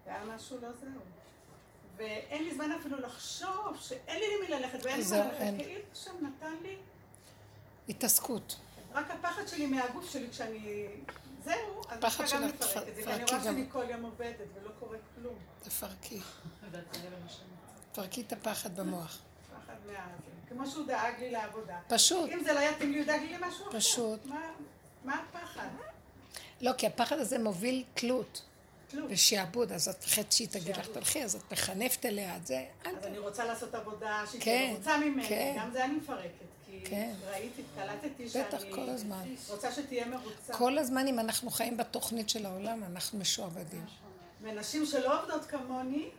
זה 0.06 0.12
היה 0.16 0.26
משהו 0.26 0.58
לא 0.62 0.72
זהו. 0.72 0.90
ואין 1.98 2.44
לי 2.44 2.54
זמן 2.56 2.72
אפילו 2.72 3.00
לחשוב 3.00 3.78
שאין 3.80 4.20
לי 4.20 4.26
למי 4.38 4.60
ללכת 4.60 4.80
ואין 4.86 5.00
לי 5.00 5.06
מה 5.10 5.30
אין. 5.32 5.54
ללכת. 5.56 5.66
כאילו 5.68 5.82
שם 5.94 6.12
נתן 6.22 6.54
לי 6.62 6.76
התעסקות. 7.90 8.56
רק 8.94 9.12
הפחד 9.12 9.48
שלי 9.48 9.66
מהגוף 9.66 10.12
שלי 10.12 10.30
כשאני... 10.32 10.88
זהו, 11.44 11.82
אז 11.90 12.04
אני 12.04 12.12
גם 12.20 12.28
שלך, 12.28 12.44
מפרק 12.44 12.88
את 12.88 12.96
זה, 12.96 13.02
ואני 13.06 13.24
רואה. 13.24 13.44
שאני 13.44 13.66
כל 13.72 13.84
יום 13.90 14.04
עובדת 14.04 14.36
ולא 14.56 14.70
קורה 14.80 14.98
כלום. 15.16 15.36
תפרקי. 15.64 16.20
תפרקי 17.92 18.22
את 18.22 18.34
הפחד 18.34 18.80
במוח. 18.80 19.18
פחד 19.66 19.76
מהזה. 19.86 20.00
כמו 20.50 20.68
שהוא 20.68 20.88
דאג 20.88 21.14
לי 21.20 21.32
לעבודה. 21.32 21.80
פשוט. 21.88 22.30
אם 22.32 22.44
זה 22.44 22.54
לא 22.54 22.60
יתאים 22.60 22.92
לי, 22.92 22.98
הוא 22.98 23.08
דאג 23.08 23.22
לי 23.22 23.34
למשהו 23.38 23.68
אחר. 23.70 23.78
פשוט. 23.80 24.26
מה- 24.26 24.52
מה 25.04 25.16
הפחד? 25.30 25.68
לא, 26.62 26.72
כי 26.78 26.88
הפחד 26.88 27.20
הזה 27.20 27.40
מוביל 27.40 27.84
תלות 27.94 28.42
ושעבוד, 29.10 29.72
אז 29.72 29.88
את 29.90 30.04
מפחדת 30.04 30.32
שהיא 30.32 30.48
תגיד 30.48 30.78
לך 30.78 30.88
תלכי, 30.94 31.24
אז 31.24 31.36
את 31.36 31.52
מחנפת 31.54 32.06
אליה 32.06 32.36
את 32.36 32.48
זה. 32.48 32.66
אז 32.86 33.06
אני 33.06 33.18
רוצה 33.18 33.46
לעשות 33.46 33.76
עבודה 33.76 34.24
שהיא 34.32 34.42
כן, 34.42 34.70
מרוצה 34.74 34.98
ממני, 34.98 35.28
כן. 35.28 35.56
גם 35.60 35.72
זה 35.72 35.86
אני 35.86 35.96
מפרקת, 35.96 36.30
כי 36.66 36.82
כן. 36.86 37.14
ראיתי, 37.30 37.62
קלטתי 37.76 38.26
בטח, 38.26 38.60
שאני 38.60 38.74
כל 38.74 38.90
הזמן. 38.90 39.24
רוצה 39.50 39.72
שתהיה 39.72 40.06
מרוצה. 40.06 40.54
כל 40.54 40.78
הזמן, 40.78 41.08
אם 41.08 41.20
אנחנו 41.20 41.50
חיים 41.50 41.78
בתוכנית 41.78 42.30
של 42.30 42.46
העולם, 42.46 42.84
אנחנו 42.84 43.20
משועבדים. 43.20 43.86
ונשים 44.42 44.86
שלא 44.86 45.22
עובדות 45.22 45.46
כמוני, 45.46 46.10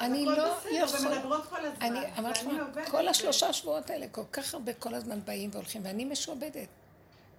אני 0.00 0.24
לא 0.24 0.32
יכול- 0.32 1.06
ומדברות 1.06 1.46
כל 1.50 1.66
הזמן. 1.66 1.86
אני 1.96 2.18
אמרתי 2.18 2.46
ואני 2.46 2.58
לך, 2.58 2.90
כל 2.90 3.08
השלושה 3.08 3.52
שבועות 3.52 3.90
האלה, 3.90 4.08
כל 4.08 4.24
כך 4.32 4.54
הרבה 4.54 4.72
כל 4.74 4.94
הזמן 4.94 5.20
באים 5.24 5.50
והולכים, 5.52 5.84
ואני 5.84 6.04
משועבדת. 6.04 6.68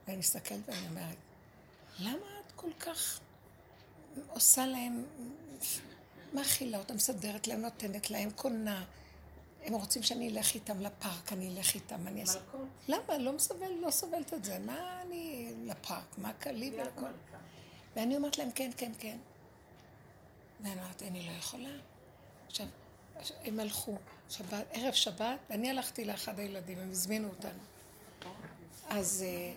ואני 0.07 0.17
מסתכלת 0.17 0.59
ואני 0.67 0.87
אומרת, 0.89 1.15
למה 1.99 2.11
את 2.47 2.51
כל 2.55 2.71
כך 2.79 3.19
עושה 4.29 4.65
להם, 4.65 5.05
מאכילה 6.33 6.77
אותם, 6.77 6.95
מסדרת 6.95 7.47
להם, 7.47 7.61
נותנת 7.61 8.11
להם, 8.11 8.29
קונה. 8.31 8.83
הם 9.63 9.73
רוצים 9.73 10.03
שאני 10.03 10.29
אלך 10.29 10.55
איתם 10.55 10.79
לפארק, 10.79 11.33
אני 11.33 11.49
אלך 11.49 11.75
איתם, 11.75 12.07
אני 12.07 12.21
אעשה... 12.21 12.39
למה? 12.87 13.17
לא 13.17 13.33
מסבל, 13.33 13.71
לא 13.81 13.91
סובלת 13.91 14.33
את 14.33 14.43
זה. 14.43 14.59
מה 14.59 15.01
אני 15.01 15.53
לפארק? 15.65 16.17
מה 16.17 16.33
קל 16.33 16.51
לי 16.51 16.71
להיות 16.71 16.87
ולכל? 16.97 17.11
ואני 17.95 18.15
אומרת 18.15 18.37
להם, 18.37 18.51
כן, 18.51 18.71
כן, 18.77 18.91
כן. 18.99 19.17
ואני 20.61 20.73
אומרת, 20.73 21.03
אני 21.03 21.21
לא 21.27 21.31
יכולה. 21.31 21.69
עכשיו, 22.47 22.67
הם 23.43 23.59
הלכו, 23.59 23.97
שבת, 24.29 24.65
ערב 24.71 24.93
שבת, 24.93 25.39
ואני 25.49 25.69
הלכתי 25.69 26.05
לאחד 26.05 26.39
הילדים, 26.39 26.79
הם 26.79 26.91
הזמינו 26.91 27.29
אותנו. 27.29 27.59
אז 28.89 29.25
אה, 29.27 29.53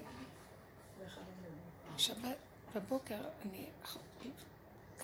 שבת, 1.97 2.37
בבוקר, 2.75 3.19
אני 3.43 3.67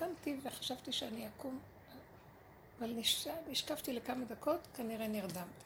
קמתי 0.01 0.37
וחשבתי 0.43 0.91
שאני 0.91 1.27
אקום, 1.27 1.59
אבל 2.79 2.93
נש- 2.93 3.27
נשקפתי 3.49 3.93
לכמה 3.93 4.25
דקות, 4.25 4.67
כנראה 4.73 5.07
נרדמתי. 5.07 5.65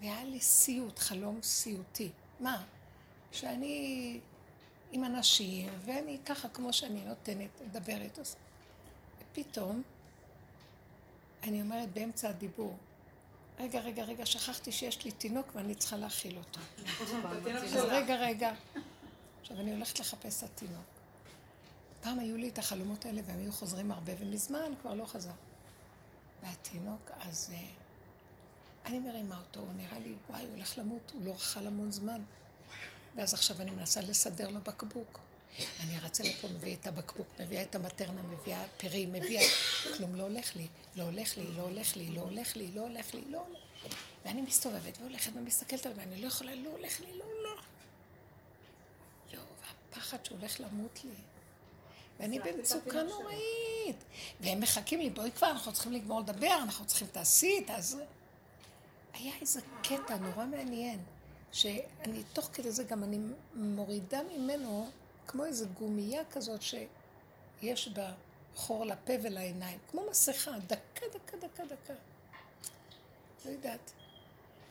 והיה 0.00 0.24
לי 0.24 0.40
סיוט, 0.40 0.98
חלום 0.98 1.42
סיוטי. 1.42 2.10
מה? 2.40 2.64
שאני 3.32 4.20
עם 4.92 5.04
אנשים, 5.04 5.68
ואני 5.84 6.18
ככה 6.26 6.48
כמו 6.48 6.72
שאני 6.72 7.04
נותנת, 7.04 7.48
מדברת. 7.66 8.18
אז... 8.18 8.36
ופתאום, 9.20 9.82
אני 11.42 11.62
אומרת 11.62 11.92
באמצע 11.92 12.28
הדיבור, 12.28 12.76
רגע, 13.58 13.80
רגע, 13.80 14.04
רגע, 14.04 14.26
שכחתי 14.26 14.72
שיש 14.72 15.04
לי 15.04 15.10
תינוק 15.12 15.46
ואני 15.54 15.74
צריכה 15.74 15.96
להאכיל 15.96 16.38
אותו. 16.38 16.60
אז. 17.02 17.74
רגע, 17.74 18.14
רגע. 18.16 18.52
עכשיו, 19.40 19.60
אני 19.60 19.72
הולכת 19.72 20.00
לחפש 20.00 20.42
את 20.44 20.48
התינוק. 20.50 20.97
פעם 22.00 22.18
היו 22.18 22.36
לי 22.36 22.48
את 22.48 22.58
החלומות 22.58 23.06
האלה 23.06 23.20
והם 23.26 23.38
היו 23.38 23.52
חוזרים 23.52 23.92
הרבה, 23.92 24.12
ומזמן 24.18 24.72
כבר 24.82 24.94
לא 24.94 25.04
חזר. 25.04 25.30
והתינוק, 26.42 27.10
אז 27.20 27.50
אה, 27.54 27.68
אני 28.84 28.98
מרימה 28.98 29.38
אותו, 29.38 29.60
הוא 29.60 29.72
נראה 29.76 29.98
לי, 29.98 30.14
וואי, 30.30 30.42
הוא 30.42 30.54
הולך 30.54 30.78
למות, 30.78 31.12
הוא 31.14 31.24
לא 31.24 31.34
אכל 31.34 31.66
המון 31.66 31.92
זמן. 31.92 32.22
ואז 33.16 33.34
עכשיו 33.34 33.60
אני 33.60 33.70
מנסה 33.70 34.00
לסדר 34.00 34.48
לו 34.48 34.60
בקבוק. 34.60 35.20
אני 35.80 35.98
רצה 35.98 36.24
לפה, 36.24 36.48
מביאה 36.48 36.74
את 36.74 36.86
הבקבוק, 36.86 37.26
מביאה 37.40 37.62
את 37.62 37.74
המטרנה, 37.74 38.22
מביאה 38.22 38.64
פרי, 38.76 39.06
מביאה... 39.06 39.42
כלום 39.96 40.14
לא 40.14 40.22
הולך 40.22 40.56
לי, 40.56 40.66
לא 40.96 41.02
הולך 41.02 41.36
לי, 41.36 41.46
לא 41.56 41.62
הולך 41.62 41.96
לי, 41.96 42.10
לא 42.10 42.20
הולך 42.20 42.56
לי, 42.56 42.70
לא 42.72 42.80
הולך 42.80 43.14
לי, 43.14 43.24
לא 43.30 43.38
הולך 43.38 43.56
לי. 43.84 43.90
ואני 44.24 44.42
מסתובבת 44.42 44.98
והולכת 45.00 45.32
ומסתכלת 45.34 45.86
עליו, 45.86 45.98
ואני 45.98 46.22
לא 46.22 46.26
יכולה, 46.26 46.54
לא 46.54 46.70
הולך 46.70 47.00
לי, 47.00 47.18
לא, 47.18 47.24
לא. 47.44 47.60
יואו, 49.32 49.44
והפחד 49.92 50.24
שהוא 50.24 50.38
הולך 50.38 50.60
למות 50.60 51.04
לי. 51.04 51.10
ואני 52.20 52.38
במצוקה. 52.38 53.02
נוראית. 53.02 54.04
והם 54.40 54.60
מחכים 54.60 55.00
לי, 55.00 55.10
בואי 55.10 55.30
כבר, 55.30 55.50
אנחנו 55.50 55.72
צריכים 55.72 55.92
לגמור 55.92 56.20
לדבר, 56.20 56.58
אנחנו 56.62 56.86
צריכים 56.86 57.08
תעשי, 57.12 57.60
תעזרי. 57.60 58.04
היה 59.14 59.32
איזה 59.40 59.60
קטע 59.82 60.16
נורא 60.16 60.44
מעניין, 60.44 61.00
שאני 61.52 62.22
תוך 62.32 62.50
כדי 62.52 62.70
זה 62.70 62.84
גם 62.84 63.04
אני 63.04 63.18
מורידה 63.54 64.20
ממנו 64.22 64.90
כמו 65.26 65.44
איזו 65.44 65.66
גומייה 65.78 66.24
כזאת 66.24 66.60
שיש 66.62 67.88
בה 67.88 68.12
חור 68.54 68.84
לפה 68.84 69.12
ולעיניים, 69.22 69.78
כמו 69.90 70.02
מסכה, 70.10 70.50
דקה, 70.66 71.06
דקה, 71.14 71.36
דקה, 71.36 71.64
דקה. 71.64 71.94
לא 73.44 73.50
יודעת. 73.50 73.92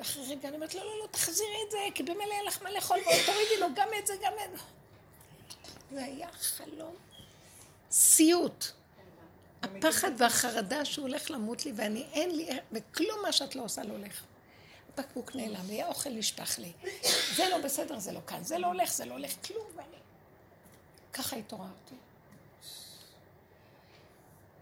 אחרי 0.01 0.23
רגע 0.35 0.47
אני 0.47 0.55
אומרת, 0.55 0.73
לא, 0.73 0.85
לא, 0.85 0.99
לא, 0.99 1.07
תחזירי 1.11 1.57
את 1.65 1.71
זה, 1.71 1.77
כי 1.95 2.03
במילא 2.03 2.33
אין 2.33 2.45
לך 2.45 2.61
מה 2.61 2.71
לאכול, 2.71 2.97
תורידי 3.25 3.59
לו 3.59 3.67
גם 3.75 3.87
את 3.99 4.07
זה, 4.07 4.13
גם 4.21 4.33
את 4.45 4.57
זה. 4.57 4.63
זה 5.91 6.03
היה 6.03 6.31
חלום 6.31 6.95
סיוט. 7.91 8.65
הפחד 9.63 10.11
והחרדה 10.17 10.85
שהוא 10.85 11.07
הולך 11.07 11.31
למות 11.31 11.65
לי, 11.65 11.71
ואני 11.75 12.05
אין 12.13 12.35
לי, 12.35 12.49
וכלום 12.71 13.19
מה 13.23 13.31
שאת 13.31 13.55
לא 13.55 13.63
עושה 13.63 13.83
לא 13.83 13.93
הולך. 13.93 14.23
הבקבוק 14.93 15.35
נעלם 15.35 15.67
לי, 15.67 15.81
האוכל 15.81 16.09
נשפך 16.09 16.59
לי. 16.59 16.71
זה 17.35 17.49
לא 17.49 17.57
בסדר, 17.57 17.99
זה 17.99 18.11
לא 18.11 18.19
כאן, 18.27 18.43
זה 18.43 18.57
לא 18.57 18.67
הולך, 18.67 18.93
זה 18.93 19.05
לא 19.05 19.13
הולך, 19.13 19.33
כלום, 19.47 19.67
ואני... 19.75 19.97
ככה 21.13 21.35
התעוררתי. 21.35 21.95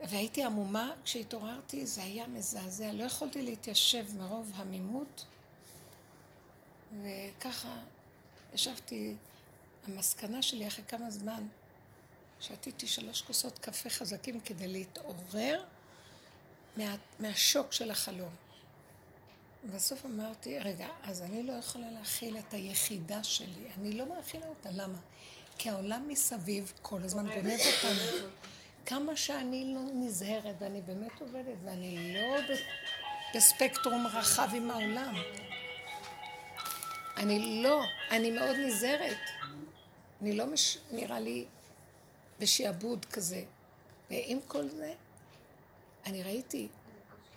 והייתי 0.04 0.44
עמומה, 0.44 0.92
כשהתעוררתי 1.04 1.86
זה 1.86 2.04
היה 2.04 2.28
מזעזע, 2.28 2.92
לא 2.94 3.04
יכולתי 3.04 3.42
להתיישב 3.42 4.06
מרוב 4.18 4.52
עמימות, 4.60 5.26
וככה 7.04 7.78
ישבתי, 8.54 9.16
המסקנה 9.88 10.42
שלי 10.42 10.68
אחרי 10.68 10.84
כמה 10.88 11.12
זמן, 11.12 11.48
שתיתי 12.48 12.88
שלוש 12.88 13.22
כוסות 13.22 13.60
קפה 13.60 13.90
חזקים 13.90 14.40
כדי 14.40 14.68
להתעורר 14.68 15.64
מה, 16.78 16.96
מהשוק 17.20 17.72
של 17.74 17.92
החלום. 17.92 18.30
בסוף 19.74 20.06
אמרתי, 20.06 20.60
רגע, 20.60 20.88
אז 21.04 21.22
אני 21.22 21.44
לא 21.44 21.54
יכולה 21.54 21.92
להכיל 21.92 22.38
את 22.38 22.54
היחידה 22.54 23.24
שלי, 23.24 23.68
אני 23.78 23.94
לא 23.94 24.06
מאכילה 24.16 24.48
אותה, 24.48 24.70
למה? 24.72 24.98
כי 25.58 25.70
העולם 25.70 26.08
מסביב 26.08 26.74
כל 26.82 27.02
הזמן 27.04 27.28
גונב 27.28 27.60
אותנו. 27.60 28.28
כמה 28.86 29.16
שאני 29.16 29.74
לא 29.74 29.82
נזהרת, 29.94 30.56
ואני 30.60 30.82
באמת 30.82 31.22
עובדת, 31.22 31.58
ואני 31.64 32.14
לא 32.14 32.56
בספקטרום 33.36 34.08
רחב 34.08 34.50
עם 34.56 34.72
העולם. 34.72 35.16
אני 37.18 37.64
לא, 37.64 37.84
אני 38.12 38.32
מאוד 38.32 38.56
נזהרת. 38.56 39.18
אני 40.22 40.38
לא 40.38 40.46
מש... 40.46 40.78
נראה 40.92 41.20
לי 41.20 41.46
בשעבוד 42.40 43.06
כזה. 43.06 43.44
ועם 44.10 44.40
כל 44.48 44.70
זה, 44.70 44.94
אני 46.06 46.24
ראיתי, 46.24 46.68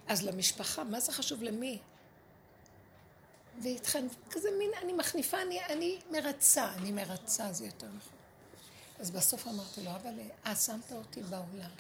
אז 0.09 0.23
למשפחה, 0.23 0.85
מה 0.85 1.01
זה 1.01 1.13
חשוב 1.13 1.43
למי? 1.43 1.79
ואיתכם, 3.63 4.07
כזה 4.31 4.49
מין, 4.59 4.71
אני 4.83 4.93
מחניפה, 4.93 5.43
אני, 5.43 5.65
אני 5.65 5.99
מרצה, 6.11 6.73
אני 6.73 6.93
מרצה, 6.93 7.53
זה 7.53 7.67
יותר 7.67 7.87
נכון. 7.87 8.19
אז 8.99 9.11
בסוף 9.11 9.47
אמרתי 9.47 9.85
לו, 9.85 9.91
אבל 9.91 10.13
אה, 10.47 10.57
שמת 10.57 10.93
אותי 10.93 11.23
בעולם, 11.23 11.71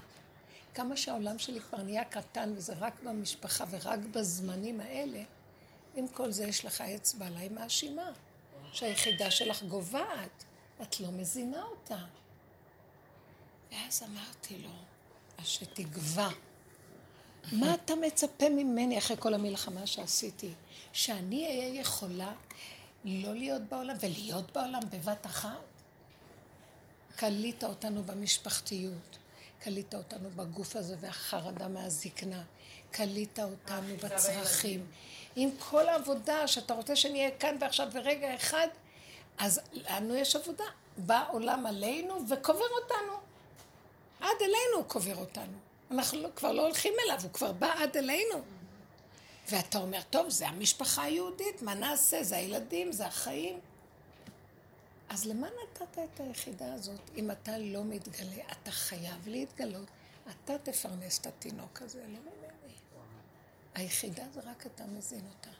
כמה 0.74 0.96
שהעולם 0.96 1.38
שלי 1.38 1.60
כבר 1.60 1.82
נהיה 1.82 2.04
קטן 2.04 2.52
וזה 2.56 2.74
רק 2.78 3.02
במשפחה 3.02 3.64
ורק 3.70 3.98
בזמנים 3.98 4.80
האלה, 4.80 5.22
עם 5.94 6.08
כל 6.08 6.30
זה 6.30 6.44
יש 6.44 6.64
לך 6.64 6.80
אצבע 6.80 7.26
עליי 7.26 7.48
מאשימה, 7.48 8.12
שהיחידה 8.72 9.30
שלך 9.30 9.62
גוועת, 9.62 10.44
את 10.82 11.00
לא 11.00 11.10
מזינה 11.10 11.62
אותה. 11.62 11.98
ואז 13.72 14.02
אמרתי 14.02 14.58
לו, 14.58 14.70
אז 15.38 15.46
שתגווע. 15.46 16.28
מה 17.52 17.74
אתה 17.74 17.94
מצפה 17.94 18.48
ממני 18.48 18.98
אחרי 18.98 19.16
כל 19.20 19.34
המלחמה 19.34 19.86
שעשיתי? 19.86 20.52
שאני 20.92 21.46
אהיה 21.46 21.80
יכולה 21.80 22.32
לא 23.04 23.34
להיות 23.34 23.62
בעולם 23.62 23.96
ולהיות 24.00 24.52
בעולם 24.52 24.80
בבת 24.90 25.26
אחת? 25.26 25.50
קלית 27.16 27.64
אותנו 27.64 28.02
במשפחתיות, 28.02 29.18
קלית 29.60 29.94
אותנו 29.94 30.30
בגוף 30.30 30.76
הזה 30.76 30.96
והחרדה 31.00 31.68
מהזקנה, 31.68 32.42
קלית 32.90 33.38
אותנו 33.38 33.96
בצרכים. 34.02 34.86
עם 35.36 35.50
כל 35.58 35.88
העבודה 35.88 36.48
שאתה 36.48 36.74
רוצה 36.74 36.96
שנהיה 36.96 37.30
כאן 37.30 37.56
ועכשיו 37.60 37.88
ברגע 37.92 38.34
אחד, 38.34 38.68
אז 39.38 39.60
לנו 39.72 40.14
יש 40.14 40.36
עבודה. 40.36 40.64
בא 40.96 41.24
עולם 41.30 41.66
עלינו 41.66 42.14
וקובר 42.28 42.66
אותנו. 42.82 43.27
עד 44.20 44.36
אלינו 44.40 44.76
הוא 44.76 44.84
קובר 44.84 45.16
אותנו. 45.16 45.58
אנחנו 45.90 46.22
לא, 46.22 46.28
כבר 46.36 46.52
לא 46.52 46.66
הולכים 46.66 46.92
אליו, 47.04 47.18
הוא 47.22 47.32
כבר 47.32 47.52
בא 47.52 47.72
עד 47.82 47.96
אלינו. 47.96 48.42
ואתה 49.50 49.78
אומר, 49.78 50.00
טוב, 50.10 50.28
זה 50.28 50.48
המשפחה 50.48 51.02
היהודית, 51.02 51.62
מה 51.62 51.74
נעשה? 51.74 52.22
זה 52.22 52.36
הילדים, 52.36 52.92
זה 52.92 53.06
החיים. 53.06 53.60
אז 55.08 55.26
למה 55.26 55.46
נתת 55.46 55.98
את 55.98 56.20
היחידה 56.20 56.74
הזאת 56.74 57.00
אם 57.16 57.30
אתה 57.30 57.58
לא 57.58 57.84
מתגלה? 57.84 58.42
אתה 58.52 58.70
חייב 58.70 59.28
להתגלות. 59.28 59.86
אתה 60.30 60.58
תפרנס 60.58 61.18
את 61.18 61.26
התינוק 61.26 61.82
הזה, 61.82 62.00
לא 62.00 62.06
ממני. 62.06 62.48
היחידה 63.74 64.24
זה 64.34 64.40
רק 64.40 64.66
אתה 64.66 64.84
מזין 64.86 65.24
אותה. 65.28 65.50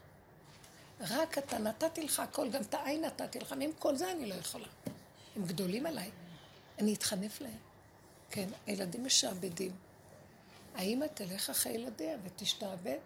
רק 1.15 1.39
אתה, 1.39 1.59
נתתי 1.59 2.03
לך 2.03 2.21
הכל, 2.21 2.51
גם 2.51 2.63
את 2.63 2.75
העין 2.75 3.05
נתתי 3.05 3.39
לך, 3.39 3.55
ועם 3.61 3.71
כל 3.79 3.97
זה 3.97 4.13
אני 4.13 4.27
לא 4.27 4.35
יכולה. 4.35 4.67
הם 5.37 5.47
גדולים 5.47 5.87
עליי. 5.87 6.11
אני 6.79 6.95
אתחנף 6.95 7.41
להם. 7.41 7.68
כן, 8.31 8.49
הילדים 8.66 9.05
משעבדים. 9.05 9.72
האמא 10.74 11.07
תלך 11.14 11.51
אחרי 11.51 11.72
ילדיה 11.72 12.16
ותשתעבד. 12.24 12.99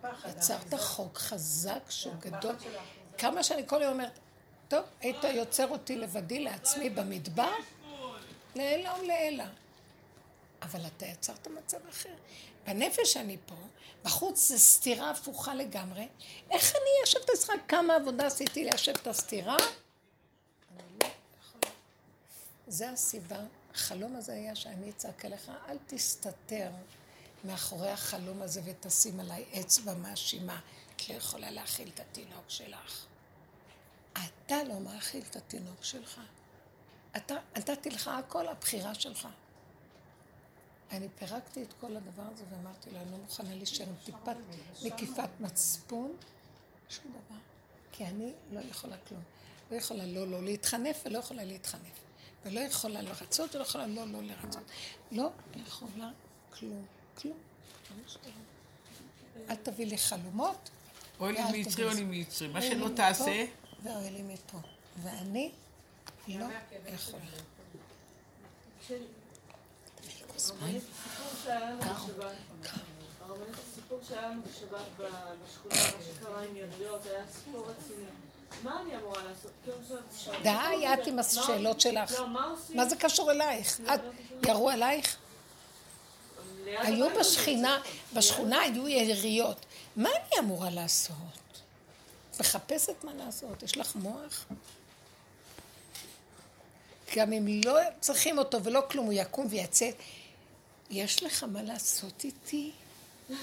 את. 0.00 0.06
יצרת 0.28 0.74
חוק 0.74 1.18
חזק 1.18 1.90
שהוא 1.90 2.14
הפחד 2.14 2.38
גדול. 2.38 2.54
כמה 3.18 3.42
שאני 3.42 3.62
כל 3.66 3.82
יום 3.82 3.92
אומרת, 3.92 4.18
טוב, 4.68 4.84
היית 5.00 5.24
יוצר 5.24 5.68
אותי 5.68 5.96
לבדי 5.96 6.40
לעצמי 6.40 6.90
במדבר, 6.90 7.52
לעילא 8.54 8.90
ולעילא. 8.90 9.44
אבל 10.62 10.80
אתה 10.86 11.06
יצרת 11.06 11.48
מצב 11.48 11.78
אחר. 11.90 12.14
בנפש 12.66 13.16
אני 13.16 13.36
פה, 13.46 13.54
בחוץ 14.04 14.48
זה 14.48 14.58
סתירה 14.58 15.10
הפוכה 15.10 15.54
לגמרי. 15.54 16.08
איך 16.50 16.72
אני 16.72 16.90
יושבת 17.00 17.30
אצלך? 17.30 17.52
כמה 17.68 17.94
עבודה 17.94 18.26
עשיתי 18.26 18.64
ליישב 18.64 18.92
את 19.02 19.06
הסתירה? 19.06 19.56
אני 19.56 20.98
לא 21.02 21.08
יכולה. 21.40 21.74
זה 22.66 22.90
הסיבה. 22.90 23.40
החלום 23.74 24.16
הזה 24.16 24.32
היה 24.32 24.54
שאני 24.54 24.90
אצעק 24.90 25.24
אליך, 25.24 25.50
אל 25.68 25.78
תסתתר 25.86 26.70
מאחורי 27.44 27.90
החלום 27.90 28.42
הזה 28.42 28.60
ותשים 28.64 29.20
עליי 29.20 29.44
אצבע 29.60 29.94
מאשימה. 29.94 30.60
את 30.96 31.08
לא 31.08 31.14
יכולה 31.14 31.50
להכיל 31.50 31.90
את 31.94 32.00
התינוק 32.00 32.44
שלך. 32.48 33.06
אתה 34.12 34.64
לא 34.68 34.80
מאכיל 34.80 35.22
את 35.30 35.36
התינוק 35.36 35.84
שלך. 35.84 36.20
אתה, 37.16 37.34
נתתי 37.56 37.90
לך 37.90 38.08
הכל, 38.08 38.48
הבחירה 38.48 38.94
שלך. 38.94 39.28
אני 40.90 41.08
פירקתי 41.18 41.62
את 41.62 41.72
כל 41.80 41.96
הדבר 41.96 42.22
הזה 42.32 42.44
ואמרתי 42.50 42.90
לה, 42.90 43.00
אני 43.02 43.10
לא 43.10 43.16
מוכנה 43.16 43.54
להישאר 43.54 43.86
עם 43.86 43.94
טיפת 44.04 44.36
נקיפת 44.82 45.28
מצפון, 45.40 46.16
שום 46.88 47.12
דבר. 47.12 47.40
כי 47.92 48.06
אני 48.06 48.32
לא 48.52 48.60
יכולה 48.60 48.96
כלום. 49.08 49.22
לא 49.70 49.76
יכולה 49.76 50.06
לא 50.06 50.28
לא 50.28 50.42
להתחנף 50.42 51.02
ולא 51.06 51.18
יכולה 51.18 51.44
להתחנף. 51.44 52.03
ולא 52.44 52.60
יכולה 52.60 53.02
לרצות 53.02 53.54
ולא 53.54 53.62
יכולה 53.62 53.86
לא 53.86 54.06
לא 54.06 54.22
לרצות. 54.22 54.62
לא 55.12 55.30
יכולה 55.66 56.10
כלום. 56.58 56.86
כלום. 57.18 57.38
אל 59.50 59.54
תביא 59.54 59.86
לי 59.86 59.98
חלומות. 59.98 60.70
אוי 61.20 61.32
לי 61.32 61.64
תביא 61.64 61.84
אוי. 61.84 61.94
לי 61.94 62.04
מצרי. 62.20 62.48
מה 62.48 62.62
שלא 62.62 62.88
תעשה, 62.96 63.44
ואוי 63.82 64.10
לי 64.10 64.22
מפה. 64.22 64.58
ואני 65.02 65.50
לא 66.28 66.46
יכולה. 66.86 67.24
הרבנית, 70.40 70.82
סיפור 70.94 71.28
שהיה 71.44 71.70
לנו 71.70 71.80
בשבת, 71.80 72.34
הרבנית, 73.20 73.54
הסיפור 73.58 73.98
שהיה 74.08 74.28
לנו 74.28 74.42
בשבת 74.42 74.86
בשכונה, 75.44 75.74
מה 75.74 76.02
שקרה 76.04 76.44
עם 76.44 76.56
יריות, 76.56 77.06
היה 77.06 77.24
סיפור 77.32 77.66
רציני. 77.70 78.06
מה 78.62 78.80
אני 78.80 78.96
אמורה 78.96 79.22
לעשות? 79.22 79.50
כאילו, 79.64 79.76
די, 80.42 80.86
את 80.94 81.06
עם 81.06 81.18
השאלות 81.18 81.76
מה- 81.76 81.80
שלך. 81.80 82.10
לא, 82.12 82.28
מה 82.74 82.88
זה 82.88 82.96
קשור 82.96 83.30
אלייך? 83.30 83.80
את, 83.94 84.00
ירו 84.48 84.70
עלייך? 84.70 85.16
היו. 86.66 87.06
בשכינה, 87.20 87.80
בשכונה 88.14 88.60
היו 88.60 88.88
יריות. 88.88 89.66
מה 89.96 90.08
אני 90.10 90.38
אמורה 90.38 90.70
לעשות? 90.70 91.14
מחפשת 92.40 93.04
מה 93.04 93.12
לעשות, 93.14 93.62
יש 93.62 93.76
לך 93.76 93.96
מוח? 93.96 94.44
גם 97.16 97.32
אם 97.32 97.60
לא 97.64 97.78
צריכים 98.00 98.38
אותו 98.38 98.64
ולא 98.64 98.80
כלום, 98.90 99.06
הוא 99.06 99.12
יקום 99.12 99.46
ויצא. 99.50 99.90
יש 100.90 101.22
לך 101.22 101.44
מה 101.44 101.62
לעשות 101.62 102.24
איתי? 102.24 102.72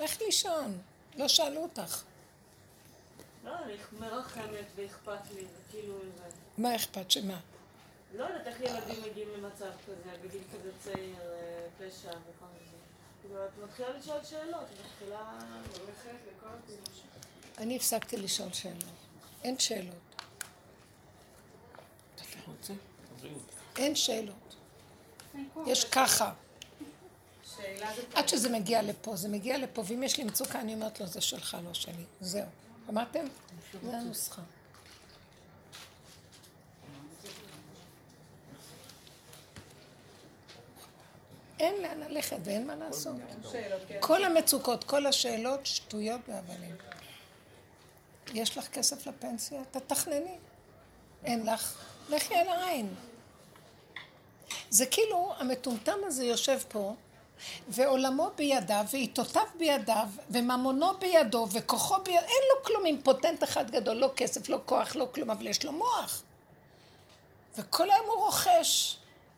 לך 0.00 0.20
לישון, 0.20 0.78
לא 1.16 1.28
שאלו 1.28 1.62
אותך. 1.62 2.02
לא, 3.44 3.58
אני 3.64 3.74
מרחמת 4.00 4.66
ואכפת 4.76 5.30
לי, 5.34 5.44
וכאילו 5.68 5.98
זה. 6.16 6.22
מה 6.58 6.76
אכפת 6.76 7.10
שמה? 7.10 7.40
לא 8.16 8.24
יודעת 8.24 8.46
איך 8.46 8.60
ילדים 8.60 9.02
מגיעים 9.10 9.28
למצב 9.38 9.70
כזה, 9.86 10.16
בגיל 10.24 10.42
כזה 10.52 10.70
צעיר, 10.84 11.16
אה, 11.20 11.66
פשע 11.78 12.08
וכל 12.08 12.46
זה. 12.70 12.76
כאילו, 13.22 13.44
את 13.44 13.50
מתחילה 13.64 13.88
לשאול 13.98 14.24
שאלות, 14.24 14.62
את 14.62 14.86
מתחילה... 14.86 15.38
הולכת 15.80 16.18
לכל 16.28 16.48
שלך. 16.66 17.04
אני 17.58 17.76
הפסקתי 17.76 18.16
לשאול 18.16 18.52
שאלות. 18.52 18.84
אין 19.44 19.58
שאלות. 19.58 20.14
אין 23.76 23.96
שאלות. 23.96 24.54
יש 25.66 25.84
ככה. 25.84 26.32
שאלה 27.56 27.94
זה 27.96 28.02
עד 28.14 28.28
שזה 28.28 28.48
מגיע 28.50 28.82
לפה, 28.82 29.16
זה 29.16 29.28
מגיע 29.28 29.58
לפה, 29.58 29.82
ואם 29.86 30.02
יש 30.02 30.18
לי 30.18 30.24
מצוקה, 30.24 30.60
אני 30.60 30.74
אומרת 30.74 31.00
לו, 31.00 31.06
זה 31.06 31.20
שלך, 31.20 31.56
לא 31.64 31.74
שלי. 31.74 32.04
זהו. 32.20 32.46
אמרתם? 32.90 33.24
זה 33.82 33.96
הנוסחה. 33.96 34.42
אין 41.60 41.82
לאן 41.82 42.00
ללכת 42.00 42.36
ואין 42.44 42.66
מה 42.66 42.74
לעשות. 42.76 43.16
שאלות, 43.52 43.82
כן. 43.88 43.98
כל 44.00 44.24
המצוקות, 44.24 44.84
כל 44.84 45.06
השאלות, 45.06 45.66
שטויות 45.66 46.20
והבלים. 46.28 46.76
יש 48.34 48.58
לך 48.58 48.68
כסף 48.68 49.06
לפנסיה? 49.06 49.62
תתכנני. 49.70 50.36
אין 51.24 51.46
לך? 51.46 51.84
לכי 52.10 52.34
על 52.34 52.48
העין. 52.48 52.94
זה 54.70 54.86
כאילו 54.86 55.34
המטומטם 55.38 55.98
הזה 56.06 56.24
יושב 56.24 56.58
פה, 56.68 56.94
ועולמו 57.68 58.30
בידיו, 58.36 58.84
ועיתותיו 58.92 59.46
בידיו, 59.58 60.08
וממונו 60.30 60.98
בידו, 60.98 61.46
וכוחו 61.52 61.94
בידו, 62.02 62.18
אין 62.18 62.42
לו 62.54 62.64
כלום, 62.64 62.86
אימפוטנט 62.86 63.44
אחד 63.44 63.70
גדול, 63.70 63.96
לא 63.96 64.12
כסף, 64.16 64.48
לא 64.48 64.60
כוח, 64.64 64.96
לא 64.96 65.08
כלום, 65.14 65.30
אבל 65.30 65.46
יש 65.46 65.64
לו 65.64 65.72
מוח. 65.72 66.22
וכל 67.58 67.90
היום 67.90 68.06
הוא 68.06 68.24
רוכש. 68.24 68.96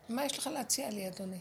מה 0.09 0.25
יש 0.25 0.37
לך 0.37 0.47
להציע 0.47 0.89
לי, 0.89 1.07
אדוני? 1.07 1.39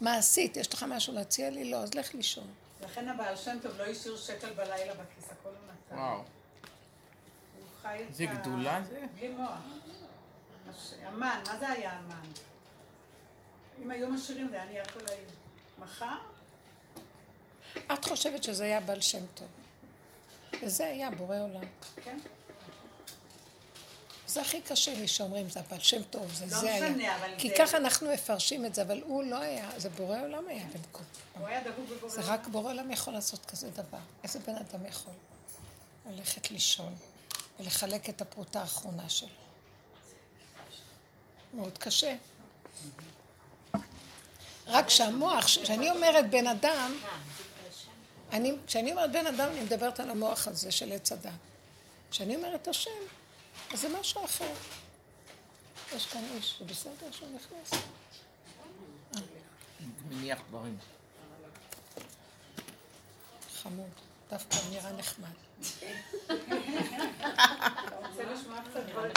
מה 0.00 0.16
עשית? 0.16 0.56
יש 0.56 0.74
לך 0.74 0.82
משהו 0.88 1.14
להציע 1.14 1.50
לי? 1.50 1.70
לא, 1.70 1.76
אז 1.76 1.94
לך 1.94 2.14
לישון. 2.14 2.46
לכן 2.80 3.08
הבעל 3.08 3.36
שם 3.36 3.58
טוב 3.62 3.72
לא 3.78 3.84
השאיר 3.84 4.16
שקל 4.16 4.50
בלילה 4.50 4.94
בכיס, 4.94 5.30
הכל 5.30 5.48
הוא 5.48 5.56
נתן. 5.72 5.94
וואו. 5.94 6.16
הוא 6.16 6.24
חי 7.82 8.04
את 8.08 8.14
זה 8.14 8.24
גדולה 8.26 8.80
זה? 8.88 9.00
בלי 9.18 9.28
מוח. 9.28 9.58
המן, 11.02 11.40
מה 11.46 11.58
זה 11.58 11.68
היה 11.68 11.92
המן? 11.92 12.28
אם 13.82 13.90
היו 13.90 14.08
משאירים 14.08 14.48
זה 14.50 14.56
היה 14.56 14.64
נהיה 14.64 14.84
כל 14.84 15.00
העיר. 15.08 15.28
מחר? 15.78 16.16
את 17.92 18.04
חושבת 18.04 18.42
שזה 18.44 18.64
היה 18.64 18.80
בעל 18.80 19.00
שם 19.00 19.26
טוב. 19.34 19.48
וזה 20.62 20.86
היה 20.86 21.10
בורא 21.10 21.36
עולם. 21.40 21.60
כן. 22.04 22.18
זה 24.26 24.40
הכי 24.40 24.60
קשה 24.60 24.94
לי 24.94 25.08
שאומרים, 25.08 25.50
זה 25.50 25.60
הבעל 25.60 25.80
שם 25.80 26.02
טוב, 26.02 26.34
זה 26.34 26.44
לא 26.44 26.50
זה 26.60 26.72
היה. 26.74 26.90
משנה, 26.90 27.16
אבל 27.16 27.34
כי 27.38 27.48
זה- 27.48 27.54
ככה 27.58 27.76
אנחנו 27.76 28.12
מפרשים 28.12 28.66
את 28.66 28.74
זה, 28.74 28.82
אבל 28.82 29.02
הוא 29.02 29.24
לא 29.24 29.36
היה, 29.36 29.70
זה 29.76 29.90
בורא 29.90 30.20
עולם 30.20 30.48
היה 30.48 30.66
במקום. 30.74 31.04
הוא 31.38 31.46
היה 31.48 31.60
דבוק 31.64 31.88
בבורא. 31.90 32.12
זה 32.12 32.20
רק 32.24 32.46
בורא 32.46 32.70
עולם 32.72 32.90
יכול 32.90 33.12
לעשות 33.14 33.46
כזה 33.46 33.70
דבר. 33.70 33.98
איזה 34.24 34.38
בן 34.38 34.56
אדם 34.56 34.86
יכול? 34.86 35.12
ללכת 36.10 36.50
לישון 36.50 36.94
ולחלק 37.60 38.08
את 38.08 38.20
הפרוטה 38.22 38.60
האחרונה 38.60 39.08
שלו. 39.08 39.28
מאוד 41.54 41.78
קשה. 41.78 42.16
רק 44.70 44.90
שהמוח, 44.90 45.44
כשאני 45.44 45.90
אומרת 45.90 46.30
בן 46.30 46.46
אדם, 46.46 46.92
אני, 48.32 48.52
כשאני 48.66 48.90
אומרת 48.90 49.12
בן 49.12 49.26
אדם, 49.26 49.48
אני 49.50 49.60
מדברת 49.60 50.00
על 50.00 50.10
המוח 50.10 50.48
הזה 50.48 50.72
של 50.72 50.92
עץ 50.92 51.12
הדת. 51.12 51.30
כשאני 52.10 52.36
אומרת 52.36 52.68
השם, 52.68 52.90
אז 53.72 53.80
זה 53.80 53.88
משהו 54.00 54.24
אחר. 54.24 54.52
יש 55.96 56.06
כאן 56.06 56.22
איש, 56.34 56.56
זה 56.58 56.64
בסדר 56.64 57.12
שהוא 57.12 57.28
נכנס. 57.34 57.80
מניח 60.08 60.38
דברים. 60.48 60.78
חמוד, 63.62 63.90
דווקא 64.30 64.56
נראה 64.70 64.92
נחמד. 64.92 65.28
אתה 67.86 67.96
רוצה 67.96 68.22
לשמוע 68.24 68.58
קצת 68.70 68.80
דברי 68.86 69.12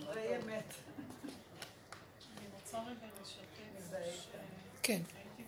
דברי 0.00 0.36
אמת. 0.36 0.74
אני 2.38 2.46
רוצה 2.54 2.78
רגע 2.78 3.06
לשתף 3.20 4.33
כן. 4.86 5.02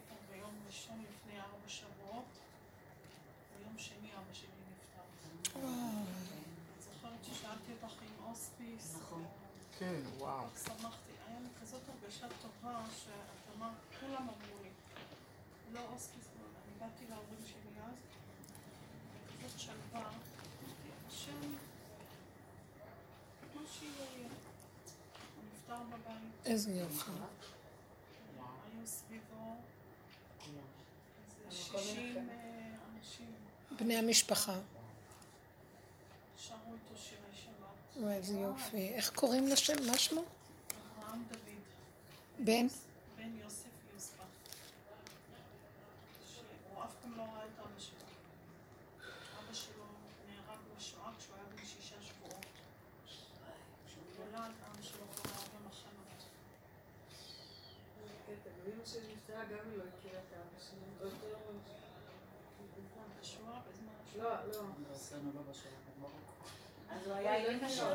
פה 0.08 0.14
ביום 0.32 0.50
ראשון 0.66 1.04
לפני 1.04 1.40
ארבע 1.40 1.68
שבועות, 1.68 2.24
ביום 3.58 3.78
שני 3.78 4.08
אבא 4.14 4.32
שלי 4.32 4.48
נפטר. 4.70 5.02
את 6.78 6.82
זוכרת 6.82 7.24
ששאלתי 7.24 7.72
אותך 7.72 7.94
עם 8.02 8.24
הוספיס? 8.24 8.96
נכון. 8.96 9.24
כן, 9.78 10.00
וואו. 10.18 10.46
שמחתי, 10.64 11.10
היה 11.26 11.40
לי 11.40 11.48
כזאת 11.62 11.80
הרגשה 11.88 12.26
טובה 12.42 12.84
שאת 13.04 13.56
אמרת, 13.56 13.74
כולם 14.00 14.22
אמרו 14.22 14.62
לי, 14.62 14.70
לא 15.72 15.80
הוספיס, 15.80 16.26
לא, 16.40 16.46
אני 16.64 16.78
באתי 16.78 17.04
להורים 17.10 17.44
שלי 17.46 17.82
אז, 17.86 17.94
וכזאת 19.26 19.60
שלווה, 19.60 20.00
אמרתי, 20.00 20.88
השם, 21.08 21.52
מה 23.54 23.62
שיהיה 23.72 23.92
יהיה. 24.16 24.28
הוא 24.28 25.44
נפטר 25.54 25.82
בבית. 25.84 26.46
איזה 26.46 26.72
יופי. 26.72 27.10
היו 28.76 28.86
סביבו 28.86 29.56
איזה 31.46 31.55
60 31.72 32.16
אה, 32.16 32.24
אנשים, 32.96 33.32
בני 33.78 33.96
המשפחה. 33.96 34.52
שרו 36.38 36.56
איתו 36.74 37.02
שירי 37.02 37.18
שבת. 37.34 38.02
וואי, 38.02 38.14
איזה 38.14 38.34
יופי. 38.38 38.88
איך 38.88 39.10
קוראים 39.14 39.48
לשם? 39.48 39.86
מה 39.86 39.98
שמו? 39.98 40.22
אברהם 40.98 41.22
דוד, 41.28 41.38
בן? 42.38 42.66
בן 43.16 43.38
יוסף 43.44 43.64
יוספה, 43.94 44.22
שהוא 46.34 46.84
אף 46.84 46.90
פעם 47.02 47.16
לא 47.16 47.22
ראה 47.22 47.44
את 47.44 47.58
אבא 47.60 47.78
שלו. 47.78 47.96
אבא 49.38 49.52
שלו 49.54 49.84
נהרג 50.28 50.58
בשואה 50.76 51.10
כשהוא 51.18 51.34
היה 51.36 51.44
בן 51.44 51.64
שישה 51.66 51.96
שבועות. 52.02 52.46
כשהוא 53.86 54.02
נולד, 54.32 54.50
אבא 54.66 54.82
שלו 54.82 54.98
כבר 55.14 55.30
היה 55.30 55.48
במחנות. 55.60 56.22
אמא 58.66 58.84
שלי 58.86 59.14
נפטרה, 59.14 59.44
גם 59.44 59.70
היא 59.70 59.78
לא 59.78 59.84
הכירה 59.98 60.18
את 60.20 60.32
אבא 60.32 60.60
שלי. 60.68 60.78
באותו- 61.00 61.26
בשואה, 63.20 63.60
בזמן 63.70 63.92
השואה. 64.02 64.05
לא, 64.18 64.30
לא. 64.52 64.60
אז 66.90 67.06
הוא 67.06 67.14
היה 67.14 67.50
עם 67.52 67.58
קשור. 67.68 67.88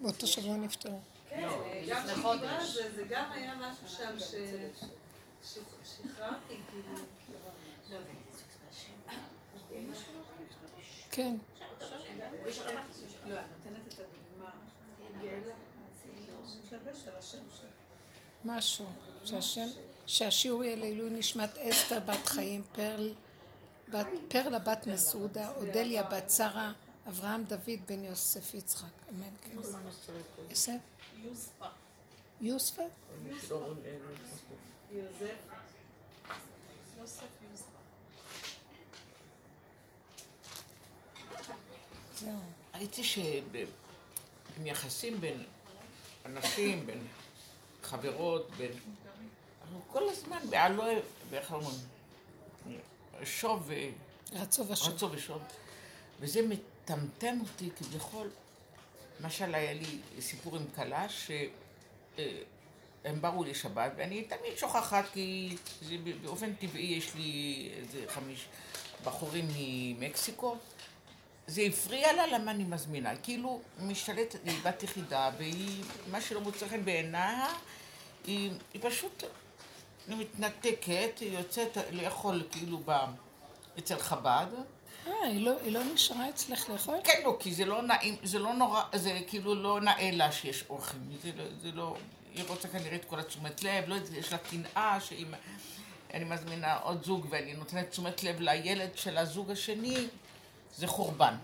באותו 0.00 0.26
שבוע. 0.26 0.56
נפטר. 0.56 0.90
כן, 1.28 1.48
זה, 2.94 3.04
גם 3.10 3.32
היה 3.32 3.54
משהו 3.54 3.88
שם 3.88 4.18
ש... 4.18 4.34
ש- 5.44 5.58
שחררתי, 5.84 6.56
כאילו. 6.70 6.98
כן. 11.10 11.36
משהו. 18.44 18.86
שהשם, 19.24 19.66
שהשיעור 20.10 20.64
יהיה 20.64 20.76
לעילוי 20.76 21.10
נשמת 21.10 21.58
אסתר 21.58 22.00
בת 22.00 22.26
חיים, 22.26 22.62
פרל, 22.72 23.14
בת, 23.88 24.06
פרלה 24.28 24.58
בת 24.58 24.86
מסעודה, 24.86 25.52
אודליה 25.56 26.02
בת 26.02 26.30
שרה, 26.30 26.72
אברהם 27.08 27.44
דוד 27.44 27.80
בן 27.88 28.04
יוסף 28.04 28.54
יצחק. 28.54 28.86
אמן. 29.10 29.28
כן. 29.42 29.50
יוסף? 30.50 30.72
יוספה. 31.20 31.64
יוספה? 32.40 32.82
ראיתי 42.74 43.02
שביחסים 44.58 45.20
בין 45.20 45.44
אנשים, 46.26 46.86
בין 46.86 47.06
חברות, 47.82 48.50
בין... 48.50 48.72
אנחנו 49.70 49.92
כל 49.92 50.08
הזמן 50.08 50.38
בעלו, 50.50 50.84
איך 51.32 51.52
אומרים? 51.52 51.78
שוב 53.24 53.62
ו... 53.66 53.74
רצו 54.32 54.68
ושוב. 54.68 54.94
רצו 54.94 55.10
ושוב. 55.12 55.42
וזה 56.20 56.40
מטמטם 56.42 57.38
אותי 57.40 57.70
כביכול. 57.76 58.30
למשל, 59.20 59.54
היה 59.54 59.72
לי 59.72 59.98
סיפור 60.20 60.56
עם 60.56 60.64
כלה 60.74 61.06
שהם 61.08 62.24
באו 63.20 63.44
לשבת, 63.44 63.92
ואני 63.96 64.24
תמיד 64.24 64.56
שוכחת, 64.56 65.04
כי 65.12 65.56
זה 65.82 65.96
באופן 66.22 66.54
טבעי 66.54 66.82
יש 66.82 67.14
לי 67.14 67.70
איזה 67.76 68.04
חמיש 68.08 68.46
בחורים 69.04 69.48
ממקסיקו. 69.56 70.56
זה 71.46 71.62
הפריע 71.62 72.12
לה 72.12 72.26
למה 72.26 72.50
אני 72.50 72.64
מזמינה. 72.64 73.16
כאילו, 73.16 73.60
משתלטת, 73.80 74.38
היא 74.44 74.58
בת 74.62 74.82
יחידה, 74.82 75.30
והיא, 75.38 75.84
מה 76.10 76.20
שלא 76.20 76.40
מוצא 76.40 76.68
חן 76.68 76.84
בעיניה, 76.84 77.46
היא, 78.26 78.50
היא 78.74 78.82
פשוט 78.84 79.24
מתנתקת, 80.08 81.18
היא 81.20 81.38
יוצאת 81.38 81.76
לאכול 81.90 82.42
כאילו 82.50 82.78
ב... 82.84 82.92
אצל 83.78 83.98
חב"ד. 83.98 84.46
אה, 85.06 85.12
היא 85.22 85.44
לא, 85.44 85.52
היא 85.64 85.72
לא 85.72 85.84
נשארה 85.84 86.28
אצלך 86.28 86.70
לאכול? 86.70 86.94
כן, 87.04 87.20
לא, 87.24 87.36
כי 87.40 87.54
זה 87.54 87.64
לא 87.64 87.82
נעים, 87.82 88.16
זה 88.22 88.38
לא 88.38 88.54
נורא, 88.54 88.82
זה 88.94 89.20
כאילו 89.26 89.54
לא 89.54 89.80
נאה 89.80 90.10
לה 90.12 90.32
שיש 90.32 90.64
אוכל. 90.70 90.96
זה 91.22 91.30
לא, 91.36 91.44
זה 91.62 91.72
לא, 91.72 91.96
היא 92.34 92.44
רוצה 92.48 92.68
כנראה 92.68 92.96
את 92.96 93.04
כל 93.04 93.20
התשומת 93.20 93.62
לב, 93.62 93.84
לא, 93.86 93.96
יש 94.14 94.32
לה 94.32 94.38
קנאה 94.38 95.00
שאם 95.00 95.34
אני 96.14 96.24
מזמינה 96.24 96.76
עוד 96.76 97.04
זוג 97.04 97.26
ואני 97.30 97.54
נותנת 97.54 97.90
תשומת 97.90 98.22
לב 98.22 98.40
לילד 98.40 98.90
של 98.94 99.18
הזוג 99.18 99.50
השני, 99.50 100.06
זה 100.76 100.86
חורבן. 100.86 101.34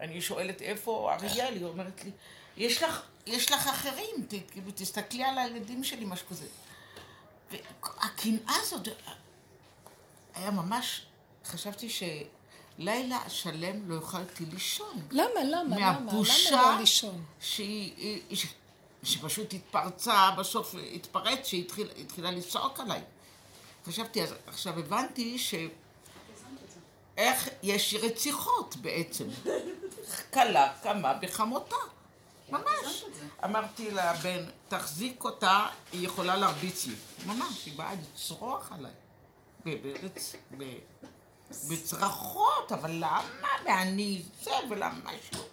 אני 0.00 0.20
שואלת 0.20 0.62
איפה 0.62 1.12
אריאל, 1.12 1.54
היא 1.54 1.64
אומרת 1.64 2.04
לי, 2.04 2.10
יש 2.56 2.82
לך, 2.82 3.02
יש 3.26 3.52
לך 3.52 3.66
אחרים, 3.66 4.26
ת, 4.28 4.34
כאילו, 4.50 4.70
תסתכלי 4.74 5.24
על 5.24 5.38
הילדים 5.38 5.84
שלי, 5.84 6.04
משהו 6.04 6.26
כזה. 6.26 6.46
והקנאה 7.52 8.54
הזאת, 8.62 8.88
היה 10.34 10.50
ממש, 10.50 11.06
חשבתי 11.46 11.88
שלילה 11.90 13.18
שלם 13.28 13.90
לא 13.90 13.94
יכולתי 13.94 14.44
לישון. 14.44 15.02
למה, 15.10 15.44
למה, 15.44 15.76
למה? 15.76 16.00
מהבושה 16.00 16.50
לא 16.50 16.80
לישון? 16.80 17.24
שהיא, 17.40 18.22
שפשוט 19.02 19.54
התפרצה, 19.54 20.30
בסוף 20.38 20.74
התפרץ, 20.94 21.46
שהיא 21.46 21.64
התחיל, 21.64 21.88
התחילה 22.00 22.30
לצעוק 22.30 22.80
עליי. 22.80 23.02
חשבתי, 23.86 24.22
אז 24.22 24.34
עכשיו 24.46 24.78
הבנתי 24.78 25.38
ש... 25.38 25.54
איך 27.16 27.48
יש 27.62 27.94
רציחות 28.02 28.76
בעצם. 28.76 29.24
כלה 30.32 30.72
קמה 30.82 31.14
בחמותה, 31.14 31.76
ממש. 32.52 33.04
אמרתי 33.44 33.90
לבן, 33.90 34.44
תחזיק 34.68 35.24
אותה, 35.24 35.66
היא 35.92 36.06
יכולה 36.06 36.36
להרביץ 36.36 36.86
לי. 36.86 36.94
ממש, 37.26 37.66
היא 37.66 37.78
באה 37.78 37.94
לצרוח 37.94 38.72
עליי. 38.72 38.92
ב- 39.66 39.82
ברצ... 39.82 40.34
ב- 40.58 40.78
בצרחות, 41.70 42.72
אבל 42.72 42.90
למה? 42.90 43.22
ואני 43.66 44.22
זה, 44.42 44.50
ולמה 44.70 44.94
משהו. 45.04 45.44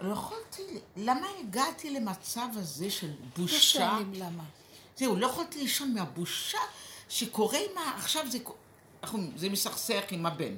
לא 0.00 0.12
יכולתי, 0.12 0.62
למה 0.96 1.26
הגעתי 1.40 1.90
למצב 1.90 2.48
הזה 2.54 2.90
של 2.90 3.06
לא 3.10 3.14
בושה? 3.36 3.60
שואלים 3.60 4.12
למה. 4.14 4.42
זהו, 4.96 5.16
לא 5.16 5.26
יכולתי 5.26 5.58
לישון 5.58 5.94
מהבושה 5.94 6.58
שקורה 7.08 7.58
עם 7.58 7.78
ה... 7.78 7.96
עכשיו 7.96 8.24
זה, 8.30 8.38
זה 9.36 9.48
מסכסך 9.48 10.02
עם 10.10 10.26
הבן. 10.26 10.56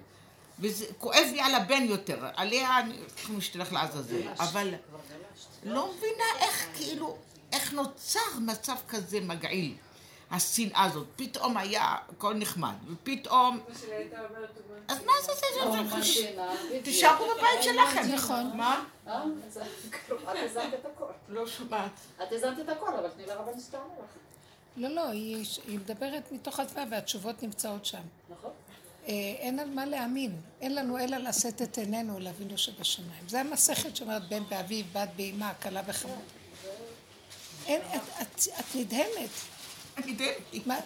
וזה 0.60 0.84
כואב 0.98 1.26
לי 1.32 1.40
על 1.40 1.54
הבן 1.54 1.82
יותר, 1.84 2.26
עליה 2.36 2.78
אני 2.78 2.94
אנחנו 3.18 3.38
נשתלח 3.38 3.72
לעזאזל. 3.72 4.28
אבל 4.38 4.74
לא 5.64 5.92
מבינה 5.92 6.24
איך 6.38 6.66
כאילו, 6.74 7.16
איך 7.52 7.72
נוצר 7.72 8.20
מצב 8.40 8.76
כזה 8.88 9.20
מגעיל. 9.20 9.74
השנאה 10.30 10.84
הזאת, 10.84 11.06
פתאום 11.16 11.56
היה 11.56 11.96
הכל 12.08 12.34
נחמד, 12.34 12.74
ופתאום... 12.92 13.60
אז 14.88 14.98
מה 15.04 15.12
זה 15.22 15.32
זה? 15.32 16.02
זה? 16.02 16.02
זה- 16.02 16.80
תישארו 16.84 17.26
בבית 17.38 17.62
שלכם. 17.62 18.02
נכון. 18.14 18.50
מה? 18.56 18.84
אה? 19.06 19.22
את 20.32 20.36
הזנת 20.36 20.74
את 20.74 20.86
הכל. 20.94 21.04
לא 21.28 21.46
שומעת. 21.46 21.90
את 22.22 22.32
הזנת 22.32 22.58
את 22.60 22.68
הכל, 22.68 22.94
אבל 22.94 23.08
תני 23.08 23.26
לרבנית 23.26 23.64
שתענה 23.64 23.84
לך. 23.84 24.10
לא, 24.76 24.88
לא, 24.88 25.08
היא 25.08 25.44
מדברת 25.68 26.32
מתוך 26.32 26.60
עצמה 26.60 26.82
והתשובות 26.90 27.42
נמצאות 27.42 27.84
שם. 27.84 27.98
נכון? 28.30 28.50
אה, 29.08 29.14
אין 29.14 29.58
על 29.58 29.70
מה 29.70 29.86
להאמין, 29.86 30.40
אין 30.60 30.74
לנו 30.74 30.98
אלא 30.98 31.16
לשאת 31.16 31.62
את 31.62 31.78
עינינו 31.78 32.18
אל 32.18 32.28
אבינו 32.28 32.58
שבשמיים. 32.58 33.28
זה 33.28 33.40
המסכת 33.40 33.96
שאומרת 33.96 34.28
בן 34.28 34.42
באביו, 34.48 34.84
בת 34.92 35.08
באמה, 35.16 35.54
כלה 35.54 35.82
בחמור. 35.82 36.22
אין, 37.66 37.80
את, 37.96 38.22
את, 38.22 38.40
את 38.60 38.74
נדהמת. 38.74 39.30
מה? 40.66 40.80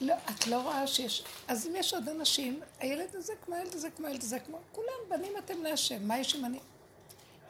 לא, 0.00 0.14
את 0.30 0.46
לא 0.46 0.62
רואה 0.62 0.86
שיש... 0.86 1.22
אז 1.48 1.66
אם 1.66 1.76
יש 1.76 1.94
עוד 1.94 2.08
אנשים, 2.08 2.60
הילד 2.78 3.08
הזה 3.14 3.32
כמו 3.44 3.54
הילד 3.54 3.74
הזה, 3.74 3.90
כמו 3.90 4.06
הילד 4.06 4.22
הזה, 4.22 4.38
כמו... 4.38 4.58
כולם 4.72 5.08
בנים 5.08 5.32
אתם 5.44 5.62
להשם, 5.62 6.08
מה 6.08 6.18
יש 6.18 6.36
אם 6.36 6.44
אני... 6.44 6.58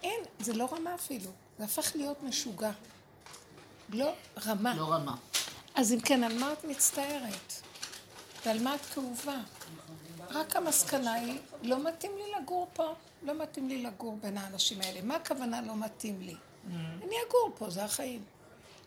אין, 0.02 0.20
זה 0.40 0.52
לא 0.52 0.68
רמה 0.72 0.94
אפילו. 0.94 1.30
זה 1.58 1.64
הפך 1.64 1.92
להיות 1.94 2.22
משוגע. 2.22 2.70
לא 3.88 4.12
רמה. 4.46 4.74
לא 4.74 4.92
רמה. 4.92 5.16
אז 5.74 5.92
אם 5.92 6.00
כן, 6.00 6.24
על 6.24 6.38
מה 6.38 6.52
את 6.52 6.64
מצטערת? 6.64 7.52
ועל 8.46 8.62
מה 8.62 8.74
את 8.74 8.80
כאובה? 8.80 9.36
רק 10.31 10.57
המסקנה 10.57 11.12
היא, 11.12 11.39
לא 11.62 11.85
מתאים 11.85 12.12
לי 12.16 12.33
לגור 12.41 12.68
פה, 12.72 12.95
לא 13.22 13.43
מתאים 13.43 13.68
לי 13.68 13.83
לגור 13.83 14.16
בין 14.22 14.39
האנשים 14.39 14.81
האלה. 14.81 15.03
מה 15.03 15.16
הכוונה 15.16 15.61
לא 15.62 15.76
מתאים 15.76 16.20
לי? 16.20 16.35
אני 17.03 17.16
אגור 17.28 17.53
פה, 17.59 17.70
זה 17.70 17.85
החיים. 17.85 18.24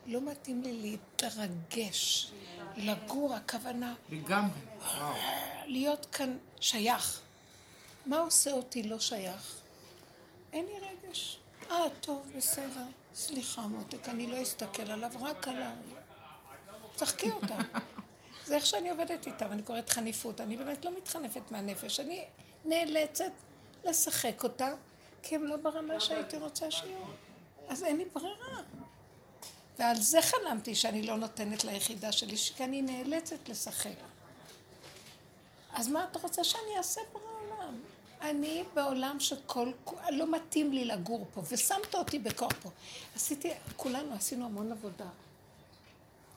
לא 0.06 0.22
מתאים 0.22 0.62
לי 0.62 0.74
להתרגש, 0.82 2.32
לגור, 2.78 3.36
הכוונה, 3.36 3.94
לגמרי. 4.10 4.60
וואו. 4.80 5.14
להיות 5.66 6.06
כאן 6.06 6.38
שייך. 6.60 7.22
מה 8.06 8.20
עושה 8.20 8.52
אותי 8.52 8.84
לא 8.84 9.00
שייך? 9.00 9.56
אין 10.54 10.66
לי 10.66 10.74
רגש. 10.80 11.39
אה, 11.72 11.78
טוב, 12.02 12.32
בסדר. 12.38 12.86
סליחה, 13.16 13.62
מותק, 13.62 14.10
אני 14.10 14.28
לא 14.28 14.41
אסתכל 14.41 14.91
עליו, 14.91 15.12
רק 15.22 15.48
עליי. 15.48 15.76
צחקי 16.96 17.32
אותה. 17.32 17.58
זה 18.46 18.56
איך 18.56 18.66
שאני 18.66 18.89
עובדת 18.89 19.28
איתם, 19.28 19.52
אני 19.52 19.62
קוראת 19.62 19.89
חניפות. 19.89 20.41
אני 20.41 20.58
באמת 20.58 20.86
לא 20.86 20.91
מתחנפת 20.98 21.52
מהנפש. 21.52 22.00
אני 22.00 22.26
נאלצת 22.66 23.32
לשחק 23.86 24.44
אותה, 24.44 24.74
כי 25.24 25.36
הם 25.36 25.44
לא 25.44 25.56
ברמה 25.58 26.00
שהייתי 26.00 26.38
רוצה 26.38 26.72
שיהיו. 26.72 26.98
אז 27.68 27.84
אין 27.84 27.98
לי 27.98 28.06
ברירה. 28.06 28.62
ועל 29.80 29.96
זה 29.96 30.22
חלמתי 30.22 30.76
שאני 30.76 31.02
לא 31.02 31.18
נותנת 31.18 31.64
ליחידה 31.64 32.12
שלי, 32.12 32.36
כי 32.38 32.64
אני 32.64 32.82
נאלצת 32.82 33.50
לשחק. 33.50 33.96
אז 35.74 35.88
מה 35.88 36.06
את 36.12 36.18
רוצה 36.18 36.44
שאני 36.44 36.78
אעשה 36.78 37.02
פה 37.12 37.20
בעולם? 37.20 37.80
אני 38.22 38.64
בעולם 38.74 39.20
שכל... 39.20 39.72
לא 40.10 40.32
מתאים 40.32 40.74
לי 40.74 40.86
לגור 40.86 41.28
פה, 41.34 41.41
ושמת 41.52 41.96
אותי 41.96 42.20
בכוח 42.20 42.52
פה. 42.62 42.70
עשיתי, 43.16 43.52
כולנו 43.76 44.14
עשינו 44.14 44.46
המון 44.46 44.72
עבודה. 44.72 45.06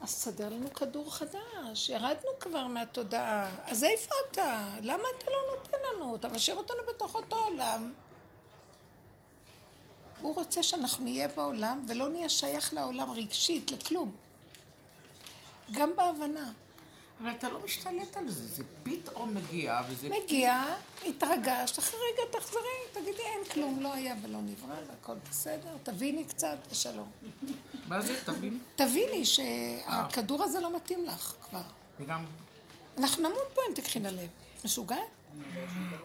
אז 0.00 0.08
סדר 0.08 0.48
לנו 0.48 0.72
כדור 0.74 1.14
חדש, 1.14 1.88
ירדנו 1.88 2.30
כבר 2.40 2.66
מהתודעה. 2.66 3.50
אז 3.64 3.84
איפה 3.84 4.14
אתה? 4.30 4.68
למה 4.82 5.02
אתה 5.18 5.30
לא 5.30 5.56
נותן 5.56 5.78
לנו? 5.88 6.16
אתה 6.16 6.28
משאיר 6.28 6.56
אותנו 6.56 6.78
בתוך 6.88 7.14
אותו 7.14 7.36
עולם. 7.36 7.92
הוא 10.20 10.34
רוצה 10.34 10.62
שאנחנו 10.62 11.04
נהיה 11.04 11.28
בעולם 11.28 11.84
ולא 11.88 12.08
נהיה 12.08 12.28
שייך 12.28 12.74
לעולם 12.74 13.10
רגשית, 13.10 13.70
לכלום. 13.70 14.12
גם 15.72 15.96
בהבנה. 15.96 16.52
אבל 17.20 17.30
אתה 17.30 17.48
לא 17.48 17.60
משתלט 17.64 18.16
על 18.16 18.28
זה, 18.28 18.46
זה 18.46 18.62
פתאום 18.82 19.34
מגיע, 19.34 19.80
וזה... 19.88 20.08
מגיע, 20.08 20.62
התרגשת, 21.06 21.78
אחרי 21.78 22.00
רגע 22.12 22.38
תחזרי, 22.38 22.60
תגידי 22.92 23.22
אין 23.22 23.44
כלום, 23.52 23.80
לא 23.80 23.92
היה 23.92 24.14
ולא 24.22 24.38
נברא, 24.40 24.74
והכל 24.88 25.14
בסדר, 25.30 25.76
תביני 25.82 26.24
קצת 26.24 26.56
ושלום. 26.70 27.10
מה 27.88 28.00
זה, 28.00 28.20
תבין? 28.24 28.58
תביני 28.76 29.24
שהכדור 29.24 30.42
הזה 30.42 30.60
לא 30.60 30.76
מתאים 30.76 31.04
לך 31.04 31.34
כבר. 31.48 31.62
וגם... 32.00 32.24
אנחנו 32.98 33.28
נמות 33.28 33.48
פה 33.54 33.60
אם 33.68 33.74
תקחי 33.74 34.00
ללב. 34.00 34.28
משוגעת? 34.64 35.00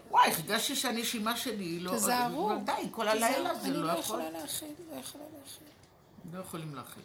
וואי, 0.09 0.31
הרגשתי 0.31 0.75
שהנשימה 0.75 1.37
שלי 1.37 1.79
לא... 1.79 1.91
תזהרו. 1.91 2.51
די, 2.65 2.87
כל 2.91 3.07
הלילה 3.07 3.55
זה 3.55 3.61
אני 3.67 3.73
לא 3.73 3.83
לא 3.87 3.91
יכול. 3.91 3.99
יכולה 4.01 4.29
להכיל, 4.29 4.73
לא 4.91 4.99
יכולה 4.99 5.23
להכיל. 5.39 5.67
לא 6.33 6.39
יכולים 6.39 6.75
להכיל. 6.75 7.03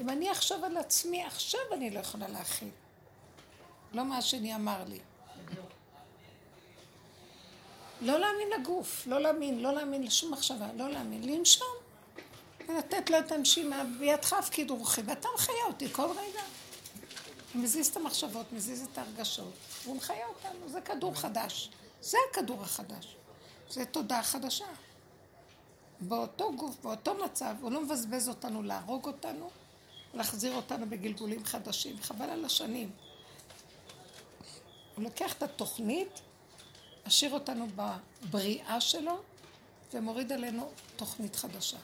אם 0.00 0.08
אני 0.10 0.32
אחשוב 0.32 0.64
על 0.64 0.76
עצמי, 0.76 1.24
עכשיו 1.24 1.60
אני 1.72 1.90
לא 1.90 2.00
יכולה 2.00 2.28
להכיל. 2.28 2.68
לא 3.92 4.04
מה 4.04 4.18
השני 4.18 4.54
אמר 4.54 4.84
לי. 4.88 4.98
לא 8.00 8.18
להאמין 8.18 8.48
לגוף, 8.60 9.06
לא 9.06 9.20
להאמין, 9.20 9.62
לא 9.62 9.72
להאמין 9.72 10.02
לשום 10.02 10.32
מחשבה, 10.32 10.66
לא 10.76 10.90
להאמין, 10.90 11.22
לנשום. 11.22 11.76
ולתת 12.68 13.10
לו 13.10 13.18
את 13.18 13.32
הנשימה, 13.32 13.84
בידך 13.98 14.32
הפקיד 14.32 14.70
רוחי, 14.70 15.00
ואתה 15.06 15.28
מחיה 15.34 15.64
אותי 15.66 15.88
כל 15.92 16.10
רגע. 16.10 16.42
הוא 17.54 17.62
מזיז 17.62 17.86
את 17.86 17.96
המחשבות, 17.96 18.52
מזיז 18.52 18.88
את 18.92 18.98
ההרגשות, 18.98 19.52
והוא 19.84 19.96
מחיה 19.96 20.26
אותנו, 20.26 20.68
זה 20.68 20.80
כדור 20.80 21.14
חדש. 21.14 21.70
זה 22.00 22.18
הכדור 22.30 22.62
החדש. 22.62 23.16
זה 23.70 23.84
תודעה 23.84 24.22
חדשה. 24.22 24.64
באותו 26.00 26.52
גוף, 26.56 26.76
באותו 26.82 27.14
מצב, 27.14 27.54
הוא 27.60 27.72
לא 27.72 27.80
מבזבז 27.80 28.28
אותנו 28.28 28.62
להרוג 28.62 29.06
אותנו, 29.06 29.50
להחזיר 30.14 30.54
אותנו 30.54 30.86
בגלגולים 30.88 31.44
חדשים, 31.44 31.96
חבל 32.02 32.30
על 32.30 32.44
השנים. 32.44 32.90
הוא 34.94 35.04
לוקח 35.04 35.32
את 35.32 35.42
התוכנית, 35.42 36.20
משאיר 37.08 37.32
אותנו 37.32 37.66
בבריאה 37.76 38.80
שלו, 38.80 39.20
ומוריד 39.94 40.32
עלינו 40.32 40.70
תוכנית 40.96 41.36
חדשה. 41.36 41.76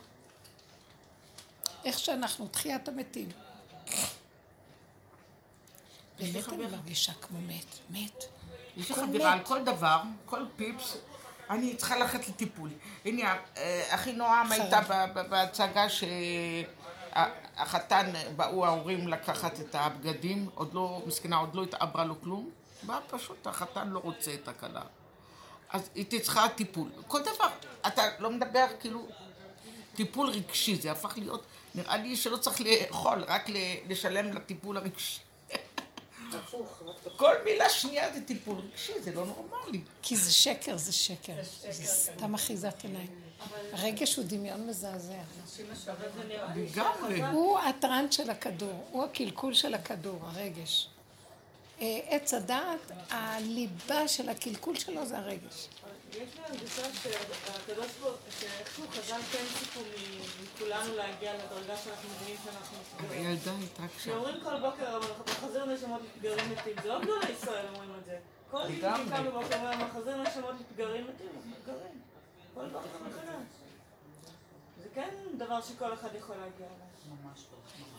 איך 1.85 1.99
שאנחנו, 1.99 2.49
תחיית 2.49 2.89
המתים. 2.89 3.29
באמת 6.19 6.49
אני. 6.49 6.67
מרגישה 6.67 7.13
כמו 7.15 7.39
מת, 7.41 7.67
מת. 7.91 8.25
יש 8.77 8.89
לי 8.89 8.95
חברה. 8.95 9.33
על 9.33 9.41
כל 9.45 9.65
דבר, 9.65 10.03
כל 10.27 10.45
פיפס, 10.57 10.97
אני 11.51 11.77
צריכה 11.77 11.97
ללכת 11.97 12.29
לטיפול. 12.29 12.71
הנה, 13.05 13.37
אה, 13.57 13.87
אחי 13.95 14.13
נועם. 14.13 14.53
הייתה 14.53 14.81
בהצגה 15.29 15.87
שהחתן, 17.15 18.13
באו 18.37 18.67
ההורים 18.67 19.09
לקחת 19.09 19.61
את 19.61 19.75
הבגדים, 19.75 20.49
עוד 20.55 20.75
לא, 20.75 21.03
מסכנה, 21.07 21.37
עוד 21.37 21.55
לא 21.55 21.63
התעברה 21.63 22.05
לו 22.05 22.21
כלום, 22.21 22.51
בא 22.83 23.01
פשוט, 23.11 23.47
החתן 23.47 23.89
לא 23.89 23.99
רוצה 23.99 24.35
את 24.35 24.49
הכלה. 24.49 24.83
אז 25.75 25.91
היא 25.95 26.21
צריכה 26.21 26.49
טיפול. 26.49 26.89
כל 27.09 27.21
דבר, 27.21 27.49
אתה 27.87 28.03
לא 28.19 28.31
מדבר 28.31 28.67
כאילו 28.81 29.07
טיפול 29.95 30.29
רגשי, 30.29 30.77
זה 30.77 30.93
הפך 30.93 31.15
להיות, 31.17 31.43
נראה 31.75 31.97
לי 31.97 32.17
שלא 32.17 32.37
צריך 32.37 32.61
לאכול, 32.61 33.25
רק 33.29 33.49
לשלם 33.89 34.33
לטיפול 34.33 34.77
הרגשי. 34.77 35.21
כל 37.17 37.35
מילה 37.45 37.71
שנייה 37.71 38.13
זה 38.15 38.25
טיפול 38.25 38.59
רגשי, 38.59 38.93
זה 39.01 39.13
לא 39.13 39.27
נורמלי. 39.27 39.81
כי 40.03 40.17
זה 40.17 40.33
שקר, 40.33 40.77
זה 40.77 40.93
שקר. 40.93 41.33
זה 41.71 41.87
סתם 41.87 42.35
אחיזת 42.35 42.85
עיניים. 42.85 43.21
הרגש 43.73 44.17
הוא 44.17 44.25
דמיון 44.29 44.67
מזעזע. 44.67 45.23
הוא 47.33 47.59
הטראנט 47.59 48.13
של 48.13 48.31
הכדור, 48.31 48.89
הוא 48.91 49.05
הקלקול 49.05 49.55
של 49.55 49.75
הכדור, 49.75 50.19
הרגש. 50.23 50.89
אה, 51.81 52.01
עץ 52.09 52.35
הדעת, 52.35 52.81
הליבה 53.11 54.09
של 54.09 54.29
הקלקול 54.29 54.77
שלו 54.77 55.07
זה 55.07 55.19
הרגש. 55.19 55.69
יש 56.11 56.17
לי 56.35 56.41
הרגשה 56.49 56.83
שהקדוש 57.03 57.87
ברוך 58.01 58.13
הוא, 58.17 58.31
שאיכשהו 58.41 58.85
חז"ל 58.91 59.21
כן 59.33 59.45
ציפו 59.59 59.81
מ- 59.81 60.45
מכולנו 60.45 60.95
להגיע 60.97 61.33
לדרגה 61.35 61.77
שאנחנו 61.77 62.09
מבינים 62.15 62.37
שאנחנו 62.45 62.77
מסוגלים. 62.83 63.27
הילדה 63.27 63.51
הייתה. 63.59 63.83
שאומרים 64.05 64.41
כל 64.43 64.61
בוקר, 64.61 64.97
אבל 64.97 65.07
מחזיר 65.21 65.65
נשמות 65.65 66.01
לפגרים 66.17 66.51
מתים, 66.51 66.73
זה 66.83 66.89
לא 66.89 67.01
גדולי 67.01 67.33
ישראל 67.33 67.67
אומרים 67.75 67.91
את 68.01 68.05
זה. 68.05 68.19
כל 68.51 68.69
מי. 68.69 68.77
שקם 68.77 69.25
בבוקר 69.27 69.57
אומר, 69.59 69.77
מחזיר 69.87 70.17
נשמות 70.23 70.55
לפגרים 70.61 71.07
מתים, 71.09 71.29
מתגרים. 71.47 72.01
כל 72.55 72.67
בוקר 72.69 72.89
מחדש. 73.09 73.45
זה 74.83 74.89
כן 74.95 75.09
דבר 75.39 75.61
שכל 75.63 75.95
אחד 75.95 76.09
יכול 76.19 76.37
להגיע 76.37 76.67
אליו. 76.67 77.25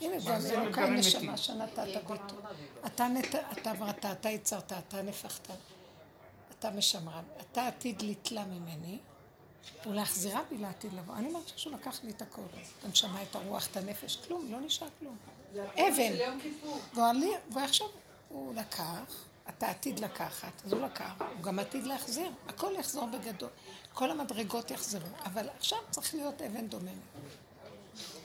הנה, 0.06 0.20
זה 0.40 0.52
אלוקי 0.54 0.70
מתגרים 0.70 0.94
נשמה 0.94 1.22
מתים. 1.22 1.38
שנתת 1.38 1.80
ביטוי. 1.80 2.18
אתה 2.86 3.08
נת- 3.08 3.36
אתה 3.52 3.74
בראת, 3.74 4.06
אתה 4.06 4.30
יצרת, 4.30 4.74
אתה 4.74 5.02
נפחת, 5.02 5.48
אתה 6.60 6.70
משמרן. 6.72 7.24
אתה 7.42 7.68
עתיד 7.68 8.02
לתלה 8.02 8.46
ממני, 8.46 8.98
ולהחזירה 9.86 10.42
בי 10.50 10.58
לעתיד 10.58 10.94
לבוא. 10.94 11.16
אני 11.16 11.28
מרגישה 11.32 11.58
שהוא 11.58 11.74
לקח 11.74 12.04
לי 12.04 12.10
את 12.12 12.22
הכל. 12.22 12.42
את 12.80 12.86
הנשמה, 12.86 13.24
את 13.24 13.36
הרוח, 13.36 13.68
את 13.72 13.78
הנפש, 13.78 14.16
כלום, 14.28 14.52
לא 14.52 14.60
נשאר 14.60 14.88
כלום. 15.00 15.18
אבן. 15.74 16.14
ועכשיו 17.54 17.88
הוא 18.30 18.54
לקח, 18.56 19.24
אתה 19.50 19.70
עתיד 19.70 20.00
לקחת, 20.00 20.52
אז 20.66 20.74
הוא 20.74 20.82
לקח, 20.82 21.12
הוא 21.36 21.44
גם 21.44 21.60
עתיד 21.60 21.84
להחזיר, 21.84 22.32
הכל 22.48 22.74
יחזור 22.80 23.06
בגדול, 23.08 23.50
כל 23.94 24.12
המדרגות 24.12 24.72
יחזרו, 24.72 25.08
אבל 25.26 25.50
עכשיו 25.58 25.78
צריך 25.92 26.16
להיות 26.16 26.42
אבן 26.42 26.68
דוממת. 26.68 26.88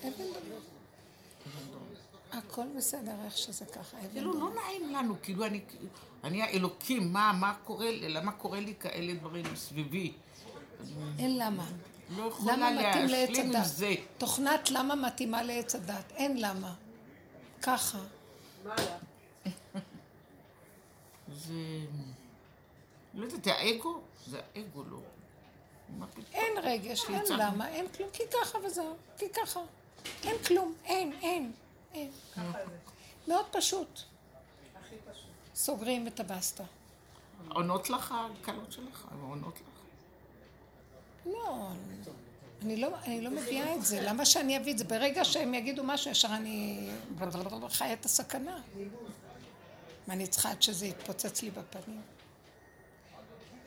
אבן 0.03 0.11
דוממת. 0.17 0.80
הכל 2.33 2.67
בסדר, 2.77 3.13
איך 3.25 3.39
שזה 3.39 3.65
ככה, 3.65 3.97
כאילו, 4.13 4.41
לא. 4.41 4.51
נעים 4.55 4.95
לנו, 4.95 5.15
כאילו, 5.23 5.47
אני, 5.47 5.61
אני 6.25 6.43
האלוקים, 6.43 7.13
מה, 7.13 7.33
מה 7.41 7.55
קורה 7.65 7.91
לי, 7.91 8.09
למה 8.09 8.33
קורה 8.33 8.61
לי 8.61 8.75
כאלה 8.81 9.15
דברים 9.15 9.45
מסביבי? 9.53 10.13
אין 11.19 11.39
למה. 11.39 11.67
לא 12.17 12.23
יכולה 12.23 12.71
להשלים 12.71 13.57
עם? 13.57 13.65
זה. 13.65 13.95
תוכנת 14.19 14.71
למה 14.71 14.95
מתאימה 14.95 15.43
לעץ 15.43 15.75
הדת? 15.75 16.13
אין 16.13 16.41
למה. 16.41 16.75
ככה. 17.63 17.99
זה... 21.33 21.55
לא 23.15 23.25
יודעת, 23.25 23.45
זה 23.45 23.55
האגו? 23.55 24.01
זה 24.27 24.41
האגו, 24.55 24.85
לא. 24.85 24.99
אין 26.33 26.59
רגש, 26.63 27.05
אין 27.09 27.23
למה, 27.39 27.69
אין 27.69 27.89
כלום, 27.89 28.09
כי 28.13 28.23
ככה 28.33 28.59
וזהו, 28.59 28.97
כי 29.19 29.27
ככה. 29.29 29.61
אין 30.25 30.37
כלום, 30.47 30.75
אין, 30.85 31.13
אין, 31.23 31.53
אין. 31.95 32.11
ככה 32.37 32.53
זה. 32.53 33.33
מאוד 33.33 33.47
פשוט. 33.51 34.01
הכי 34.81 34.95
פשוט. 35.11 35.27
סוגרים 35.55 36.07
את 36.07 36.21
הבסטה. 36.21 36.65
עונות 37.49 37.91
לך 37.91 38.15
הקלות 38.43 38.73
שלך? 38.73 39.07
הן 39.11 39.21
עונות 39.21 39.55
לך? 39.55 39.71
לא, 41.27 41.69
אני 42.63 42.77
לא, 42.77 42.89
אני 43.05 43.21
לא 43.21 43.31
מביאה 43.31 43.75
את 43.75 43.85
זה. 43.85 44.01
למה 44.03 44.27
שאני 44.27 44.57
אביא 44.57 44.73
את 44.73 44.79
זה? 44.79 44.85
ברגע 44.85 45.25
שהם 45.25 45.55
יגידו 45.55 45.85
משהו, 45.85 46.11
ישר 46.11 46.29
אני 46.29 46.91
חיה 47.69 47.93
את 47.93 48.05
הסכנה. 48.05 48.59
מה 50.07 50.15
אני 50.15 50.27
צריכה 50.27 50.51
עד 50.51 50.63
שזה 50.63 50.87
יתפוצץ 50.87 51.43
לי 51.43 51.51
בפנים? 51.51 52.01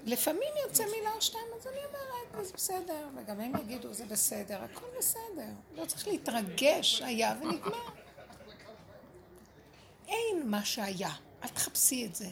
לפעמים 0.06 0.50
יוצא 0.68 0.84
מילה 0.84 1.12
או 1.16 1.22
שתיים, 1.22 1.44
אז 1.60 1.68
אני 1.68 1.78
אומרת, 1.86 2.46
זה 2.46 2.54
בסדר, 2.54 3.08
וגם 3.16 3.40
הם 3.40 3.52
יגידו, 3.56 3.94
זה 3.94 4.06
בסדר, 4.06 4.60
הכל 4.64 4.86
בסדר. 4.98 5.50
לא 5.76 5.86
צריך 5.86 6.08
להתרגש, 6.08 7.02
היה 7.02 7.36
ונגמר. 7.42 7.90
אין 10.08 10.50
מה 10.50 10.66
שהיה, 10.66 11.10
אל 11.44 11.48
תחפשי 11.48 12.06
את 12.06 12.16
זה, 12.16 12.28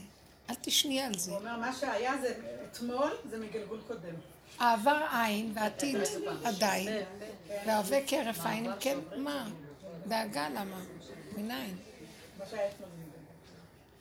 אל 0.49 0.55
תשני 0.61 1.01
על 1.01 1.17
זה. 1.17 1.31
הוא 1.31 1.39
אומר, 1.39 1.57
מה 1.57 1.75
שהיה 1.75 2.13
זה 2.21 2.33
אתמול, 2.71 3.11
זה 3.29 3.37
מגלגול 3.37 3.81
קודם. 3.87 4.15
העבר 4.59 5.07
עין 5.11 5.51
והעתיד 5.55 5.97
עדיין, 6.43 7.05
וההווה 7.65 7.99
כהרף 8.07 8.45
עין, 8.45 8.65
אם 8.65 8.79
כן, 8.79 8.97
מה? 9.17 9.49
דאגה 10.07 10.49
למה? 10.49 10.83
מניין? 11.37 11.77
מה 12.39 12.45
שהיה 12.49 12.69
אתמול. 12.69 12.90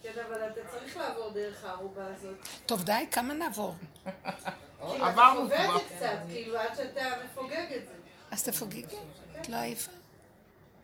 כן, 0.02 0.12
אבל 0.28 0.48
אתה 0.50 0.60
צריך 0.70 0.96
לעבור 0.96 1.30
דרך 1.30 1.64
הערובה 1.64 2.06
הזאת. 2.06 2.36
טוב, 2.66 2.84
די, 2.84 3.06
כמה 3.10 3.34
נעבור? 3.34 3.74
כאילו, 4.04 5.04
עברנו 5.06 5.40
חווה 5.40 5.64
כבר. 5.66 5.76
את 5.76 5.88
זה 5.88 5.94
קצת, 5.96 6.18
כאילו, 6.28 6.58
עד 6.58 6.74
שאתה 6.76 7.00
מפוגג 7.24 7.66
את 7.76 7.86
זה. 7.86 7.92
אז 8.30 8.44
תפוגגי, 8.44 8.96
את 9.40 9.48
לא 9.48 9.56
עייפה. 9.56 9.90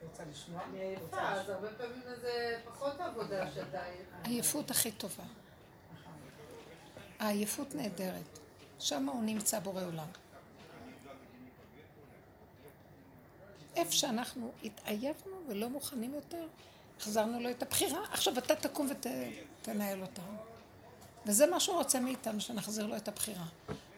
רוצה 0.02 0.22
לשמוע? 0.30 0.60
אני 0.70 0.78
עייפה, 0.80 1.20
אז 1.20 1.48
הרבה 1.50 1.68
פעמים 1.78 2.02
זה 2.20 2.58
פחות 2.64 3.00
עבודה 3.00 3.50
שאתה 3.54 3.84
עייף. 3.84 4.06
העייפות 4.24 4.70
הכי 4.70 4.92
טובה. 4.92 5.24
העייפות 7.18 7.74
נהדרת. 7.74 8.38
שם 8.78 9.08
הוא 9.08 9.22
נמצא 9.22 9.58
בורא 9.58 9.82
עולם. 9.82 10.06
איפה 13.76 13.92
שאנחנו 13.92 14.52
התעייפנו 14.64 15.32
ולא 15.48 15.68
מוכנים 15.68 16.14
יותר, 16.14 16.46
החזרנו 17.00 17.40
לו 17.40 17.50
את 17.50 17.62
הבחירה, 17.62 18.00
עכשיו 18.12 18.38
אתה 18.38 18.56
תקום 18.56 18.88
ותנהל 18.90 20.02
אותה. 20.02 20.22
וזה 21.26 21.46
מה 21.46 21.60
שהוא 21.60 21.76
רוצה 21.76 22.00
מאיתנו, 22.00 22.40
שנחזיר 22.40 22.86
לו 22.86 22.96
את 22.96 23.08
הבחירה. 23.08 23.44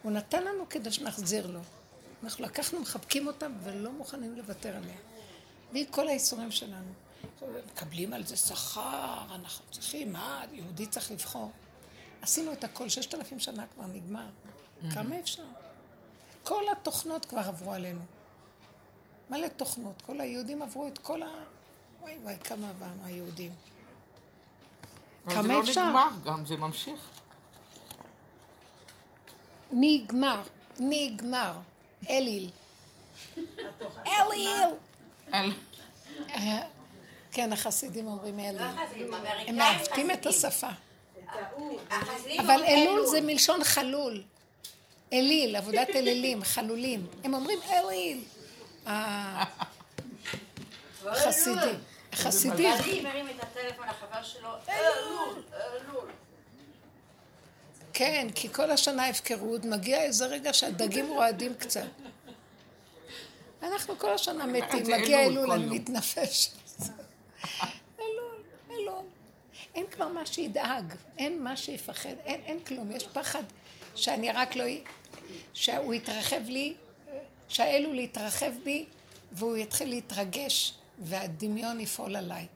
הוא 0.03 0.13
נתן 0.13 0.45
לנו 0.45 0.69
כדי 0.71 0.91
שנחזיר 0.91 1.47
לו. 1.47 1.61
אנחנו 2.23 2.45
לקחנו, 2.45 2.81
מחבקים 2.81 3.27
אותה 3.27 3.47
ולא 3.63 3.93
מוכנים 3.93 4.37
לוותר 4.37 4.77
עליה. 4.77 4.97
והיא 5.73 5.87
כל 5.91 6.09
האיסורים 6.09 6.51
שלנו. 6.51 6.93
מקבלים 7.67 8.13
על 8.13 8.27
זה 8.27 8.37
שכר, 8.37 9.23
אנחנו 9.35 9.65
צריכים, 9.71 10.13
מה, 10.13 10.43
יהודי 10.53 10.87
צריך 10.87 11.11
לבחור. 11.11 11.51
עשינו 12.23 12.53
את 12.53 12.65
הכל, 12.65 12.89
ששת 12.89 13.15
אלפים 13.15 13.41
שנה 13.41 13.67
כבר 13.75 13.87
נגמר. 13.87 14.29
כמה 14.95 15.21
אפשר? 15.21 15.45
כל 16.43 16.63
התוכנות 16.73 17.25
כבר 17.25 17.41
עברו 17.41 17.73
עלינו. 17.73 18.01
מלא 19.31 19.49
תוכנות. 19.49 20.03
כל 20.03 20.21
היהודים 20.21 20.63
עברו 20.63 20.89
את 20.89 20.99
כל 20.99 21.23
ה... 21.23 21.29
וואי 22.01 22.19
וואי, 22.23 22.35
כמה 22.45 22.69
עברנו 22.69 23.05
היהודים. 23.05 23.51
כמה 25.31 25.43
זה 25.43 25.49
לא 25.49 25.61
אפשר? 25.61 25.87
נגמר 25.89 26.09
גם, 26.25 26.47
זה 26.47 26.57
ממשיך. 26.57 27.01
נגמר, 29.73 30.43
נגמר. 30.79 31.53
אליל. 32.11 32.51
אליל! 34.07 34.69
אל- 35.35 35.53
אה, 36.31 36.63
כן, 37.33 37.53
החסידים 37.53 38.07
אומרים 38.07 38.39
אליל. 38.41 38.63
לא 38.63 39.17
הם 39.47 39.57
מעוותים 39.57 40.11
את. 40.11 40.27
השפה. 40.27 40.69
אבל 42.41 42.63
אלול 42.69 43.07
זה 43.07 43.21
מלשון 43.21 43.65
חלול. 43.65 44.23
אליל, 45.13 45.57
עבודת 45.57 45.89
אלילים, 45.91 46.45
חלולים. 46.45 47.07
הם 47.25 47.35
אומרים 47.35 47.59
אליל. 47.63 48.25
החסידים. 51.13 51.79
החסידים. 52.13 52.71
בעלי 52.79 53.01
מרים 53.01 53.27
את 53.29 53.43
הטלפון 53.43 53.87
לחבר 53.89 54.23
שלו, 54.23 54.49
אלול, 54.69 55.43
אלול. 55.53 56.11
כן, 57.93 58.29
כי 58.35 58.53
כל 58.53 58.71
השנה 58.71 59.09
הפקרות, 59.09 59.65
מגיע 59.65 60.03
איזה 60.03 60.27
רגע 60.27 60.53
שהדגים 60.53 61.09
רועדים 61.09 61.55
קצת. 61.55 61.87
אנחנו 63.63 63.99
כל 63.99 64.13
השנה 64.13 64.47
מתים, 64.47 64.85
זה 64.85 64.97
מגיע 64.99 65.21
אלול 65.21 65.53
אני 65.53 65.65
יום. 65.65 65.75
מתנפשת. 65.75 66.51
אלול, 68.01 68.43
אלול. 68.71 69.05
אין 69.75 69.87
כבר 69.87 70.09
מה 70.09 70.27
שידאג, 70.27 70.95
אין 71.19 71.43
מה 71.43 71.57
שיפחד, 71.57 72.15
אין, 72.25 72.41
אין 72.45 72.61
כלום, 72.61 72.93
יש 72.93 73.07
פחד 73.07 73.43
שאני 73.95 74.33
רק 74.33 74.57
לא... 74.57 74.65
שהוא 75.55 75.95
יתרחב 75.95 76.41
לי, 76.49 76.75
שהאלול 77.49 77.99
יתרחב 77.99 78.53
בי, 78.65 78.87
והוא 79.33 79.57
יתחיל 79.57 79.89
להתרגש, 79.89 80.75
והדמיון 81.01 81.81
יפעול 81.81 82.17
עליי. 82.17 82.47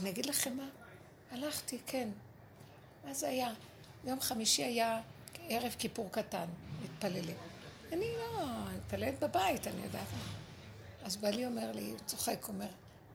אני 0.00 0.10
אגיד 0.10 0.26
לכם 0.26 0.56
מה, 0.56 0.68
הלכתי, 1.30 1.78
כן. 1.86 2.08
מה 3.04 3.14
זה 3.14 3.28
היה? 3.28 3.52
יום 4.04 4.20
חמישי 4.20 4.64
היה 4.64 5.00
ערב 5.48 5.74
כיפור 5.78 6.08
קטן, 6.10 6.46
מתפללים. 6.82 7.36
אני 7.92 8.06
לא, 8.18 8.42
אני 8.42 8.76
מתפללת 8.76 9.20
בבית, 9.20 9.66
אני 9.66 9.82
יודעת. 9.84 10.06
אז 11.02 11.16
בעלי 11.16 11.46
אומר 11.46 11.72
לי, 11.72 11.90
הוא 11.90 11.98
צוחק, 12.06 12.48
אומר, 12.48 12.66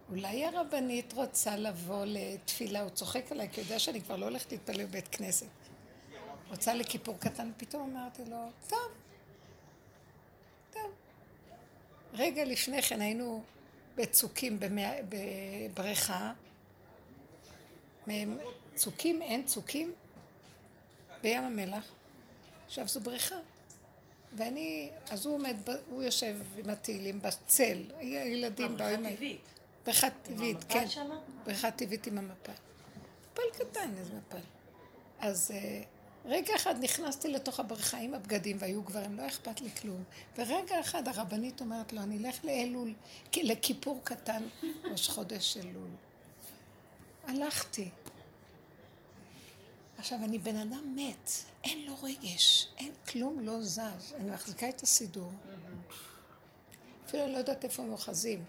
אולי 0.09 0.45
הרבנית 0.45 1.13
רוצה 1.13 1.55
לבוא 1.55 2.05
לתפילה, 2.07 2.81
הוא 2.81 2.89
צוחק 2.89 3.31
עליי, 3.31 3.49
כי 3.51 3.61
הוא 3.61 3.65
יודע 3.65 3.79
שאני 3.79 4.01
כבר 4.01 4.15
לא 4.15 4.25
הולכת 4.25 4.51
להתפלל 4.51 4.85
בבית 4.85 5.07
כנסת. 5.07 5.47
רוצה 6.49 6.73
לכיפור 6.73 7.17
קטן, 7.19 7.51
פתאום 7.57 7.95
אמרתי 7.95 8.25
לו, 8.25 8.49
טוב, 8.67 8.79
טוב. 10.73 10.91
רגע 12.13 12.45
לפני 12.45 12.81
כן 12.81 13.01
היינו 13.01 13.43
בצוקים 13.95 14.59
בבריכה, 15.09 16.33
צוקים, 18.75 19.21
אין 19.21 19.43
צוקים, 19.45 19.93
בים 21.21 21.43
המלח. 21.43 21.83
עכשיו 22.65 22.87
זו 22.87 22.99
בריכה. 22.99 23.35
ואני, 24.37 24.89
אז 25.09 25.25
הוא 25.25 25.33
עומד, 25.35 25.55
הוא 25.89 26.03
יושב 26.03 26.35
עם 26.57 26.69
התהילים 26.69 27.21
בצל, 27.21 27.77
הילדים 27.99 28.77
באו 28.77 28.87
עם... 28.87 29.05
ה- 29.05 29.09
טבעית. 29.15 29.41
בריכה 29.85 30.07
טבעית, 30.09 30.57
כן. 30.69 30.85
בריכה 31.45 31.71
טבעית 31.71 32.07
עם 32.07 32.17
המפל. 32.17 32.51
מפל 33.31 33.41
קטן, 33.63 33.89
איזה 33.97 34.13
מפל. 34.13 34.37
אז 35.19 35.51
אה, 35.53 35.81
רגע 36.25 36.55
אחד 36.55 36.75
נכנסתי 36.83 37.27
לתוך 37.27 37.59
הבריכה 37.59 37.97
עם 37.97 38.13
הבגדים, 38.13 38.57
והיו 38.59 38.81
גברים, 38.83 39.17
לא 39.17 39.27
אכפת 39.27 39.61
לי 39.61 39.69
כלום. 39.71 40.03
ורגע 40.37 40.79
אחד 40.79 41.07
הרבנית 41.07 41.61
אומרת 41.61 41.93
לו, 41.93 42.01
אני 42.01 42.17
אלך 42.17 42.45
לאלול, 42.45 42.93
כי- 43.31 43.43
לכיפור 43.43 44.01
קטן, 44.03 44.43
ראש 44.91 45.09
חודש 45.09 45.57
אלול. 45.57 45.89
הלכתי. 47.27 47.89
עכשיו, 49.97 50.17
אני 50.23 50.37
בן 50.37 50.55
אדם 50.55 50.95
מת, 50.95 51.31
אין 51.63 51.85
לו 51.85 51.95
רגש, 52.03 52.67
אין 52.77 52.91
כלום 53.09 53.39
לא 53.39 53.61
זז. 53.61 54.13
אני 54.15 54.29
מחזיקה 54.31 54.69
את 54.69 54.81
הסידור. 54.81 55.31
אפילו 57.05 57.27
לא 57.27 57.37
יודעת 57.37 57.63
איפה 57.63 57.83
הם 57.83 57.91
אוחזים. 57.91 58.43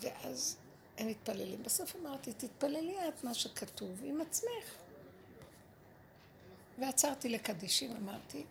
ואז 0.00 0.56
הם 0.98 1.08
מתפללים. 1.08 1.62
בסוף 1.62 1.96
אמרתי, 1.96 2.32
תתפללי 2.32 3.08
את 3.08 3.24
מה 3.24 3.34
שכתוב 3.34 4.00
עם 4.04 4.20
עצמך. 4.20 4.74
ועצרתי 6.78 7.28
לקדישים, 7.28 7.96
אמרתי, 7.96 8.44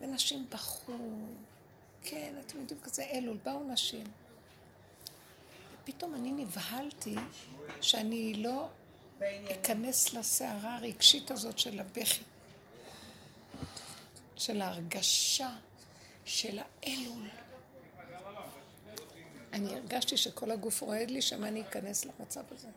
ונשים 0.00 0.46
בכו. 0.50 0.92
כן, 2.02 2.34
אתם 2.46 2.60
יודעים, 2.60 2.80
כזה 2.80 3.04
אלול, 3.04 3.36
באו 3.44 3.64
נשים. 3.64 4.06
ופתאום 5.82 6.14
אני 6.14 6.32
נבהלתי 6.32 7.14
שאני 7.80 8.34
לא 8.34 8.68
אכנס 9.52 10.14
לסערה 10.14 10.76
הרגשית 10.76 11.30
הזאת 11.30 11.58
של 11.58 11.80
הבכי, 11.80 12.22
של 14.36 14.60
ההרגשה, 14.60 15.50
של 16.24 16.58
האלול. 16.58 17.28
אני 19.58 19.74
הרגשתי 19.74 20.16
שכל 20.16 20.50
הגוף 20.50 20.80
רועד 20.80 21.10
לי, 21.10 21.22
שמה 21.22 21.48
אני 21.48 21.62
אכנס 21.62 22.04
למצב 22.04 22.42
הזה. 22.50 22.68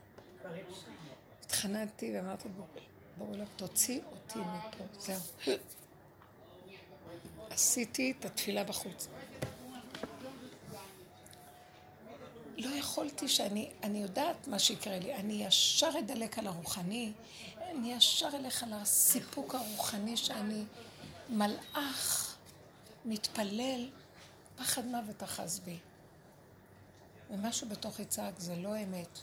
התחננתי 1.46 2.18
ואמרתי, 2.18 2.50
בוא, 2.50 2.66
בואו 3.18 3.38
לא, 3.38 3.46
תוציא 3.56 4.00
אותי 4.12 4.40
מפה, 4.40 4.84
זהו. 5.00 5.56
עשיתי 7.50 8.14
את 8.20 8.26
התפילה 8.26 8.64
בחוץ. 8.64 9.08
לא 12.58 12.70
יכולתי 12.70 13.28
שאני, 13.28 13.70
אני 13.84 14.02
יודעת 14.02 14.48
מה 14.48 14.60
שיקרה 14.60 15.00
לי, 15.00 15.16
אני 15.16 15.46
ישר 15.46 15.90
אדלק 16.00 16.40
על 16.40 16.48
הרוחני, 16.48 17.12
אני 17.58 17.94
ישר 17.94 18.30
אלך 18.34 18.64
על 18.64 18.74
הסיפוק 18.74 19.56
הרוחני 19.56 20.18
שאני 20.18 20.64
מלאך, 21.30 22.36
מתפלל, 23.06 23.90
פחד 24.58 24.86
מוות 24.86 25.24
אחז 25.24 25.60
בי. 25.60 25.78
ומשהו 27.32 27.70
בתוך 27.70 28.00
יצעק, 28.00 28.34
זה 28.40 28.56
לא 28.56 28.78
אמת. 28.78 29.20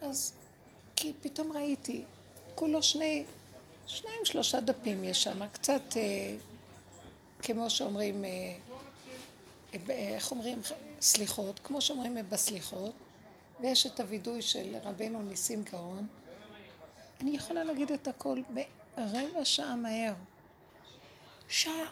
אז, 0.00 0.32
כי 0.96 1.12
פתאום 1.22 1.52
ראיתי, 1.52 2.04
כולו 2.54 2.82
שני, 2.82 3.24
שניים 3.86 4.24
שלושה 4.24 4.60
דפים 4.60 5.04
יש 5.04 5.22
שם, 5.22 5.48
קצת 5.48 5.96
אה, 5.96 6.36
כמו 7.38 7.70
שאומרים, 7.70 8.24
אה, 8.24 8.30
אה, 9.74 10.14
איך 10.14 10.30
אומרים, 10.30 10.60
סליחות, 11.00 11.60
כמו 11.64 11.80
שאומרים 11.80 12.16
בסליחות, 12.28 12.92
ויש 13.60 13.86
את 13.86 14.00
הווידוי 14.00 14.42
של 14.42 14.76
רבנו 14.84 15.22
ניסים 15.22 15.62
גאון. 15.62 16.06
אני 17.20 17.30
יכולה 17.30 17.64
להגיד 17.64 17.92
את 17.92 18.08
הכל 18.08 18.40
ברבע 18.96 19.44
שעה 19.44 19.76
מהר. 19.76 20.14
שעה 21.48 21.84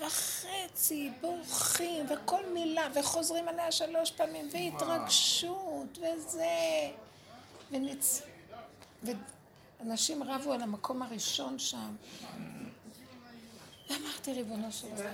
וחצי 0.00 1.10
בורחים, 1.20 2.06
וכל 2.10 2.46
מילה, 2.54 2.88
וחוזרים 2.94 3.48
עליה 3.48 3.72
שלוש 3.72 4.10
פעמים, 4.10 4.48
והתרגשות, 4.52 5.98
וזה, 5.98 6.46
ונצ... 7.70 8.22
ואנשים 9.80 10.22
רבו 10.22 10.52
על 10.52 10.62
המקום 10.62 11.02
הראשון 11.02 11.58
שם. 11.58 11.96
ואמרתי, 13.90 14.32
ריבונו 14.32 14.72
של 14.72 14.86
עולם, 14.96 15.12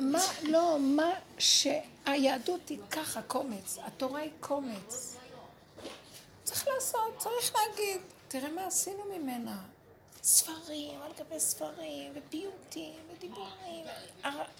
מה, 0.00 0.18
לא, 0.42 0.78
מה 0.80 1.10
שהיהדות 1.38 2.68
היא 2.68 2.78
ככה, 2.90 3.22
קומץ, 3.22 3.78
התורה 3.82 4.20
היא 4.20 4.30
קומץ. 4.40 5.16
צריך 6.44 6.68
לעשות, 6.74 7.18
צריך 7.18 7.54
להגיד, 7.54 8.00
תראה 8.28 8.50
מה 8.50 8.66
עשינו 8.66 9.04
ממנה. 9.16 9.62
ספרים 10.22 11.02
על 11.02 11.12
גבי 11.18 11.40
ספרים, 11.40 12.12
ופיוטים, 12.14 13.02
ודיבורים. 13.20 13.84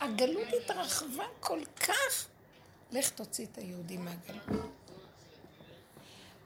הגלות 0.01 0.49
התרחבה 0.63 1.25
כל 1.41 1.61
כך. 1.81 2.27
לך 2.93 3.11
תוציא 3.11 3.47
את 3.53 3.59
היהודים 3.59 4.05
מהגלות. 4.05 4.71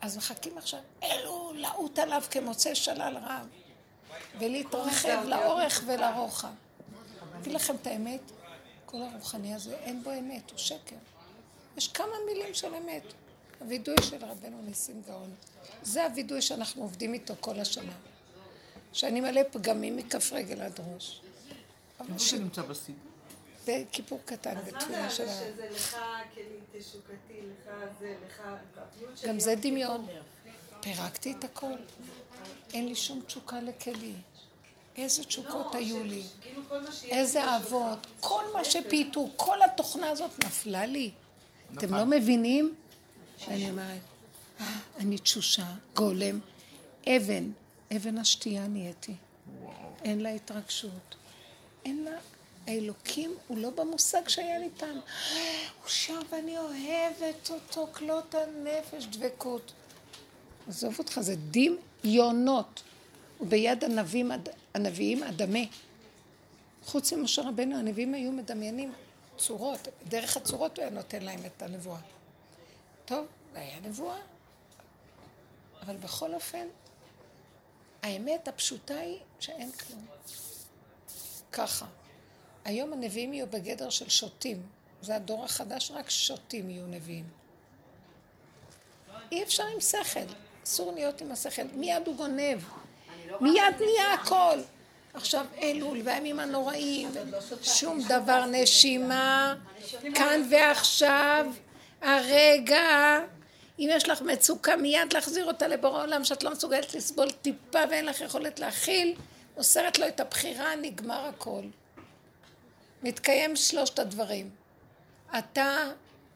אז 0.01 0.17
מחכים 0.17 0.59
עכשיו, 0.59 0.81
אלו 1.03 1.53
לעוט 1.55 1.99
עליו 1.99 2.23
כמוצא 2.31 2.75
שלל 2.75 3.17
רב, 3.23 3.47
ולהתרחב 4.39 5.25
לאורך 5.27 5.83
ולרוחב. 5.87 6.53
אגיד 7.41 7.53
לכם 7.53 7.77
את 7.77 7.87
האמת, 7.87 8.21
כל 8.87 9.03
הרוחני 9.03 9.55
הזה, 9.55 9.77
אין 9.77 10.03
בו 10.03 10.11
אמת, 10.11 10.51
הוא 10.51 10.59
שקר. 10.59 10.97
יש 11.77 11.89
כמה 11.89 12.13
מילים 12.27 12.55
של 12.55 12.75
אמת. 12.75 13.03
הווידוי 13.61 13.97
של 14.03 14.25
רבנו 14.25 14.63
ניסים 14.63 15.03
גאון. 15.07 15.35
זה 15.83 16.05
הווידוי 16.05 16.43
שאנחנו 16.43 16.83
עובדים 16.83 17.15
איתו 17.15 17.35
כל 17.41 17.61
השנה. 17.61 17.93
שאני 18.93 19.21
מלא 19.21 19.41
פגמים 19.53 19.97
מכף 19.97 20.33
רגל 20.33 20.63
עד 20.63 20.81
ראש. 20.81 21.21
מה 22.09 22.19
שנמצא 22.19 22.63
בסיפור? 22.63 23.11
בכיפור 23.69 24.21
קטן, 24.25 24.55
בתפילה 24.67 25.11
של 25.11 25.29
ה... 25.29 25.31
אז 25.33 25.39
מה 25.39 25.53
שזה 25.55 25.69
לך 25.71 25.97
כלי 26.35 26.43
תשוקתי, 26.81 27.41
לך 27.41 27.71
זה, 28.01 28.15
לך... 28.27 28.43
גם 29.27 29.41
זה 29.41 29.55
דמיון. 29.55 30.07
פירקתי 30.81 31.33
את 31.39 31.45
הכל. 31.45 31.73
אין 32.73 32.89
לי 32.89 32.95
שום 32.95 33.21
תשוקה 33.27 33.61
לכלי. 33.61 34.13
איזה 34.97 35.25
תשוקות 35.25 35.75
היו 35.75 36.05
לי. 36.05 36.23
כאילו. 36.43 36.63
איזה 37.05 37.45
אהבות. 37.45 38.07
כל 38.21 38.45
מה 38.53 38.65
שפיתו, 38.65 39.29
כל 39.37 39.63
התוכנה 39.63 40.11
הזאת 40.11 40.45
נפלה 40.45 40.87
לי. 40.87 41.11
אתם 41.79 41.95
לא 41.95 42.05
מבינים? 42.07 42.75
שאני 43.39 43.71
אומרת, 43.71 43.99
"אה, 44.61 44.67
אני 44.99 45.19
תשושה, 45.19 45.67
גולם, 45.97 46.41
אבן, 47.09 47.51
אבן 47.97 48.19
השתייה 48.19 48.67
נהייתי. 48.69 49.15
אין 50.05 50.21
לה 50.21 50.29
התרגשות. 50.31 51.15
אין 51.85 52.05
לה... 52.05 52.19
האלוקים 52.67 53.37
הוא 53.49 53.59
לא 53.59 53.71
במושג 53.71 54.29
שהיה 54.29 54.59
לי 54.59 54.69
פעם. 54.79 55.01
הוא 55.81 55.89
שם 55.89 56.21
ואני 56.31 56.59
אוהבת 56.59 57.51
אותו, 57.51 57.89
כלות 57.93 58.35
הנפש, 58.35 59.05
דבקות. 59.05 59.73
עזוב 60.69 60.99
אותך, 60.99 61.21
זה 61.21 61.35
דמיונות. 61.37 62.83
וביד 63.41 63.85
הנביאים, 63.85 64.31
הנביאים 64.75 65.23
אדמה. 65.23 65.59
חוץ 66.85 67.13
ממשה 67.13 67.43
רבנו, 67.43 67.79
הנביאים 67.79 68.15
היו 68.15 68.33
מדמיינים 68.33 68.93
צורות. 69.37 69.89
דרך 70.09 70.37
הצורות 70.37 70.79
הוא 70.79 70.83
היה 70.83 70.95
נותן 70.95 71.23
להם 71.23 71.41
את 71.47 71.63
הנבואה. 71.63 72.01
טוב, 73.05 73.27
זה 73.53 73.59
היה 73.59 73.81
נבואה. 73.81 74.19
אבל 75.83 75.97
בכל 75.97 76.35
אופן, 76.35 76.67
האמת 78.03 78.49
הפשוטה 78.49 78.99
היא 78.99 79.19
שאין 79.41 79.73
כלום. 79.73 80.07
ככה. 81.55 81.87
היום 82.65 82.93
הנביאים 82.93 83.33
יהיו 83.33 83.47
בגדר 83.47 83.91
של 83.91 84.09
שוטים. 84.09 84.63
זה 85.03 85.17
הדור 85.17 85.45
החדש, 85.45 85.91
רק 85.91 86.11
שוטים 86.11 86.71
יהיו 86.71 86.87
נביאים. 86.87 87.25
אי 89.33 89.43
אפשר 89.43 89.65
עם 89.75 89.81
שכל. 89.81 90.21
אסור 90.65 90.93
להיות 90.93 91.21
עם 91.21 91.33
השכל. 91.33 91.63
מיד 91.75 92.07
הוא 92.07 92.17
גונב. 92.17 92.59
מיד 93.41 93.75
נהיה 93.81 94.15
הכל. 94.15 94.59
עכשיו 95.15 95.47
אלול 95.63 96.01
והימים 96.05 96.41
הנוראים, 96.41 97.11
שום 97.63 98.03
דבר 98.09 98.45
נשימה, 98.47 99.55
כאן 100.15 100.43
ועכשיו, 100.51 101.47
הרגע, 102.03 103.19
אם 103.79 103.89
יש 103.93 104.09
לך 104.09 104.23
מצוקה 104.23 104.77
מיד 104.77 105.13
להחזיר 105.13 105.47
אותה 105.47 105.69
לבורא 105.69 106.03
עולם 106.03 106.25
שאת 106.25 106.43
לא 106.43 106.51
מסוגלת 106.51 106.95
לסבול 106.95 107.31
טיפה 107.31 107.79
ואין 107.91 108.07
לך 108.07 108.21
יכולת 108.21 108.61
להכיל, 108.61 109.15
מוסרת 109.57 109.99
לו 109.99 110.09
את 110.09 110.21
הבחירה, 110.21 110.77
נגמר 110.77 111.25
הכל. 111.25 111.63
מתקיים 113.03 113.57
שלושת 113.57 113.99
הדברים. 113.99 114.51
אתה, 115.39 115.77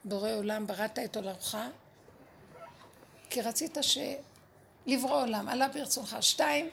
בורא 0.05 0.33
עולם, 0.33 0.67
בראת 0.67 0.99
את 0.99 1.17
עולמך, 1.17 1.59
כי 3.31 3.41
רצית 3.41 3.79
ש... 3.81 3.99
לברוא 4.87 5.23
עולם, 5.23 5.49
עלה 5.49 5.69
ברצונך. 5.69 6.17
שתיים, 6.21 6.71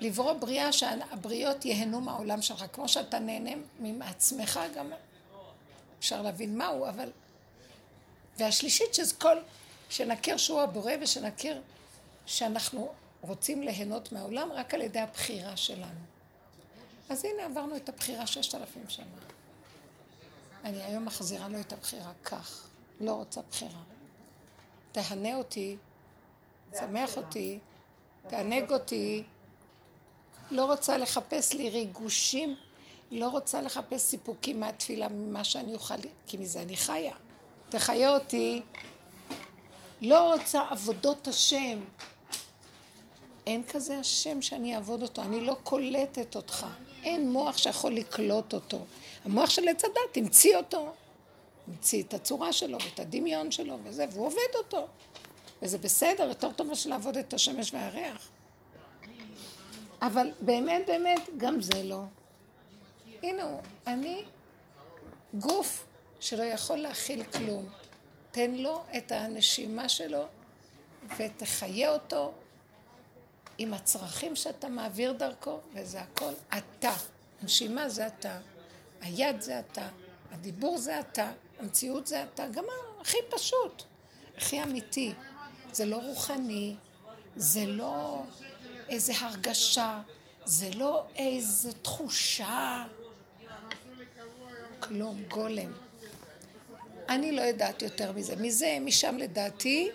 לברוא 0.00 0.32
בריאה 0.32 0.72
שהבריות 0.72 1.64
ייהנו 1.64 2.00
מהעולם 2.00 2.42
שלך, 2.42 2.64
כמו 2.72 2.88
שאתה 2.88 3.18
נהנה 3.18 3.50
מעצמך 3.78 4.60
גם 4.76 4.92
אפשר 5.98 6.22
להבין 6.22 6.58
מהו, 6.58 6.88
אבל... 6.88 7.10
והשלישית 8.38 8.94
שזה 8.94 9.14
כל... 9.14 9.36
שנכיר 9.90 10.36
שהוא 10.36 10.60
הבורא 10.60 10.92
ושנכיר 11.00 11.62
שאנחנו 12.26 12.92
רוצים 13.20 13.62
ליהנות 13.62 14.12
מהעולם 14.12 14.52
רק 14.52 14.74
על 14.74 14.80
ידי 14.80 14.98
הבחירה 14.98 15.56
שלנו. 15.56 16.00
אז 17.08 17.24
הנה 17.24 17.44
עברנו 17.44 17.76
את 17.76 17.88
הבחירה 17.88 18.26
ששת 18.26 18.54
אלפים 18.54 18.88
שנה. 18.88 19.04
אני 20.64 20.82
היום 20.82 21.04
מחזירה 21.04 21.48
לו 21.48 21.60
את 21.60 21.72
הבחירה 21.72 22.12
כך, 22.24 22.68
לא 23.00 23.12
רוצה 23.12 23.40
בחירה. 23.50 23.82
תהנה 24.92 25.36
אותי, 25.36 25.76
תשמח 26.70 27.16
אותי, 27.16 27.58
תענג 28.28 28.72
אותי, 28.72 29.22
לא 30.50 30.64
רוצה 30.64 30.98
לחפש 30.98 31.52
לי 31.52 31.70
ריגושים, 31.70 32.56
לא 33.10 33.28
רוצה 33.28 33.62
לחפש 33.62 34.00
סיפוקים 34.00 34.60
מהתפילה, 34.60 35.08
ממה 35.08 35.44
שאני 35.44 35.74
אוכל, 35.74 35.94
כי 36.26 36.36
מזה 36.36 36.62
אני 36.62 36.76
חיה. 36.76 37.14
תחיה 37.68 38.14
אותי, 38.14 38.62
לא 40.00 40.34
רוצה 40.34 40.62
עבודות 40.70 41.28
השם. 41.28 41.80
אין 43.46 43.62
כזה 43.62 43.98
השם 43.98 44.42
שאני 44.42 44.74
אעבוד 44.74 45.02
אותו, 45.02 45.22
אני 45.22 45.40
לא 45.40 45.56
קולטת 45.62 46.36
אותך. 46.36 46.66
אין 47.02 47.30
מוח 47.30 47.56
שיכול 47.56 47.92
לקלוט 47.92 48.54
אותו. 48.54 48.84
המוח 49.24 49.50
של 49.50 49.68
עץ 49.68 49.84
הדת 49.84 50.16
המציא 50.16 50.56
אותו. 50.56 50.92
המציא 51.68 52.02
את 52.02 52.14
הצורה 52.14 52.52
שלו 52.52 52.78
ואת 52.84 53.00
הדמיון 53.00 53.50
שלו 53.50 53.78
וזה, 53.84 54.06
והוא 54.12 54.26
עובד 54.26 54.54
אותו. 54.54 54.86
וזה 55.62 55.78
בסדר, 55.78 56.28
יותר 56.28 56.52
טוב 56.52 56.66
מאשר 56.66 56.90
לעבוד 56.90 57.16
את 57.16 57.34
השמש 57.34 57.74
והריח. 57.74 58.28
אבל 60.02 60.30
באמת, 60.40 60.82
באמת, 60.86 61.28
גם 61.36 61.60
זה 61.60 61.82
לא. 61.82 62.02
הנה 63.22 63.42
הוא, 63.42 63.60
אני 63.86 64.24
גוף 65.34 65.86
שלא 66.20 66.42
יכול 66.42 66.76
להכיל 66.76 67.24
כלום. 67.24 67.66
תן 68.30 68.50
לו 68.50 68.82
את 68.96 69.12
הנשימה 69.12 69.88
שלו 69.88 70.24
ותחיה 71.16 71.92
אותו 71.92 72.32
עם 73.62 73.74
הצרכים 73.74 74.36
שאתה 74.36 74.68
מעביר 74.68 75.12
דרכו, 75.12 75.60
וזה 75.74 76.00
הכל 76.00 76.32
אתה. 76.58 76.92
הנשימה 77.42 77.88
זה 77.88 78.06
אתה, 78.06 78.38
היד 79.00 79.40
זה 79.40 79.60
אתה, 79.60 79.88
הדיבור 80.32 80.78
זה 80.78 81.00
אתה, 81.00 81.32
המציאות 81.58 82.06
זה 82.06 82.24
אתה, 82.24 82.48
גמר, 82.48 83.00
הכי 83.00 83.16
פשוט, 83.30 83.82
הכי 84.36 84.62
אמיתי. 84.62 85.12
זה 85.72 85.84
לא 85.84 85.96
רוחני, 85.96 86.74
זה 87.36 87.66
לא 87.66 88.22
איזה 88.88 89.12
הרגשה, 89.20 90.00
זה 90.44 90.70
לא 90.74 91.04
איזה 91.16 91.72
תחושה, 91.72 92.84
כלום, 94.80 95.22
גולם. 95.28 95.72
אני 97.08 97.32
לא 97.32 97.42
יודעת 97.42 97.82
יותר 97.82 98.12
מזה. 98.12 98.36
מזה, 98.36 98.78
משם 98.80 99.16
לדעתי, 99.16 99.90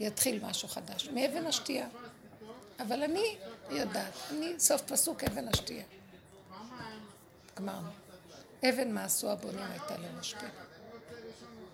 יתחיל 0.00 0.44
משהו 0.44 0.68
חדש, 0.68 1.08
מאבן 1.08 1.46
השתייה. 1.46 1.88
אבל 2.80 3.02
אני 3.02 3.36
יודעת, 3.70 4.12
אני 4.30 4.60
סוף 4.60 4.82
פסוק 4.82 5.24
אבן 5.24 5.48
השתייה. 5.48 5.84
גמרנו. 7.56 7.88
אבן 8.68 8.92
מה 8.92 9.04
עשו 9.04 9.30
הבונים 9.30 9.64
הייתה 9.70 9.94
משפיעה. 10.18 10.50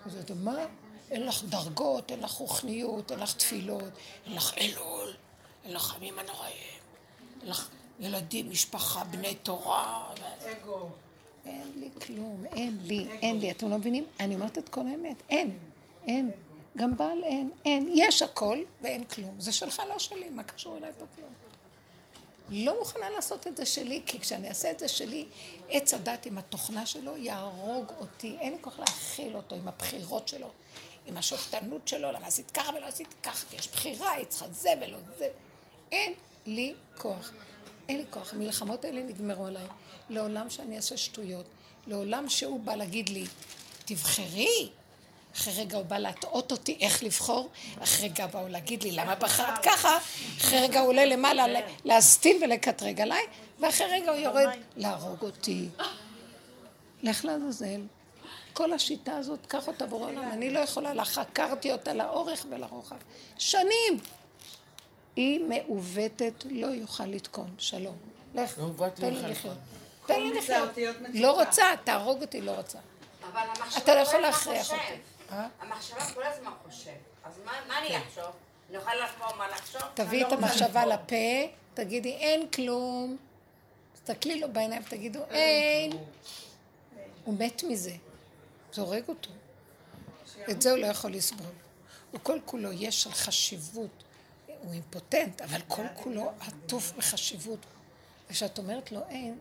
אז 0.07 0.17
אתה 0.17 0.35
מה? 0.35 0.67
אין 1.11 1.27
לך 1.27 1.45
דרגות, 1.45 2.11
אין 2.11 2.21
לך 2.21 2.31
רוחניות, 2.31 3.13
אין 3.13 3.21
לך 3.21 3.33
תפילות, 3.37 3.93
אין 4.27 4.35
לך 4.35 4.55
אלול, 4.59 5.15
אין 5.65 5.73
לך 5.73 5.95
ימים 5.97 6.19
הנוראים, 6.19 6.81
אין 7.43 7.51
לך 7.51 7.69
ילדים, 8.01 8.51
משפחה, 8.51 9.05
בני 9.05 9.35
תורה. 9.35 10.15
אגו. 10.43 10.89
אין 11.47 11.73
לי 11.77 11.89
כלום, 12.07 12.45
אין 12.53 12.79
לי, 12.83 13.07
אין 13.23 13.41
לי. 13.41 13.51
אתם 13.51 13.71
לא 13.71 13.79
מבינים? 13.79 14.05
אני 14.21 14.35
אומרת 14.35 14.59
את 14.59 14.69
כל 14.69 14.81
האמת. 14.81 15.23
אין, 15.31 15.59
אין. 16.07 16.31
גם 16.77 16.97
בעל 16.97 17.25
אין, 17.25 17.51
אין. 17.65 17.91
יש 17.95 18.23
הכל 18.23 18.59
ואין 18.83 19.05
כלום. 19.05 19.41
זה 19.41 19.53
שלך, 19.53 19.83
לא 19.89 19.99
שלי. 19.99 20.29
מה 20.29 20.43
קשור 20.43 20.77
אליי 20.77 20.93
פה 20.99 21.05
כלום? 21.17 21.33
לא 22.51 22.79
מוכנה 22.79 23.11
לעשות 23.11 23.47
את 23.47 23.57
זה 23.57 23.67
שלי, 23.67 24.03
כי 24.07 24.21
כשאני 24.21 24.49
אעשה 24.49 24.71
את 24.71 24.79
זה 24.79 24.89
שלי, 24.89 25.27
עץ 25.69 25.95
הדת 25.95 26.27
עם 26.27 26.39
התוכנה 26.39 26.87
שלו 26.87 27.17
יהרוג 27.17 27.93
אותי. 28.01 28.37
אין 28.41 28.53
לי 28.53 28.59
כוח 28.61 28.79
להכיל 28.79 29.37
אותו 29.37 29.57
עם 29.57 29.69
הבחירות 29.69 30.29
שלו, 30.29 30.51
עם 31.07 31.17
השופטנות 31.17 31.89
שלו, 31.89 32.13
למה 32.13 32.27
עשית 32.27 32.51
ככה 32.51 32.73
ולא 32.77 32.87
עשית 32.87 33.15
ככה, 33.23 33.47
כי 33.51 33.57
יש 33.57 33.69
בחירה, 33.69 34.13
היא 34.13 34.27
צריכה 34.27 34.47
זה 34.49 34.71
ולא 34.81 34.99
זה. 35.19 35.29
אין 35.93 36.13
לי 36.47 36.75
כוח. 36.99 37.33
אין 37.89 37.99
לי 37.99 38.05
כוח. 38.11 38.35
המלחמות 38.35 38.85
האלה 38.85 39.03
נגמרו 39.03 39.47
עליי. 39.47 39.67
לעולם 40.11 40.51
שאני 40.51 40.77
אעשה 40.77 40.97
שטויות. 40.97 41.47
לעולם 41.87 42.29
שהוא 42.29 42.61
בא 42.61 42.75
להגיד 42.75 43.09
לי, 43.09 43.25
תבחרי. 43.85 44.71
אחרי 45.37 45.55
רגע 45.55 45.77
הוא 45.77 45.85
בא 45.85 45.99
להטעות 45.99 46.53
אותי 46.53 46.77
איך 46.81 47.03
לבחור, 47.03 47.49
אחרי 47.83 48.09
רגע 48.09 48.27
באו 48.27 48.49
להגיד 48.49 48.83
לי 48.83 48.93
למה 48.93 49.15
בחרת 49.15 49.63
ככה, 49.65 49.99
אחרי 50.41 50.61
רגע 50.61 50.81
הוא 50.81 50.89
עולה 50.89 51.05
למעלה 51.05 51.47
ל- 51.49 51.57
להסטין 51.85 52.43
ולקטרג 52.43 53.01
עליי, 53.01 53.23
ואחרי 53.61 53.87
רגע 53.87 54.11
הוא 54.13 54.21
יורד 54.21 54.47
להרוג 54.77 55.23
אותי. 55.23 55.69
לך 57.03 57.25
לעזאזל. 57.25 57.81
כל 58.53 58.73
השיטה 58.73 59.17
הזאת, 59.17 59.47
קח 59.47 59.69
אותה 59.69 59.87
בורא 59.87 60.07
עולם, 60.07 60.31
אני 60.33 60.51
לא 60.51 60.59
יכולה 60.59 60.95
לה, 60.95 61.05
חקרתי 61.05 61.73
אותה 61.73 61.95
לאורך 61.95 62.47
ולרוחב. 62.51 62.97
שנים! 63.39 63.99
היא 65.17 65.41
מעוותת, 65.45 66.45
לא 66.51 66.67
יוכל 66.67 67.07
לתקון. 67.07 67.55
שלום. 67.59 67.97
לך, 68.35 68.59
מעוות 68.59 68.95
תן 68.95 69.15
לי 69.15 69.23
לך. 69.23 69.31
לחיות. 69.31 69.57
תן 70.07 70.21
לי 70.23 70.33
לחיות. 70.39 70.69
לא 71.15 71.33
רוצה, 71.45 71.65
תהרוג 71.85 72.21
אותי, 72.23 72.41
לא 72.41 72.51
רוצה. 72.51 72.79
אתה 73.77 73.95
לא 73.95 74.01
יכול 74.01 74.15
הזמן 74.15 74.21
להכריח. 74.21 74.71
אותי. 74.73 75.14
המחשבה 75.61 76.15
כל 76.15 76.23
הזמן 76.23 76.51
חושב. 76.67 76.91
אז 77.25 77.33
מה 77.45 77.79
אני 77.79 77.99
אחשוב? 77.99 78.33
אני 78.69 78.77
אוכל 78.77 78.95
לחשוב 78.95 79.39
מה 79.39 79.49
לחשוב? 79.49 79.83
תביאי 79.95 80.23
לא 80.23 80.27
את 80.27 80.33
רוצה 80.33 80.47
המחשבה. 80.47 80.87
לפה, 80.87 81.53
תגידי 81.75 82.13
אין 82.13 82.49
כלום. 82.49 83.17
תסתכלי 83.95 84.41
לו 84.41 84.53
בעיניים 84.53 84.83
ותגידו 84.87 85.21
אין. 85.31 85.93
הוא 87.25 87.35
מת 87.39 87.63
מזה. 87.65 87.97
זה 88.73 88.83
הורג 88.83 89.09
אותו. 89.09 89.31
את 90.51 90.63
זה 90.63 90.71
הוא 90.71 90.79
לא 90.79 90.87
יכול 90.87 91.13
לסבול. 91.13 91.47
הוא 92.11 92.21
כל 92.23 92.39
כולו 92.45 92.73
יש 92.73 93.03
של 93.03 93.13
חשיבות. 93.13 94.05
הוא 94.63 94.73
אימפוטנט, 94.73 95.41
אבל 95.41 95.61
כל 95.69 95.83
כולו 95.97 96.33
עטוף 96.41 96.93
בחשיבות. 96.93 97.59
וכשאת 98.29 98.59
אומרת 98.59 98.93
לו 98.93 99.01
אין, 99.09 99.39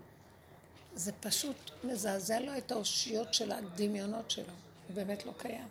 זה 0.94 1.12
פשוט 1.20 1.72
מזעזע 1.84 2.40
לו 2.40 2.58
את 2.58 2.72
האושיות 2.72 3.34
של 3.34 3.52
הדמיונות 3.52 4.32
שלו. 4.32 4.54
הוא 4.88 4.96
באמת 4.96 5.26
לא 5.26 5.32
קיים. 5.38 5.68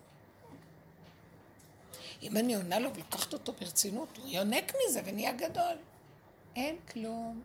אם 2.22 2.36
אני 2.36 2.54
עונה 2.54 2.78
לו 2.78 2.94
ולוקחת 2.94 3.32
אותו 3.32 3.52
ברצינות, 3.52 4.08
הוא 4.16 4.28
יונק 4.28 4.72
מזה 4.88 5.00
ונהיה 5.04 5.32
גדול. 5.32 5.76
אין 6.56 6.76
כלום. 6.92 7.42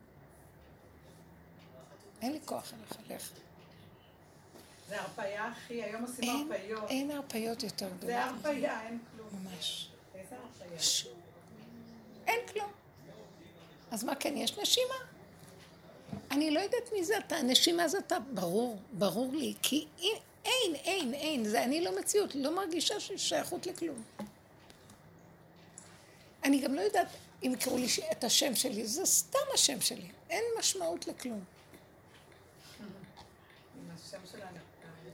אין 2.22 2.32
לי 2.34 2.40
כוח 2.46 2.72
אליך, 2.74 2.98
לך. 3.22 3.30
זה 4.90 5.02
הרפאיה, 5.02 5.52
אחי, 5.52 5.84
היום 5.84 6.02
עושים 6.04 6.52
הרפאיות. 6.52 6.90
אין 6.90 7.12
הרפיות 7.12 7.64
יותר 7.64 7.88
זה 7.90 7.96
גדולות. 7.98 8.16
הרפאיה, 8.20 8.82
אין 8.88 9.00
כלום. 9.16 9.28
ממש. 9.44 9.90
איזה 10.16 10.36
הרפאיה? 10.36 10.80
ש- 10.80 11.08
אין 12.28 12.40
כלום. 12.54 12.72
אז 13.92 14.04
מה 14.04 14.16
כן, 14.16 14.34
יש 14.38 14.58
נשימה? 14.60 14.94
אני 16.32 16.52
לא 16.52 16.60
יודעת 16.60 16.94
מי 16.94 17.04
זה 17.06 17.18
אתה, 17.18 17.36
הנשימה 17.36 17.88
זה 17.88 17.98
אתה, 18.00 18.18
ברור, 18.34 18.80
ברור 18.92 19.32
לי, 19.34 19.54
כי 19.62 19.86
אין, 20.00 20.18
אין, 20.46 20.76
אין, 20.76 21.14
אין, 21.14 21.44
זה 21.46 21.64
אני 21.64 21.82
לא 21.84 22.00
מציאות, 22.00 22.36
לא 22.36 22.56
מרגישה 22.56 23.00
שיש 23.00 23.30
שייכות 23.30 23.68
לכלום. 23.68 24.04
אני 26.48 26.60
גם 26.60 26.74
לא 26.74 26.82
יודעת 26.82 27.08
אם 27.44 27.54
יקראו 27.54 27.78
לי 27.78 27.88
את 28.12 28.24
השם 28.24 28.56
שלי, 28.56 28.86
זה 28.86 29.06
סתם 29.06 29.40
השם 29.54 29.82
שלי, 29.82 30.08
אין 30.30 30.44
משמעות 30.60 31.08
לכלום. 31.08 31.44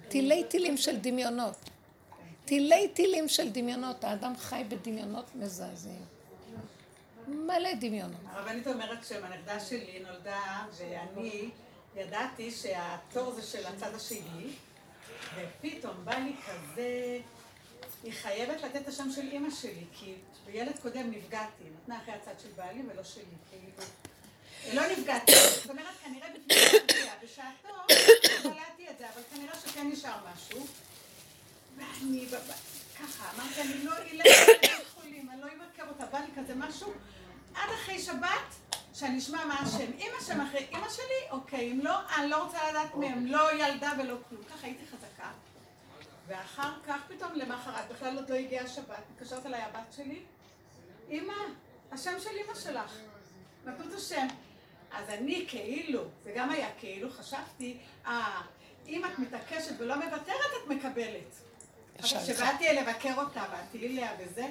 תילי 0.08 0.44
תילים 0.44 0.78
של 0.78 0.98
דמיונות. 0.98 1.56
תילי 2.46 2.88
תילים 2.88 3.28
של 3.28 3.50
דמיונות, 3.50 4.04
האדם 4.04 4.38
חי 4.38 4.64
בדמיונות 4.68 5.36
מזעזעים. 5.36 6.06
מלא 7.28 7.74
דמיונות. 7.80 8.20
הרבנית 8.26 8.68
אומרת 8.68 9.06
שהנכדה 9.06 9.60
שלי 9.60 10.00
נולדה, 10.00 10.66
ואני 10.78 11.50
ידעתי 11.96 12.52
שהתור 12.52 13.32
זה 13.32 13.42
של 13.42 13.66
הצד 13.66 13.96
השני, 13.96 14.50
ופתאום 15.36 16.06
בא 16.06 16.16
לי 16.16 16.34
כזה, 16.46 17.20
היא 18.04 18.14
חייבת 18.14 18.62
לתת 18.62 18.82
את 18.82 18.88
השם 18.88 19.12
של 19.12 19.22
אימא 19.32 19.50
שלי, 19.52 19.86
כי 19.94 20.16
בילד 20.46 20.80
קודם 20.82 21.12
נפגעתי, 21.12 21.64
נתנה 21.76 21.98
אחרי 21.98 22.14
הצד 22.14 22.40
של 22.44 22.50
בעלי 22.56 22.82
ולא 22.88 23.04
שלי, 23.04 23.24
כאילו. 23.50 23.88
לא 24.74 24.82
נפגעתי, 24.92 25.32
זאת 25.32 25.70
אומרת, 25.70 25.96
כנראה 26.04 26.28
בפני 26.30 26.56
בשעתו, 27.24 27.74
קלטתי 28.42 28.90
את 28.90 28.98
זה, 29.00 29.06
אבל 29.14 29.22
כנראה 29.34 29.56
שכן 29.56 29.88
נשאר 29.88 30.18
משהו. 30.34 30.68
ואני, 31.78 32.28
ככה, 33.00 33.32
אמרתי, 33.36 33.62
אני 33.62 33.84
לא 33.84 33.98
אלך 33.98 34.26
לבית 34.50 34.74
אני 35.34 35.42
לא 35.42 35.48
אבקר 35.48 35.84
אותה, 35.90 36.06
בא 36.06 36.20
לי 36.20 36.42
כזה 36.42 36.56
משהו, 36.56 36.94
עד 37.56 37.70
אחרי 37.76 38.00
שבת, 38.00 38.76
שאני 38.94 39.18
אשמע 39.20 39.46
מה 39.46 39.60
השם. 39.60 39.92
אם 40.00 40.12
השם 40.22 40.42
אחרי 40.42 40.68
אימא 40.72 40.90
שלי, 40.90 41.30
אוקיי, 41.32 41.72
אם 41.72 41.80
לא, 41.84 41.96
אני 42.18 42.30
לא 42.30 42.44
רוצה 42.44 42.70
לדעת 42.70 42.96
מהם, 42.96 43.26
לא 43.26 43.54
ילדה 43.54 43.92
ולא 44.00 44.16
כלום. 44.30 44.42
ככה 44.44 44.68
הייתי 44.68 44.84
חזקה. 44.86 45.32
ואחר 46.28 46.72
כך, 46.88 47.02
פתאום 47.08 47.34
למחרת, 47.36 47.92
בכלל 47.92 48.16
עוד 48.16 48.30
לא 48.30 48.36
הגיעה 48.36 48.66
השבת, 48.66 49.04
מתקשרת 49.12 49.46
אליי 49.46 49.62
הבת 49.62 49.94
שלי, 49.96 50.22
אמא, 51.10 51.34
השם 51.92 52.20
של 52.20 52.30
אמא 52.46 52.56
שלך. 52.56 52.98
נתנו 53.66 53.90
את 53.90 53.94
השם. 53.94 54.28
אז 54.92 55.10
אני 55.10 55.46
כאילו, 55.48 56.04
זה 56.24 56.32
גם 56.36 56.50
היה 56.50 56.68
כאילו, 56.80 57.10
חשבתי, 57.10 57.78
אה, 58.06 58.42
אם 58.88 59.06
את 59.06 59.20
מתעקשת 59.20 59.74
ולא 59.78 59.96
מוותרת, 59.96 60.52
את 60.64 60.68
מקבלת. 60.68 61.36
לך. 62.00 62.06
כשבאתי 62.06 62.74
לבקר 62.74 63.14
אותה, 63.18 63.44
באתי 63.52 63.88
אליה 63.88 64.12
וזה, 64.20 64.48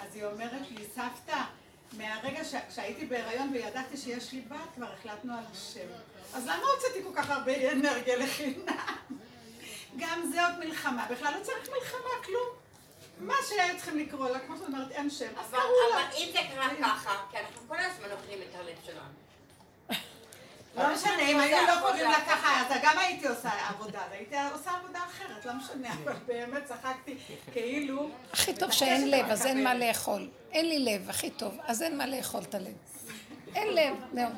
אז 0.00 0.14
היא 0.14 0.24
אומרת 0.24 0.70
לי, 0.70 0.84
סבתא, 0.94 1.42
מהרגע 1.92 2.42
שהייתי 2.70 3.06
בהיריון 3.06 3.50
וידעתי 3.52 3.96
שיש 3.96 4.32
לי 4.32 4.40
בת, 4.40 4.56
כבר 4.74 4.92
החלטנו 4.92 5.32
על 5.32 5.44
השם. 5.52 5.88
אז 6.34 6.44
למה 6.46 6.62
הוצאתי 6.76 7.02
כל 7.02 7.12
כך 7.14 7.30
הרבה 7.30 7.72
אנרגיה 7.72 8.16
לחינם? 8.16 9.18
גם 9.96 10.30
זה 10.32 10.46
עוד 10.46 10.58
מלחמה, 10.58 11.06
בכלל 11.10 11.34
לא 11.38 11.44
צריך 11.44 11.68
מלחמה, 11.68 12.24
כלום. 12.24 12.48
מה 13.20 13.34
שהיו 13.48 13.76
צריכים 13.76 13.98
לקרוא 13.98 14.28
לה, 14.28 14.38
כמו 14.38 14.56
שאת 14.56 14.66
אומרת, 14.66 14.90
אין 14.90 15.10
שם, 15.10 15.28
אז 15.38 15.50
אבל 15.50 15.58
קראו 15.58 15.90
לה. 15.90 15.96
אבל 15.96 16.16
אם 16.16 16.28
זה 16.32 16.38
קרה 16.54 16.68
ככה, 16.80 17.16
כי 17.30 17.36
אנחנו 17.38 17.68
כל 17.68 17.78
הזמן 17.78 18.10
אוכלים 18.12 18.38
את 18.50 18.54
הלב 18.54 18.76
שלנו. 18.86 19.28
לא 20.76 20.94
משנה, 20.94 21.28
אם 21.28 21.40
היו 21.40 21.56
לא 21.66 21.80
קוראים 21.80 22.10
לה 22.10 22.20
ככה, 22.26 22.60
אז 22.60 22.80
גם 22.82 22.98
הייתי 22.98 23.28
עושה 23.28 23.50
עבודה, 23.68 24.00
הייתי 24.10 24.36
עושה 24.54 24.70
עבודה 24.70 24.98
אחרת, 24.98 25.44
לא 25.44 25.52
משנה, 25.52 25.94
אבל 26.04 26.12
באמת 26.26 26.64
צחקתי 26.64 27.16
כאילו... 27.52 28.10
הכי 28.32 28.54
טוב 28.54 28.70
שאין 28.70 29.10
לב, 29.10 29.26
אז 29.30 29.46
אין 29.46 29.64
מה 29.64 29.74
לאכול. 29.74 30.28
אין 30.52 30.68
לי 30.68 30.78
לב, 30.78 31.10
הכי 31.10 31.30
טוב, 31.30 31.56
אז 31.64 31.82
אין 31.82 31.98
מה 31.98 32.06
לאכול 32.06 32.42
את 32.42 32.54
הלב. 32.54 32.74
אין 33.54 33.74
לב, 33.74 33.94
זהו. 34.14 34.28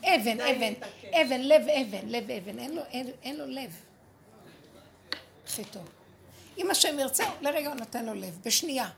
אבן, 0.00 0.36
די 0.36 0.50
אבן, 0.52 0.60
להתעקש. 0.60 1.04
אבן, 1.04 1.40
לב 1.40 1.68
אבן, 1.68 2.08
לב 2.08 2.30
אבן, 2.30 2.58
אין 2.58 2.74
לו, 2.74 2.82
אין, 2.90 3.10
אין 3.22 3.36
לו 3.36 3.46
לב. 3.46 3.89
טוב. 5.72 5.88
אם 6.58 6.70
השם 6.70 6.98
ירצה, 6.98 7.24
לרגע 7.40 7.68
הוא 7.68 7.76
נותן 7.76 8.04
לו 8.04 8.14
לב, 8.14 8.38
בשנייה. 8.44 8.88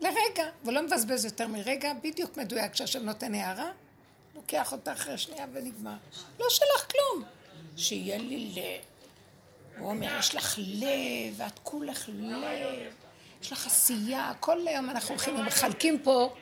לרגע, 0.00 0.44
ולא 0.64 0.82
מבזבז 0.82 1.24
יותר 1.24 1.48
מרגע, 1.48 1.92
בדיוק 2.02 2.36
מדויק 2.36 2.72
כשהשם 2.72 3.02
נותן 3.02 3.34
הערה, 3.34 3.70
לוקח 4.34 4.72
אותה 4.72 4.92
אחרי 4.92 5.18
שנייה 5.18 5.46
ונגמר. 5.52 5.94
לא 6.40 6.46
שלך 6.48 6.90
כלום. 6.90 7.24
שיהיה 7.76 8.18
לי 8.18 8.52
לב. 8.54 8.84
הוא 9.78 9.90
אומר, 9.90 10.18
יש 10.18 10.34
לך 10.34 10.54
לב, 10.58 11.34
ואת 11.36 11.58
כולך 11.62 12.08
לב, 12.12 12.92
יש 13.42 13.52
לך 13.52 13.66
עשייה. 13.66 14.32
כל 14.40 14.68
היום 14.68 14.90
אנחנו 14.90 15.10
הולכים 15.14 15.34
ומחלקים 15.34 15.98
פה, 15.98 16.34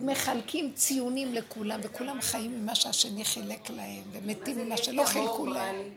מחלקים 0.00 0.72
ציונים 0.72 1.34
לכולם, 1.34 1.80
וכולם 1.82 2.20
חיים 2.20 2.62
ממה 2.62 2.74
שהשני 2.74 3.24
חילק 3.24 3.70
להם, 3.70 4.02
ומתים 4.12 4.58
ממה 4.58 4.76
שלא 4.76 5.04
חילקו 5.04 5.46
להם. 5.46 5.90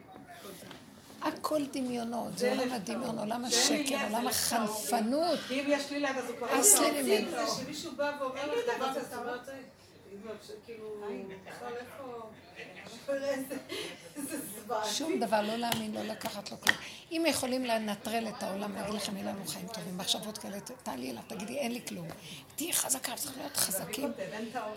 הכל 1.27 1.65
דמיונות, 1.73 2.37
זה 2.37 2.49
עולם 2.51 2.71
הדמיון. 2.71 3.19
עולם 3.19 3.45
השקר, 3.45 4.03
עולם 4.03 4.27
החנפנות. 4.27 5.39
אם 5.51 5.65
יש 5.67 5.91
לי 5.91 5.99
לב 5.99 6.17
אז 6.17 6.29
הוא 6.29 6.37
כבר... 6.37 6.47
לא 6.81 6.91
לי. 6.91 7.21
ממנו. 7.25 7.31
זה 7.31 7.63
שמישהו 7.63 7.91
בא 7.95 8.11
ואומר 8.19 8.45
לך 8.55 8.75
דבר 8.77 8.89
כזה, 8.89 8.99
כזה, 8.99 9.15
אבל- 9.17 9.29
אמרת, 9.29 9.49
כאילו, 10.65 11.03
זוועה. 14.59 14.85
שום 14.93 15.19
דבר, 15.19 15.41
לא 15.41 15.55
להאמין, 15.55 15.93
לא 15.93 16.01
לקחת 16.01 16.51
לו 16.51 16.61
כלום. 16.61 16.77
אם 17.11 17.23
יכולים 17.27 17.65
לנטרל 17.65 18.27
את 18.27 18.43
העולם, 18.43 18.75
להגיד 18.75 18.93
לכם, 18.93 19.17
אין 19.17 19.25
לנו 19.25 19.47
חיים 19.47 19.67
טובים, 19.67 19.97
מחשבות 19.97 20.37
כאלה, 20.37 20.57
תעלי 20.83 21.11
אליו, 21.11 21.23
תגידי, 21.27 21.57
אין 21.57 21.71
לי 21.71 21.81
כלום. 21.87 22.07
תהיי 22.55 22.73
חזקה, 22.73 23.15
צריך 23.15 23.37
להיות 23.37 23.57
חזקים. 23.57 24.11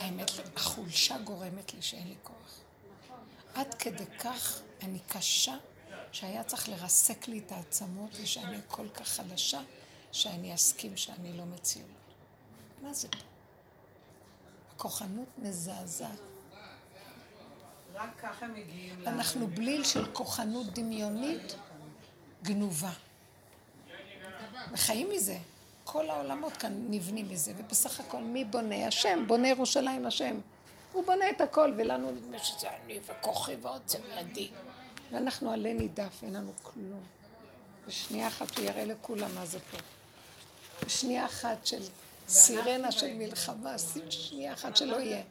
האמת, 0.01 0.31
החולשה 0.57 1.19
גורמת 1.19 1.75
לי 1.75 1.83
שאין 1.83 2.09
לי 2.09 2.15
כוח. 2.23 2.61
עד 3.55 3.75
כדי 3.75 4.05
כך 4.19 4.61
אני 4.83 4.99
קשה, 5.09 5.55
שהיה 6.13 6.45
צריך 6.45 6.69
לרסק 6.69 7.29
לי 7.29 7.39
את 7.39 7.53
העצמות, 7.53 8.11
ושאני 8.23 8.59
כל 8.69 8.89
כך 8.89 9.09
חלשה, 9.09 9.61
שאני 10.13 10.55
אסכים 10.55 10.97
שאני 10.97 11.33
לא 11.33 11.45
מציאות. 11.45 11.89
מה 12.83 12.93
זה 12.93 13.09
פה? 13.09 13.19
הכוחנות 14.75 15.29
מזעזעת. 15.39 16.21
רק 17.95 18.11
ככה 18.23 18.47
מגיעים 18.47 19.01
ל... 19.01 19.09
אנחנו 19.09 19.47
בליל 19.47 19.85
של 19.85 20.13
כוחנות 20.13 20.67
דמיונית 20.67 21.55
גנובה. 22.43 22.93
וחיים 24.73 25.11
מזה. 25.11 25.39
כל 25.85 26.11
העולמות 26.11 26.57
כאן 26.57 26.87
נבנים 26.89 27.29
מזה, 27.29 27.53
ובסך 27.57 28.01
הכל 28.01 28.23
מי 28.23 28.45
בונה? 28.45 28.87
השם, 28.87 29.25
בונה 29.27 29.49
ירושלים 29.49 30.07
השם. 30.07 30.41
הוא 30.93 31.05
בונה 31.07 31.31
את 31.31 31.41
הכל, 31.41 31.73
ולנו 31.77 32.11
נדמה 32.11 32.39
שזה 32.39 32.69
אני 32.71 33.01
וכוחי 33.07 33.57
ועוצם 33.63 33.99
ידי. 34.19 34.51
ואנחנו 35.13 35.51
עלה 35.53 35.73
נידף, 35.73 36.23
אין 36.23 36.33
לנו 36.33 36.53
כלום. 36.63 37.03
בשנייה 37.87 38.29
אחת 38.29 38.57
הוא 38.59 38.65
יראה 38.65 38.85
לכולם 38.85 39.35
מה 39.35 39.47
זה 39.47 39.59
פה. 39.71 39.77
בשנייה 40.87 41.27
אחת 41.27 41.67
של 41.67 41.83
סירנה 42.29 42.93
של 42.93 43.15
מלחמה, 43.15 43.79
שנייה 44.11 44.53
אחת 44.53 44.77
שלא 44.77 44.97
יהיה. 44.97 45.23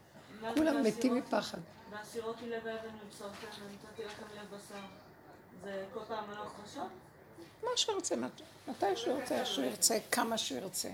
כולם 0.56 0.84
מתים 0.84 1.16
מפחד. 1.16 1.58
והסירות 1.90 2.36
לי 2.42 2.50
לב 2.50 2.68
אבן 2.68 2.90
ובשרתם, 3.06 3.34
ונתתי 3.62 4.04
לכם 4.06 4.24
לב 4.36 4.56
בשר. 4.58 4.80
זה 5.64 5.86
כל 5.94 6.00
פעם 6.08 6.30
הלוך 6.30 6.54
חשוב? 6.66 6.88
מה 7.64 7.70
מת- 8.16 8.42
מתי 8.68 8.96
שהוא 8.96 9.20
ירצה, 9.20 9.46
שהוא 9.46 9.66
ירצה, 9.66 9.98
כמה 10.12 10.38
שהוא 10.38 10.58
ירצה. 10.58 10.90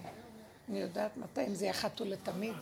אני 0.69 0.79
יודעת 0.79 1.17
מתי, 1.17 1.47
אם 1.47 1.55
זה 1.55 1.65
יהיה 1.65 1.73
חתול 1.73 2.07
לתמיד. 2.07 2.55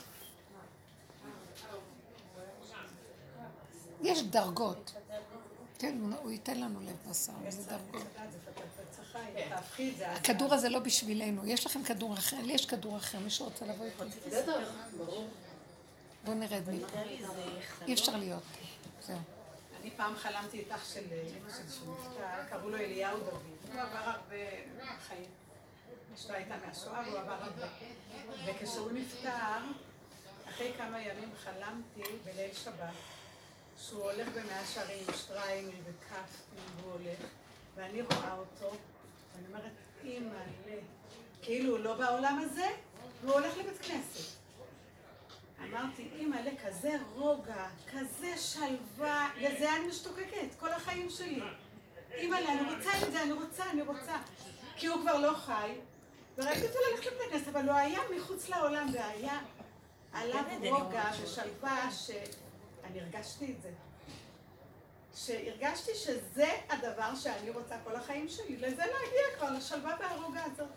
יש 4.02 4.24
דרגות. 4.24 4.91
כן, 5.84 5.97
הוא- 6.22 6.31
ייתן 6.31 6.60
לנו 6.60 6.80
לב 6.81 6.95
בשר, 7.10 7.31
זה 7.49 7.61
זה. 7.61 7.76
אז- 7.76 7.81
הכדור 10.05 10.53
הזה 10.53 10.69
לא 10.69 10.80
בשבילנו, 10.80 11.45
יש 11.45 11.65
לכם 11.65 11.84
כדור 11.84 12.14
אחר, 12.14 12.38
לי 12.41 12.53
יש 12.53 12.65
כדור 12.65 12.97
אחר, 12.97 13.19
מישהו 13.19 13.45
רוצה 13.45 13.65
לבוא 13.65 13.85
איתי? 13.85 14.30
בואו 16.26 16.35
נרד 16.38 16.61
מפה. 16.69 16.88
אי 17.88 17.93
אפשר 17.93 18.18
להיות. 18.18 18.43
זהו. 19.01 19.18
אני 19.81 19.91
פעם 19.97 20.15
חלמתי 20.15 20.61
את 20.61 20.72
אח 20.72 20.93
של 20.93 20.99
אמא 21.11 21.49
שלי 21.53 21.72
שנפטר, 21.72 22.43
קראו 22.49 22.69
לו 22.69 22.77
אליהו 22.77 23.18
דוד. 23.19 23.31
הוא 23.73 23.81
עבר 23.81 23.97
הרבה 24.10 24.35
חיים. 25.07 25.26
אשתו 26.15 26.34
הייתה 26.34 26.55
מהשואה 26.68 27.01
והוא 27.07 27.19
עבר 27.19 27.34
הרבה. 27.43 27.68
וכשהוא 28.45 28.91
נפטר, 28.91 29.30
אחרי 30.49 30.72
כמה 30.77 31.01
ימים 31.01 31.30
חלמתי 31.43 32.01
בליל 32.26 32.53
שבת, 32.53 32.89
שהוא 33.89 34.11
הולך 34.11 34.27
במאה 34.27 34.65
שערים 34.65 35.05
שטריימל 35.15 35.72
וכף, 35.84 36.41
והוא 36.76 36.91
הולך, 36.91 37.19
ואני 37.76 38.01
רואה 38.01 38.38
אותו, 38.38 38.76
ואני 39.35 39.47
אומרת, 39.47 39.72
אימא'לה, 40.03 40.81
כאילו 41.41 41.72
הוא 41.72 41.80
לא 41.80 41.93
בעולם 41.93 42.39
הזה, 42.45 42.68
והוא 43.22 43.34
הולך 43.34 43.57
לבית 43.57 43.81
כנסת. 43.81 44.34
אמרתי, 45.64 46.10
אימא'לה, 46.15 46.51
כזה 46.65 46.97
רוגע, 47.15 47.68
כזה 47.91 48.38
שלווה, 48.38 49.30
לזה 49.38 49.76
אני 49.76 49.88
משתוקקת, 49.88 50.47
כל 50.60 50.72
החיים 50.72 51.10
שלי. 51.10 51.41
אימא'לה, 52.14 52.53
אני 52.53 52.76
רוצה 52.76 52.89
את 53.07 53.11
זה, 53.11 53.22
אני 53.23 53.31
רוצה, 53.31 53.69
אני 53.69 53.81
רוצה. 53.81 54.18
כי 54.76 54.88
הוא 54.88 55.01
כבר 55.01 55.18
לא 55.18 55.34
חי, 55.34 55.72
וראיתי 56.38 56.68
אותו 56.68 56.80
ללכת 56.91 57.05
לבית 57.05 57.22
הכנסת, 57.27 57.47
אבל 57.47 57.69
הוא 57.69 57.77
היה 57.77 57.99
מחוץ 58.18 58.49
לעולם, 58.49 58.88
והיה 58.93 59.39
עליו 60.14 60.43
רוגע 60.69 61.03
ושלווה, 61.23 61.89
שאני 62.84 63.01
הרגשתי 63.01 63.53
את 63.57 63.61
זה. 63.61 63.69
שהרגשתי 65.15 65.91
שזה 65.95 66.49
הדבר 66.69 67.15
שאני 67.15 67.49
רוצה 67.49 67.76
כל 67.84 67.95
החיים 67.95 68.30
שלי, 68.30 68.57
לזה 68.57 68.84
להגיע 68.84 69.38
כבר, 69.38 69.51
לשלווה 69.51 69.95
והרוגע 69.99 70.43
הזאת. 70.53 70.68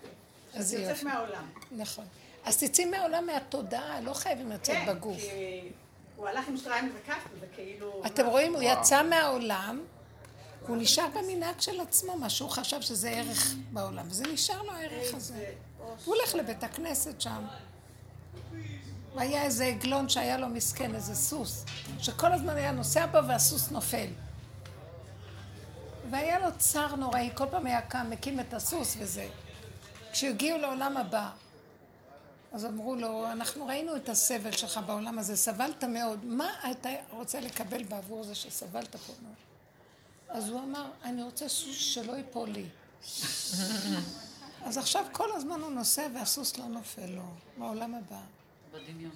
אז 0.54 0.72
יוצאת 0.72 0.88
יופי. 0.88 1.04
מהעולם. 1.04 1.50
נכון. 1.72 2.04
אז 2.44 2.56
תצאי 2.56 2.84
מהעולם 2.84 3.26
מהתודעה, 3.26 4.00
לא 4.00 4.12
חייבים 4.12 4.50
לצאת 4.50 4.76
כן, 4.76 4.94
בגוף. 4.94 5.18
כי 5.18 5.68
הוא 6.16 6.28
הלך 6.28 6.48
עם 6.48 6.56
שטריימל 6.56 6.90
וכף, 6.94 7.28
וכאילו... 7.40 8.02
אתם 8.06 8.26
רואים, 8.26 8.54
הוא 8.54 8.62
יצא 8.62 9.02
מהעולם, 9.02 9.84
הוא 10.66 10.76
נשאר 10.76 11.06
במנהג 11.08 11.60
של 11.60 11.80
עצמו, 11.80 12.16
מה 12.16 12.30
שהוא 12.30 12.50
חשב 12.50 12.80
שזה 12.80 13.10
ערך 13.10 13.54
בעולם, 13.72 14.06
וזה 14.10 14.24
נשאר 14.32 14.62
לו 14.62 14.72
הערך 14.72 15.14
הזה. 15.14 15.52
הוא 15.78 16.14
הולך 16.16 16.34
לבית 16.34 16.64
הכנסת 16.64 17.20
שם. 17.20 17.46
והיה 19.16 19.42
איזה 19.42 19.64
עגלון 19.64 20.08
שהיה 20.08 20.38
לו 20.38 20.48
מסכן, 20.48 20.94
איזה 20.94 21.14
סוס, 21.14 21.64
שכל 21.98 22.32
הזמן 22.32 22.56
היה 22.56 22.72
נוסע 22.72 23.06
בו 23.06 23.18
והסוס 23.28 23.70
נופל. 23.70 24.06
והיה 26.10 26.38
לו 26.38 26.46
צער 26.58 26.96
נוראי, 26.96 27.30
כל 27.34 27.44
פעם 27.50 27.66
היה 27.66 27.80
קם, 27.80 28.06
מקים 28.10 28.40
את 28.40 28.54
הסוס 28.54 28.96
וזה. 28.98 29.28
כשהגיעו 30.12 30.58
לעולם 30.58 30.96
הבא, 30.96 31.30
אז 32.52 32.66
אמרו 32.66 32.94
לו, 32.94 33.32
אנחנו 33.32 33.66
ראינו 33.66 33.96
את 33.96 34.08
הסבל 34.08 34.52
שלך 34.52 34.80
בעולם 34.86 35.18
הזה, 35.18 35.36
סבלת 35.36 35.84
מאוד, 35.84 36.24
מה 36.24 36.50
אתה 36.70 36.88
רוצה 37.10 37.40
לקבל 37.40 37.82
בעבור 37.82 38.24
זה 38.24 38.34
שסבלת 38.34 38.96
פה 38.96 39.12
מאוד? 39.22 39.34
אז 40.28 40.48
הוא 40.48 40.60
אמר, 40.60 40.86
אני 41.04 41.22
רוצה 41.22 41.48
סוס 41.48 41.76
שלא 41.76 42.12
ייפול 42.12 42.48
לי. 42.48 42.66
אז 44.66 44.78
עכשיו 44.78 45.04
כל 45.12 45.28
הזמן 45.34 45.60
הוא 45.60 45.70
נוסע 45.70 46.06
והסוס 46.14 46.58
לא 46.58 46.66
נופל 46.66 47.06
לו, 47.06 47.22
בעולם 47.58 47.94
הבא. 47.94 48.35
בדמיון. 48.76 49.12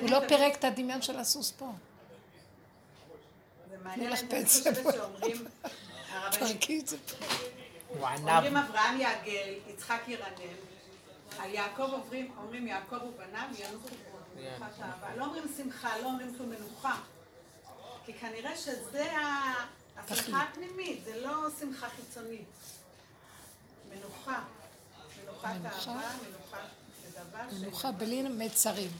הוא 0.00 0.10
לא 0.10 0.20
פירק 0.28 0.54
את 0.56 0.64
הדמיון 0.64 1.02
של 1.02 1.18
הסוס 1.18 1.50
פה. 1.50 1.72
זה 3.70 3.76
מעניין, 3.84 4.12
אני. 4.12 4.44
חושבת 4.44 4.94
שאומרים, 4.94 5.36
הרבנים, 6.10 6.48
תרקי 6.48 6.80
את 6.80 6.88
זה 6.88 6.96
פה. 6.98 7.26
אומרים 8.00 8.56
אברהם 8.56 9.00
יעגל, 9.00 9.54
יצחק 9.68 10.00
ירנם, 10.08 10.56
על 11.38 11.50
יעקב 11.50 11.82
אומרים, 11.92 12.34
אומרים 12.36 12.66
יעקב 12.66 13.02
ובניו 13.02 13.48
ינוחו 13.58 13.88
מנוחת 14.36 14.82
אהבה. 14.82 15.16
לא 15.16 15.24
אומרים 15.24 15.44
שמחה, 15.56 15.98
לא 15.98 16.06
אומרים 16.06 16.34
כלום 16.36 16.50
מנוחה. 16.50 17.00
כי 18.06 18.12
כנראה 18.14 18.56
שזה 18.56 19.12
השמחה 19.96 20.42
הפנימית, 20.42 21.04
זה 21.04 21.20
לא 21.20 21.48
שמחה 21.60 21.88
חיצונית. 21.88 22.46
מנוחה. 23.90 24.42
מנוחת. 25.24 25.44
אהבה, 25.44 25.80
ש... 25.80 25.88
מנוחה 27.52 27.92
בלי 27.92 28.22
מצרים. 28.22 28.90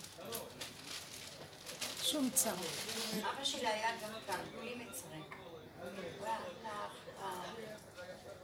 שום 2.02 2.30
צר. 2.34 2.50
אבא 2.50 3.44
שלי 3.44 3.66
היה 3.66 3.90
גם 4.02 4.10
כאן, 4.26 4.38
בלי 4.60 4.74
מצרים. 4.74 5.22
הוא 6.18 6.26
היה 6.26 6.38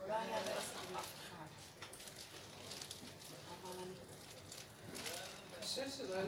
לא 0.08 0.14
היה 0.14 0.38
אף 0.38 0.74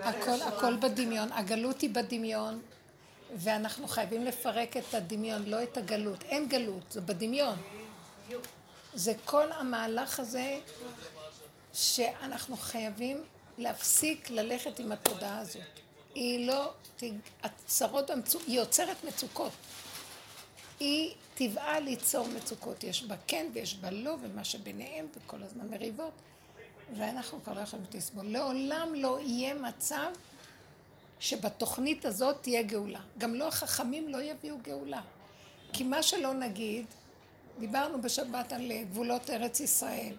הכל, 0.02 0.42
הכל 0.42 0.76
בדמיון. 0.76 1.32
הגלות 1.32 1.80
היא 1.80 1.90
בדמיון, 1.90 2.60
ואנחנו 3.36 3.88
חייבים 3.88 4.24
לפרק 4.24 4.76
את 4.76 4.94
הדמיון, 4.94 5.44
לא 5.46 5.62
את 5.62 5.76
הגלות. 5.76 6.22
אין 6.22 6.48
גלות, 6.48 6.92
זה 6.92 7.00
בדמיון. 7.00 7.56
זה 8.94 9.12
כל 9.24 9.52
המהלך 9.52 10.20
הזה 10.20 10.58
שאנחנו 11.72 12.56
חייבים 12.56 13.24
להפסיק 13.58 14.30
ללכת 14.30 14.78
עם 14.78 14.92
התודעה 14.92 15.38
הזאת. 15.38 15.62
היא 16.14 16.46
לא, 16.46 16.72
הצרות, 17.42 18.10
המצו- 18.10 18.38
היא 18.46 18.56
יוצרת 18.56 19.04
מצוקות. 19.04 19.52
היא 20.80 21.14
טבעה 21.34 21.80
ליצור 21.80 22.28
מצוקות. 22.28 22.84
יש 22.84 23.02
בה 23.04 23.14
כן 23.26 23.46
ויש 23.54 23.74
בה 23.74 23.90
לא, 23.90 24.16
ומה 24.22 24.44
שביניהם, 24.44 25.06
וכל 25.16 25.42
הזמן 25.42 25.68
מריבות. 25.68 26.12
ואנחנו 26.96 27.42
כבר 27.44 27.52
לא 27.52 27.60
יכולים 27.60 27.84
לסבול. 27.94 28.26
לעולם 28.26 28.94
לא 28.94 29.18
יהיה 29.20 29.54
מצב 29.54 30.10
שבתוכנית 31.20 32.04
הזאת 32.04 32.36
תהיה 32.42 32.62
גאולה. 32.62 33.00
גם 33.18 33.34
לא 33.34 33.48
החכמים 33.48 34.08
לא 34.08 34.22
יביאו 34.22 34.56
גאולה. 34.62 35.00
כי 35.72 35.84
מה 35.84 36.02
שלא 36.02 36.34
נגיד, 36.34 36.86
דיברנו 37.58 38.02
בשבת 38.02 38.52
על 38.52 38.72
גבולות 38.90 39.30
ארץ 39.30 39.60
ישראל. 39.60 40.14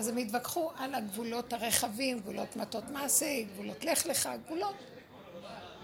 אז 0.00 0.08
הם 0.08 0.16
התווכחו 0.16 0.70
על 0.76 0.94
הגבולות 0.94 1.52
הרחבים, 1.52 2.20
גבולות 2.20 2.56
מטות 2.56 2.84
מעשה, 2.88 3.42
גבולות 3.42 3.84
לך 3.84 4.06
לך, 4.06 4.28
גבולות. 4.46 4.74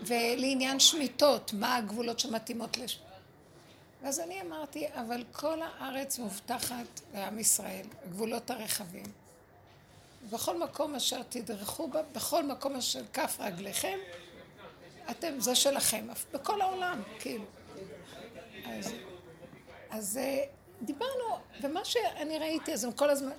ולעניין 0.03 0.81
שמיטות, 0.81 1.53
מה 1.53 1.77
הגבולות 1.77 2.21
שמתאימות 2.21 2.79
לש... 2.79 2.99
ואז 4.03 4.21
אני 4.21 4.41
אמרתי, 4.41 4.87
אבל 4.93 5.25
כל 5.33 5.59
הארץ 5.63 6.19
מובטחת 6.19 7.01
לעם 7.15 7.39
ישראל, 7.39 7.87
הגבולות 8.05 8.51
הרחבים. 8.51 9.05
בכל 10.31 10.59
מקום 10.59 10.95
אשר 10.95 11.23
תדרכו 11.29 11.89
בה, 11.89 12.03
בכל 12.13 12.45
מקום 12.45 12.77
אשר 12.77 13.03
כף 13.13 13.37
רגליכם, 13.41 13.99
אתם, 15.11 15.41
זה 15.41 15.55
שלכם, 15.55 16.07
בכל 16.33 16.61
העולם, 16.61 17.03
כאילו. 17.21 17.45
אז, 18.67 18.93
אז 19.91 20.19
אה, 20.19 20.45
דיברנו, 20.83 21.39
ומה 21.63 21.85
שאני 21.85 22.39
ראיתי, 22.39 22.73
אז 22.73 22.85
הם 22.85 22.93
כל 22.93 23.11
הזמן 23.11 23.33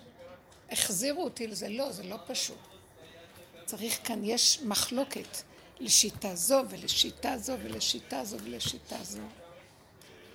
החזירו 0.72 1.24
אותי 1.24 1.48
לזה, 1.48 1.70
לא, 1.70 1.92
זה 1.92 2.04
לא 2.04 2.18
פשוט. 2.28 2.58
צריך 3.66 4.00
כאן, 4.04 4.24
יש 4.24 4.60
מחלוקת 4.64 5.38
לשיטה 5.80 6.36
זו 6.36 6.62
ולשיטה 6.70 7.38
זו 7.38 7.54
ולשיטה 7.64 8.26
זו 8.26 8.38
ולשיטה 8.44 9.04
זו. 9.04 9.22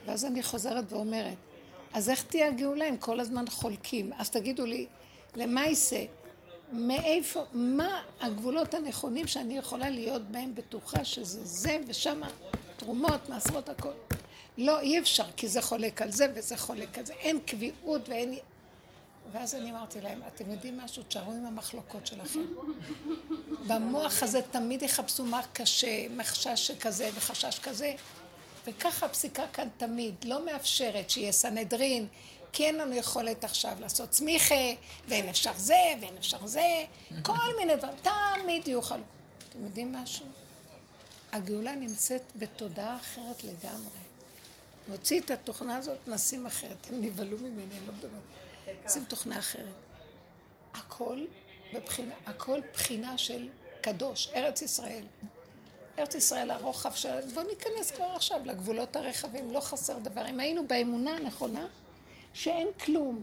ואז 0.07 0.25
אני 0.25 0.43
חוזרת 0.43 0.93
ואומרת, 0.93 1.37
אז 1.93 2.11
איך 2.11 2.23
תהיה 2.23 2.49
הגאולה 2.49 2.89
אם 2.89 2.97
כל 2.97 3.21
הזמן 3.21 3.45
חולקים? 3.51 4.13
אז 4.19 4.31
תגידו 4.31 4.67
לי, 4.67 4.87
למה 5.37 5.67
יישא? 5.67 6.05
מאיפה, 6.73 7.45
מה 7.53 8.03
הגבולות 8.21 8.75
הנכונים 8.75 9.27
שאני 9.27 9.59
יכולה 9.59 9.91
להיות 9.91 10.23
בהם 10.23 10.55
בטוחה 10.55 11.05
שזה 11.05 11.45
זה 11.45 11.79
ושמה 11.89 12.29
תרומות, 12.77 13.29
מעשרות 13.29 13.69
הכל. 13.69 13.93
לא, 14.59 14.81
אי 14.81 14.99
אפשר, 14.99 15.25
כי 15.37 15.49
זה 15.49 15.63
חולק 15.63 16.03
על 16.03 16.11
זה 16.11 16.27
וזה 16.35 16.57
חולק 16.57 16.99
על 16.99 17.07
זה. 17.07 17.13
אין 17.13 17.39
קביעות 17.47 18.09
ואין... 18.09 18.39
ואז 19.33 19.55
אני 19.55 19.71
אמרתי 19.71 20.01
להם, 20.01 20.21
אתם 20.35 20.51
יודעים 20.51 20.79
משהו? 20.79 21.03
תשארו 21.03 21.33
עם 21.33 21.47
המחלוקות 21.47 22.07
שלכם. 22.07 22.41
במוח 23.67 24.23
הזה 24.23 24.41
תמיד 24.51 24.83
יחפשו 24.83 25.25
מה 25.25 25.41
קשה, 25.53 26.09
מחשש 26.09 26.71
כזה 26.71 27.11
וחשש 27.15 27.59
כזה. 27.59 27.95
וככה 28.67 29.07
הפסיקה 29.07 29.43
כאן 29.53 29.69
תמיד 29.77 30.15
לא 30.25 30.45
מאפשרת 30.45 31.11
שיהיה 31.11 31.33
סנהדרין, 31.33 32.07
כי 32.53 32.67
אין 32.67 32.77
לנו 32.77 32.95
יכולת 32.95 33.45
עכשיו 33.45 33.77
לעשות 33.81 34.11
צמיחה, 34.11 34.65
ואין 35.09 35.29
אפשר 35.29 35.53
זה, 35.57 35.95
ואין 36.01 36.17
אפשר 36.19 36.47
זה, 36.47 36.85
כל 37.23 37.57
מיני 37.59 37.77
דברים, 37.77 37.97
תמיד 38.03 38.69
יהיו 38.69 38.83
חלוקות. 38.83 39.07
אתם 39.51 39.65
יודעים 39.65 39.93
משהו? 39.93 40.27
הגאולה 41.33 41.75
נמצאת 41.75 42.23
בתודעה 42.37 42.97
אחרת 42.97 43.45
לגמרי. 43.45 44.03
נוציא 44.89 45.21
את 45.21 45.31
התוכנה 45.31 45.77
הזאת, 45.77 45.99
נשים 46.09 46.47
אחרת. 46.47 46.87
הם 46.91 47.01
נבהלו 47.01 47.39
ממני, 47.39 47.75
לא 47.87 47.93
מדברת. 47.93 48.42
נשים 48.85 49.05
תוכנה 49.05 49.39
אחרת. 49.39 49.75
הכל 50.75 51.25
בבחינה, 51.75 52.15
הכל 52.27 52.61
בחינה 52.73 53.19
של 53.19 53.49
קדוש, 53.81 54.29
ארץ 54.35 54.63
ישראל. 54.63 55.05
ארץ 55.99 56.15
ישראל 56.15 56.51
הרוחב 56.51 56.93
של... 56.93 57.21
בואו 57.35 57.47
ניכנס 57.47 57.91
כבר 57.91 58.05
עכשיו 58.05 58.41
לגבולות 58.45 58.97
הרחבים, 58.97 59.53
לא 59.53 59.61
חסר 59.61 59.99
דבר. 59.99 60.27
אם 60.29 60.41
היינו 60.41 60.67
באמונה 60.67 61.11
הנכונה, 61.17 61.67
שאין 62.35 62.69
כלום. 62.85 63.23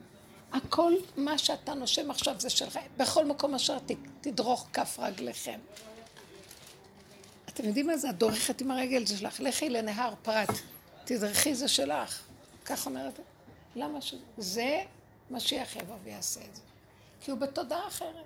הכל 0.51 0.93
מה 1.17 1.37
שאתה 1.37 1.73
נושם 1.73 2.11
עכשיו 2.11 2.35
זה 2.39 2.49
שלך, 2.49 2.79
בכל 2.97 3.25
מקום 3.25 3.55
אשר 3.55 3.77
תדרוך 4.21 4.67
כף 4.73 4.99
רגליכם. 4.99 5.59
אתם 7.49 7.67
יודעים 7.67 7.87
מה 7.87 7.97
זה? 7.97 8.09
את 8.09 8.17
דורכת 8.17 8.61
עם 8.61 8.71
הרגל 8.71 9.05
שלך, 9.05 9.39
לכי 9.39 9.69
לנהר 9.69 10.13
פרת, 10.23 10.49
תדרכי 11.05 11.55
זה 11.55 11.67
שלך. 11.67 12.23
כך 12.65 12.85
אומרת, 12.85 13.19
למה 13.75 14.01
ש... 14.01 14.15
זה 14.37 14.81
משיח 15.31 15.75
יבוא 15.75 15.95
ויעשה 16.03 16.41
את 16.49 16.55
זה. 16.55 16.61
כי 17.21 17.31
הוא 17.31 17.39
בתודעה 17.39 17.87
אחרת. 17.87 18.25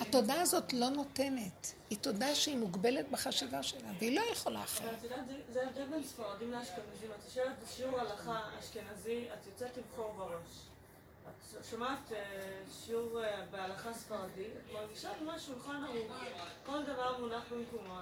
התודעה 0.00 0.40
הזאת 0.40 0.72
לא 0.72 0.88
נותנת, 0.88 1.72
היא 1.90 1.98
תודעה 1.98 2.34
שהיא 2.34 2.56
מוגבלת 2.56 3.08
בחשיבה 3.10 3.62
שלה, 3.62 3.88
והיא 3.98 4.20
לא 4.20 4.24
יכולה 4.32 4.62
אחרת. 4.64 4.90
ואת 4.94 5.02
יודעת, 5.04 5.24
זה- 5.52 5.62
ההבדל 5.62 5.84
בין 5.90 6.02
ספרדים 6.04 6.52
לאשכנזים. 6.52 7.10
את 7.18 7.24
יושבת 7.24 7.52
בשיעור 7.64 8.00
הלכה 8.00 8.40
אשכנזי, 8.60 9.28
את 9.34 9.46
יוצאת 9.46 9.76
לבחור 9.76 10.12
בראש. 10.16 10.50
את 11.58 11.64
שומעת 11.70 12.12
אה, 12.12 12.18
שיעור 12.84 13.24
אה, 13.24 13.44
בהלכה 13.50 13.92
ספרדי, 13.94 14.44
את 14.44 14.72
מרגישה 14.74 15.08
ממש 15.22 15.42
שולחן 15.46 15.84
ערוך, 15.84 16.12
כל 16.66 16.82
דבר 16.82 17.18
מונח 17.20 17.42
במקומו. 17.50 17.98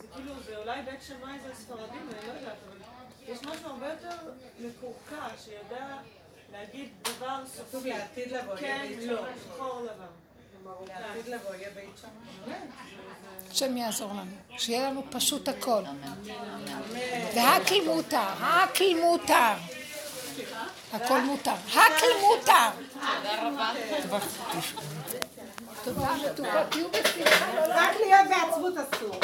זה 0.00 0.06
כאילו, 0.14 0.34
זה 0.46 0.56
אולי 0.56 0.82
בית 0.82 1.02
שמאי 1.02 1.38
זה 1.40 1.54
ספרדים, 1.54 2.08
אני 2.08 2.28
לא 2.28 2.32
יודעת, 2.32 2.56
אבל 2.68 2.78
יש 3.26 3.42
משהו 3.42 3.66
הרבה 3.68 3.88
יותר 3.92 4.16
מקורקע, 4.60 5.28
שיודע 5.44 5.98
להגיד 6.52 6.88
דבר 7.02 7.38
כתוב 7.54 7.66
סופי. 7.72 7.88
לעתיד 7.88 8.32
לבוא, 8.32 8.54
יהיה 8.58 8.78
כן, 8.78 8.88
בית 8.88 9.08
לא. 9.08 9.22
שחור 9.54 9.80
לבן. 9.80 10.06
לעתיד 10.88 11.26
לבוא 11.34 11.54
יהיה 11.54 11.68
בית 11.74 11.90
שמאי. 12.00 12.54
השם 13.50 13.76
יעזור 13.76 14.10
לנו, 14.12 14.58
שיהיה 14.58 14.90
לנו 14.90 15.02
פשוט 15.10 15.48
הכל. 15.48 15.82
והכל 17.34 17.74
מותר, 17.86 18.18
הכל 18.40 18.84
מותר. 19.00 19.54
הכל 20.92 21.20
מותר, 21.20 21.54
הכל 21.74 22.06
מותר. 22.20 22.70
תודה 25.84 26.14
רבה. 26.14 26.34
תודה, 26.36 26.64
תהיו 26.70 26.88
בשמחה. 26.90 27.46
רק 27.68 27.96
להיות 28.00 28.28
בעצבות 28.28 28.74
אסור. 28.76 29.20